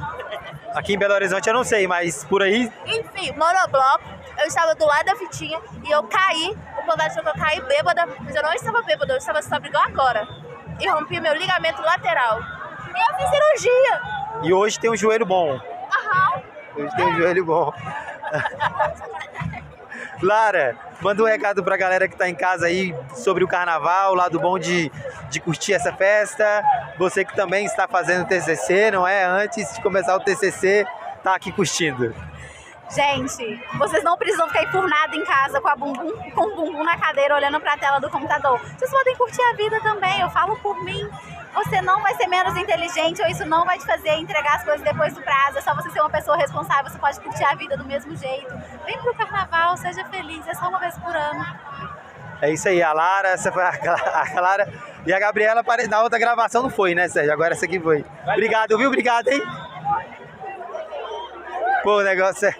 Aqui 0.74 0.94
em 0.94 0.98
Belo 0.98 1.14
Horizonte 1.14 1.46
eu 1.46 1.54
não 1.54 1.64
sei, 1.64 1.86
mas 1.86 2.24
por 2.24 2.42
aí. 2.42 2.70
Enfim, 2.86 3.32
monobloco. 3.32 4.04
Eu 4.38 4.46
estava 4.46 4.74
do 4.74 4.86
lado 4.86 5.04
da 5.04 5.16
fitinha 5.16 5.60
e 5.84 5.90
eu 5.90 6.02
caí. 6.04 6.56
O 6.78 6.86
povo 6.86 7.00
achou 7.00 7.22
que 7.22 7.28
eu 7.28 7.34
caí 7.34 7.60
bêbada, 7.62 8.06
mas 8.20 8.34
eu 8.34 8.42
não 8.42 8.52
estava 8.52 8.82
bêbada, 8.82 9.12
eu 9.12 9.18
estava 9.18 9.40
sóbria 9.42 9.68
igual 9.68 9.84
agora. 9.84 10.26
E 10.80 10.88
rompi 10.88 11.20
meu 11.20 11.34
ligamento 11.34 11.80
lateral. 11.82 12.40
E 12.40 12.98
eu 12.98 13.16
fiz 13.16 13.30
cirurgia. 13.30 14.00
E 14.42 14.52
hoje 14.52 14.80
tem 14.80 14.90
um 14.90 14.96
joelho 14.96 15.26
bom. 15.26 15.52
Aham. 15.54 16.42
Hoje 16.76 16.96
tem 16.96 17.06
um 17.06 17.14
joelho 17.16 17.44
bom. 17.44 17.72
Lara, 20.26 20.76
manda 21.00 21.22
um 21.22 21.26
recado 21.26 21.62
pra 21.62 21.76
galera 21.76 22.08
que 22.08 22.16
tá 22.16 22.28
em 22.28 22.34
casa 22.34 22.66
aí 22.66 22.94
sobre 23.14 23.42
o 23.44 23.48
carnaval, 23.48 24.14
lado 24.14 24.38
bom 24.38 24.58
de, 24.58 24.90
de 25.30 25.40
curtir 25.40 25.74
essa 25.74 25.92
festa. 25.92 26.62
Você 26.98 27.24
que 27.24 27.34
também 27.34 27.64
está 27.64 27.88
fazendo 27.88 28.26
TCC, 28.26 28.90
não 28.90 29.06
é? 29.06 29.24
Antes 29.24 29.74
de 29.74 29.82
começar 29.82 30.16
o 30.16 30.20
TCC, 30.20 30.86
tá 31.22 31.34
aqui 31.34 31.50
curtindo. 31.52 32.14
Gente, 32.94 33.64
vocês 33.78 34.04
não 34.04 34.18
precisam 34.18 34.46
ficar 34.48 34.64
enfurnados 34.64 35.16
em 35.16 35.24
casa 35.24 35.60
com, 35.62 35.68
a 35.68 35.74
bumbum, 35.74 36.12
com 36.34 36.42
o 36.42 36.56
bumbum 36.56 36.84
na 36.84 36.96
cadeira 36.98 37.34
olhando 37.34 37.58
pra 37.58 37.76
tela 37.76 37.98
do 37.98 38.10
computador. 38.10 38.60
Vocês 38.76 38.90
podem 38.90 39.16
curtir 39.16 39.40
a 39.40 39.54
vida 39.54 39.80
também, 39.80 40.20
eu 40.20 40.28
falo 40.28 40.56
por 40.58 40.82
mim. 40.84 41.08
Você 41.54 41.82
não 41.82 42.00
vai 42.00 42.14
ser 42.14 42.26
menos 42.28 42.56
inteligente 42.56 43.20
ou 43.22 43.28
isso 43.28 43.44
não 43.44 43.64
vai 43.64 43.78
te 43.78 43.84
fazer 43.86 44.14
entregar 44.14 44.56
as 44.56 44.64
coisas 44.64 44.80
depois 44.82 45.12
do 45.14 45.20
prazo. 45.22 45.58
É 45.58 45.60
só 45.60 45.74
você 45.74 45.90
ser 45.90 46.00
uma 46.00 46.10
pessoa 46.10 46.36
responsável, 46.36 46.90
você 46.90 46.98
pode 46.98 47.20
curtir 47.20 47.44
a 47.44 47.54
vida 47.54 47.76
do 47.76 47.84
mesmo 47.84 48.16
jeito. 48.16 48.52
Vem 48.86 48.98
pro 49.00 49.14
carnaval, 49.14 49.76
seja 49.76 50.04
feliz, 50.06 50.46
é 50.48 50.54
só 50.54 50.68
uma 50.68 50.78
vez 50.78 50.96
por 50.98 51.14
ano. 51.14 51.44
É 52.40 52.50
isso 52.50 52.68
aí, 52.68 52.82
a 52.82 52.92
Lara, 52.92 53.28
essa 53.28 53.52
foi 53.52 53.62
a 53.62 53.76
Cla- 53.76 53.94
a 53.94 54.30
Clara 54.30 54.72
e 55.06 55.12
a 55.12 55.18
Gabriela 55.20 55.62
na 55.88 56.02
outra 56.02 56.18
gravação 56.18 56.62
não 56.62 56.70
foi, 56.70 56.94
né, 56.94 57.06
Sérgio? 57.08 57.32
Agora 57.32 57.52
essa 57.54 57.66
aqui 57.66 57.78
foi. 57.78 58.04
Obrigado, 58.26 58.76
viu? 58.78 58.88
Obrigado, 58.88 59.28
hein? 59.28 59.40
Pô, 61.84 61.98
o 61.98 62.02
negócio 62.02 62.48
é. 62.48 62.54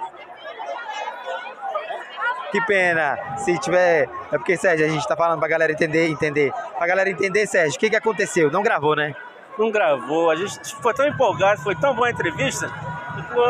Que 2.50 2.60
pena. 2.66 3.18
Se 3.38 3.58
tiver. 3.58 4.08
É 4.30 4.36
porque, 4.38 4.56
Sérgio, 4.56 4.84
a 4.84 4.88
gente 4.88 5.06
tá 5.08 5.16
falando 5.16 5.38
pra 5.38 5.48
galera 5.48 5.72
entender, 5.72 6.08
entender. 6.08 6.52
Pra 6.82 6.88
galera 6.88 7.08
entender, 7.08 7.46
Sérgio, 7.46 7.76
o 7.76 7.78
que 7.78 7.90
que 7.90 7.94
aconteceu? 7.94 8.50
Não 8.50 8.60
gravou, 8.60 8.96
né? 8.96 9.14
Não 9.56 9.70
gravou, 9.70 10.28
a 10.32 10.34
gente 10.34 10.74
foi 10.82 10.92
tão 10.92 11.06
empolgado, 11.06 11.60
foi 11.60 11.76
tão 11.76 11.94
boa 11.94 12.08
a 12.08 12.10
entrevista. 12.10 12.68
Ficou... 13.14 13.46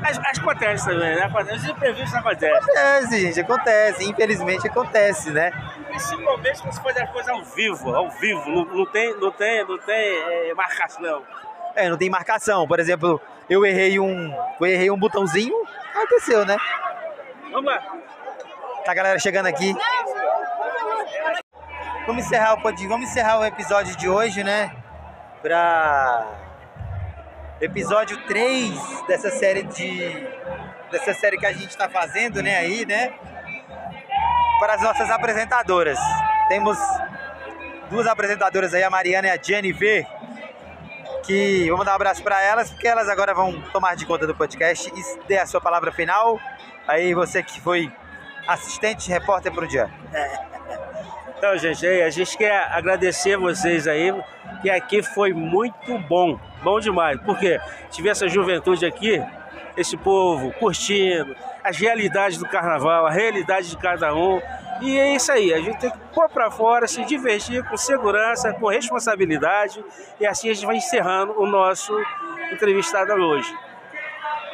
Mas, 0.00 0.18
mas 0.18 0.38
acontece 0.38 0.84
também, 0.84 1.16
né? 1.16 1.22
Acontece, 1.22 1.56
os 1.56 1.68
imprevistos 1.68 2.14
acontecem. 2.14 2.56
Acontece, 2.56 3.20
gente, 3.20 3.40
acontece. 3.40 4.08
Infelizmente 4.08 4.68
acontece, 4.68 5.32
né? 5.32 5.50
Principalmente 5.88 6.62
quando 6.62 6.72
você 6.74 6.80
faz 6.80 6.96
as 6.96 7.10
coisas 7.10 7.28
ao 7.28 7.42
vivo, 7.42 7.92
ao 7.96 8.08
vivo. 8.08 8.48
Não, 8.48 8.64
não 8.66 8.86
tem, 8.86 9.18
não 9.18 9.32
tem, 9.32 9.66
não 9.66 9.78
tem 9.78 10.48
é, 10.48 10.54
marcação. 10.54 11.24
É, 11.74 11.88
não 11.88 11.96
tem 11.96 12.08
marcação. 12.08 12.68
Por 12.68 12.78
exemplo, 12.78 13.20
eu 13.50 13.66
errei 13.66 13.98
um. 13.98 14.32
Eu 14.60 14.66
errei 14.68 14.92
um 14.92 14.96
botãozinho, 14.96 15.56
aconteceu, 15.92 16.46
né? 16.46 16.56
Vamos 17.50 17.64
lá. 17.64 17.82
Tá 18.84 18.92
a 18.92 18.94
galera 18.94 19.18
chegando 19.18 19.46
aqui. 19.46 19.74
Vamos 22.08 22.24
encerrar 22.24 22.54
o 22.54 22.62
pod- 22.62 22.86
vamos 22.86 23.10
encerrar 23.10 23.38
o 23.38 23.44
episódio 23.44 23.94
de 23.94 24.08
hoje, 24.08 24.42
né? 24.42 24.74
Pra 25.42 26.26
episódio 27.60 28.16
3 28.26 28.72
dessa 29.06 29.30
série 29.30 29.62
de 29.64 30.26
dessa 30.90 31.12
série 31.12 31.36
que 31.36 31.44
a 31.44 31.52
gente 31.52 31.76
tá 31.76 31.86
fazendo, 31.86 32.42
né, 32.42 32.56
aí, 32.56 32.86
né? 32.86 33.12
Para 34.58 34.72
as 34.72 34.80
nossas 34.80 35.10
apresentadoras. 35.10 35.98
Temos 36.48 36.78
duas 37.90 38.06
apresentadoras 38.06 38.72
aí, 38.72 38.82
a 38.82 38.88
Mariana 38.88 39.28
e 39.28 39.30
a 39.30 39.36
Jennifer, 39.40 40.06
que 41.24 41.68
vamos 41.68 41.84
dar 41.84 41.92
um 41.92 41.96
abraço 41.96 42.22
para 42.22 42.40
elas, 42.42 42.70
porque 42.70 42.88
elas 42.88 43.06
agora 43.10 43.34
vão 43.34 43.60
tomar 43.70 43.94
de 43.96 44.06
conta 44.06 44.26
do 44.26 44.34
podcast 44.34 44.90
e 44.96 45.26
dê 45.28 45.36
a 45.36 45.44
sua 45.44 45.60
palavra 45.60 45.92
final. 45.92 46.40
Aí 46.86 47.12
você 47.12 47.42
que 47.42 47.60
foi 47.60 47.92
assistente 48.46 49.10
repórter 49.10 49.52
pro 49.52 49.68
dia. 49.68 49.90
Então, 51.38 51.56
gente, 51.56 51.86
aí, 51.86 52.02
a 52.02 52.10
gente 52.10 52.36
quer 52.36 52.66
agradecer 52.72 53.36
vocês 53.36 53.86
aí, 53.86 54.12
que 54.60 54.68
aqui 54.68 55.04
foi 55.04 55.32
muito 55.32 55.96
bom, 56.00 56.36
bom 56.64 56.80
demais. 56.80 57.20
Porque 57.20 57.60
tive 57.92 58.08
essa 58.08 58.26
juventude 58.26 58.84
aqui, 58.84 59.22
esse 59.76 59.96
povo 59.96 60.52
curtindo, 60.54 61.36
as 61.62 61.76
realidades 61.76 62.38
do 62.38 62.46
carnaval, 62.48 63.06
a 63.06 63.10
realidade 63.10 63.70
de 63.70 63.76
cada 63.76 64.12
um. 64.12 64.42
E 64.80 64.98
é 64.98 65.14
isso 65.14 65.30
aí, 65.30 65.54
a 65.54 65.60
gente 65.60 65.78
tem 65.78 65.90
que 65.92 65.98
pôr 66.12 66.28
pra 66.28 66.50
fora, 66.50 66.88
se 66.88 67.04
divertir 67.04 67.62
com 67.62 67.76
segurança, 67.76 68.52
com 68.54 68.66
responsabilidade. 68.66 69.84
E 70.18 70.26
assim 70.26 70.50
a 70.50 70.54
gente 70.54 70.66
vai 70.66 70.76
encerrando 70.76 71.40
o 71.40 71.46
nosso 71.46 71.96
entrevistado 72.50 73.12
hoje. 73.12 73.56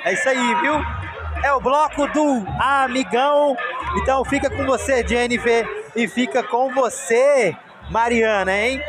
É 0.05 0.13
isso 0.13 0.29
aí, 0.29 0.55
viu? 0.57 0.75
É 1.43 1.51
o 1.55 1.61
bloco 1.61 2.07
do 2.09 2.45
Amigão. 2.61 3.57
Então 3.97 4.23
fica 4.23 4.51
com 4.51 4.67
você, 4.67 5.07
Jennifer, 5.07 5.84
e 5.97 6.09
fica 6.09 6.43
com 6.43 6.73
você, 6.73 7.57
Mariana, 7.91 8.57
hein? 8.57 8.83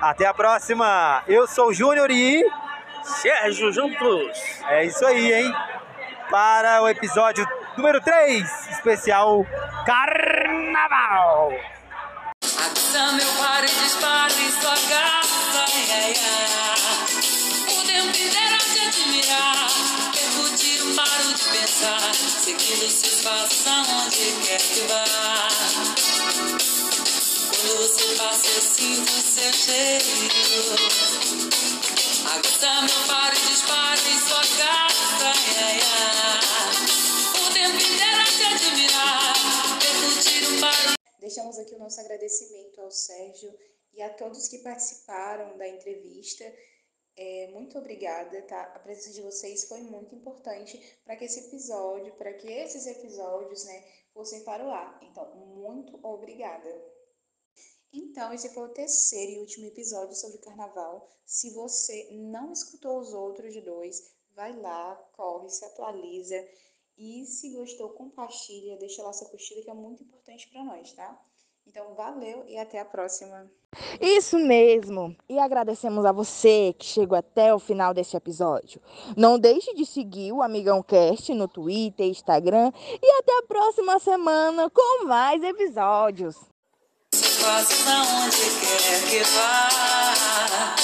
Até 0.00 0.26
a 0.26 0.34
próxima. 0.34 1.22
Eu 1.28 1.46
sou 1.46 1.68
o 1.68 1.74
Júnior 1.74 2.10
e 2.10 2.44
Sérgio 3.02 3.72
juntos. 3.72 4.38
É 4.68 4.84
isso 4.84 5.04
aí, 5.06 5.32
hein? 5.32 5.54
Para 6.30 6.82
o 6.82 6.88
episódio 6.88 7.46
número 7.76 8.00
3, 8.00 8.68
especial 8.70 9.44
Carnaval. 9.84 11.52
Aguça 12.42 13.12
meu 13.12 13.32
par 13.38 13.64
e 13.64 13.66
dispara 13.66 14.32
em 14.32 14.50
sua 14.52 14.74
garça, 14.88 15.64
ai, 15.74 15.90
ai, 15.92 16.14
ai. 16.16 17.78
O 17.78 17.86
tempo 17.86 18.08
inteiro 18.08 18.54
a 18.54 18.58
te 18.58 18.80
admirar, 18.88 19.68
paro 21.00 21.32
de 21.32 21.44
pensar, 21.44 22.14
seguindo 22.14 22.90
seus 22.90 23.22
passos 23.22 23.66
aonde 23.66 24.32
quer 24.44 24.60
que 24.60 24.80
vá. 24.82 25.04
Quando 27.48 27.76
você 27.78 28.14
passa 28.16 28.46
eu 28.48 28.60
sinto 28.60 29.10
seu 29.10 29.52
cheiro. 29.52 30.04
Aguça 32.32 32.82
meu 32.82 33.06
par 33.06 33.32
e 33.32 33.40
dispara 33.40 33.98
em 33.98 34.18
sua 34.28 34.44
garça, 34.58 35.24
ai, 35.24 35.80
ai. 35.80 36.80
O 37.40 37.52
tempo 37.54 37.76
inteiro 37.76 38.20
a 38.20 38.24
te 38.24 38.42
admirar, 38.44 39.34
percutir 39.80 40.48
um 40.48 40.60
paro 40.60 40.90
Deixamos 41.18 41.58
aqui 41.58 41.74
o 41.74 41.78
nosso 41.78 42.00
agradecimento 42.00 42.80
ao 42.80 42.90
Sérgio 42.90 43.50
e 43.94 44.02
a 44.02 44.10
todos 44.10 44.48
que 44.48 44.58
participaram 44.58 45.56
da 45.56 45.66
entrevista. 45.66 46.44
É, 47.22 47.48
muito 47.48 47.76
obrigada, 47.76 48.40
tá? 48.44 48.62
A 48.74 48.78
presença 48.78 49.12
de 49.12 49.20
vocês 49.20 49.68
foi 49.68 49.82
muito 49.82 50.14
importante 50.14 50.80
para 51.04 51.14
que 51.16 51.26
esse 51.26 51.48
episódio, 51.48 52.14
para 52.14 52.32
que 52.32 52.50
esses 52.50 52.86
episódios, 52.86 53.62
né, 53.66 53.84
fossem 54.14 54.42
para 54.42 54.64
o 54.64 54.70
ar. 54.70 54.98
Então, 55.02 55.30
muito 55.36 56.00
obrigada. 56.02 56.66
Então, 57.92 58.32
esse 58.32 58.48
foi 58.54 58.62
o 58.62 58.72
terceiro 58.72 59.32
e 59.32 59.38
último 59.38 59.66
episódio 59.66 60.14
sobre 60.14 60.38
o 60.38 60.40
carnaval. 60.40 61.10
Se 61.26 61.52
você 61.52 62.08
não 62.12 62.54
escutou 62.54 62.98
os 62.98 63.12
outros 63.12 63.54
dois, 63.62 64.14
vai 64.34 64.56
lá, 64.58 64.96
corre, 65.14 65.50
se 65.50 65.62
atualiza. 65.66 66.42
E 66.96 67.26
se 67.26 67.50
gostou, 67.50 67.90
compartilha, 67.90 68.78
deixa 68.78 69.02
lá 69.02 69.12
sua 69.12 69.28
curtida 69.28 69.60
que 69.60 69.68
é 69.68 69.74
muito 69.74 70.02
importante 70.02 70.48
para 70.48 70.64
nós, 70.64 70.90
tá? 70.94 71.22
Então, 71.66 71.94
valeu 71.94 72.46
e 72.48 72.56
até 72.56 72.78
a 72.78 72.84
próxima. 72.86 73.52
Isso 74.00 74.38
mesmo! 74.38 75.16
E 75.28 75.38
agradecemos 75.38 76.04
a 76.04 76.12
você 76.12 76.74
que 76.76 76.84
chegou 76.84 77.16
até 77.16 77.54
o 77.54 77.58
final 77.58 77.94
desse 77.94 78.16
episódio. 78.16 78.80
Não 79.16 79.38
deixe 79.38 79.72
de 79.74 79.86
seguir 79.86 80.32
o 80.32 80.42
Amigão 80.42 80.82
Cast 80.82 81.32
no 81.34 81.46
Twitter, 81.46 82.06
Instagram 82.06 82.72
e 83.00 83.10
até 83.18 83.38
a 83.38 83.42
próxima 83.42 83.98
semana 83.98 84.68
com 84.70 85.06
mais 85.06 85.42
episódios. 85.42 86.36
passos 87.40 87.86
aonde 87.86 88.36
quer 88.60 89.08
que 89.08 89.22
vá. 89.30 90.76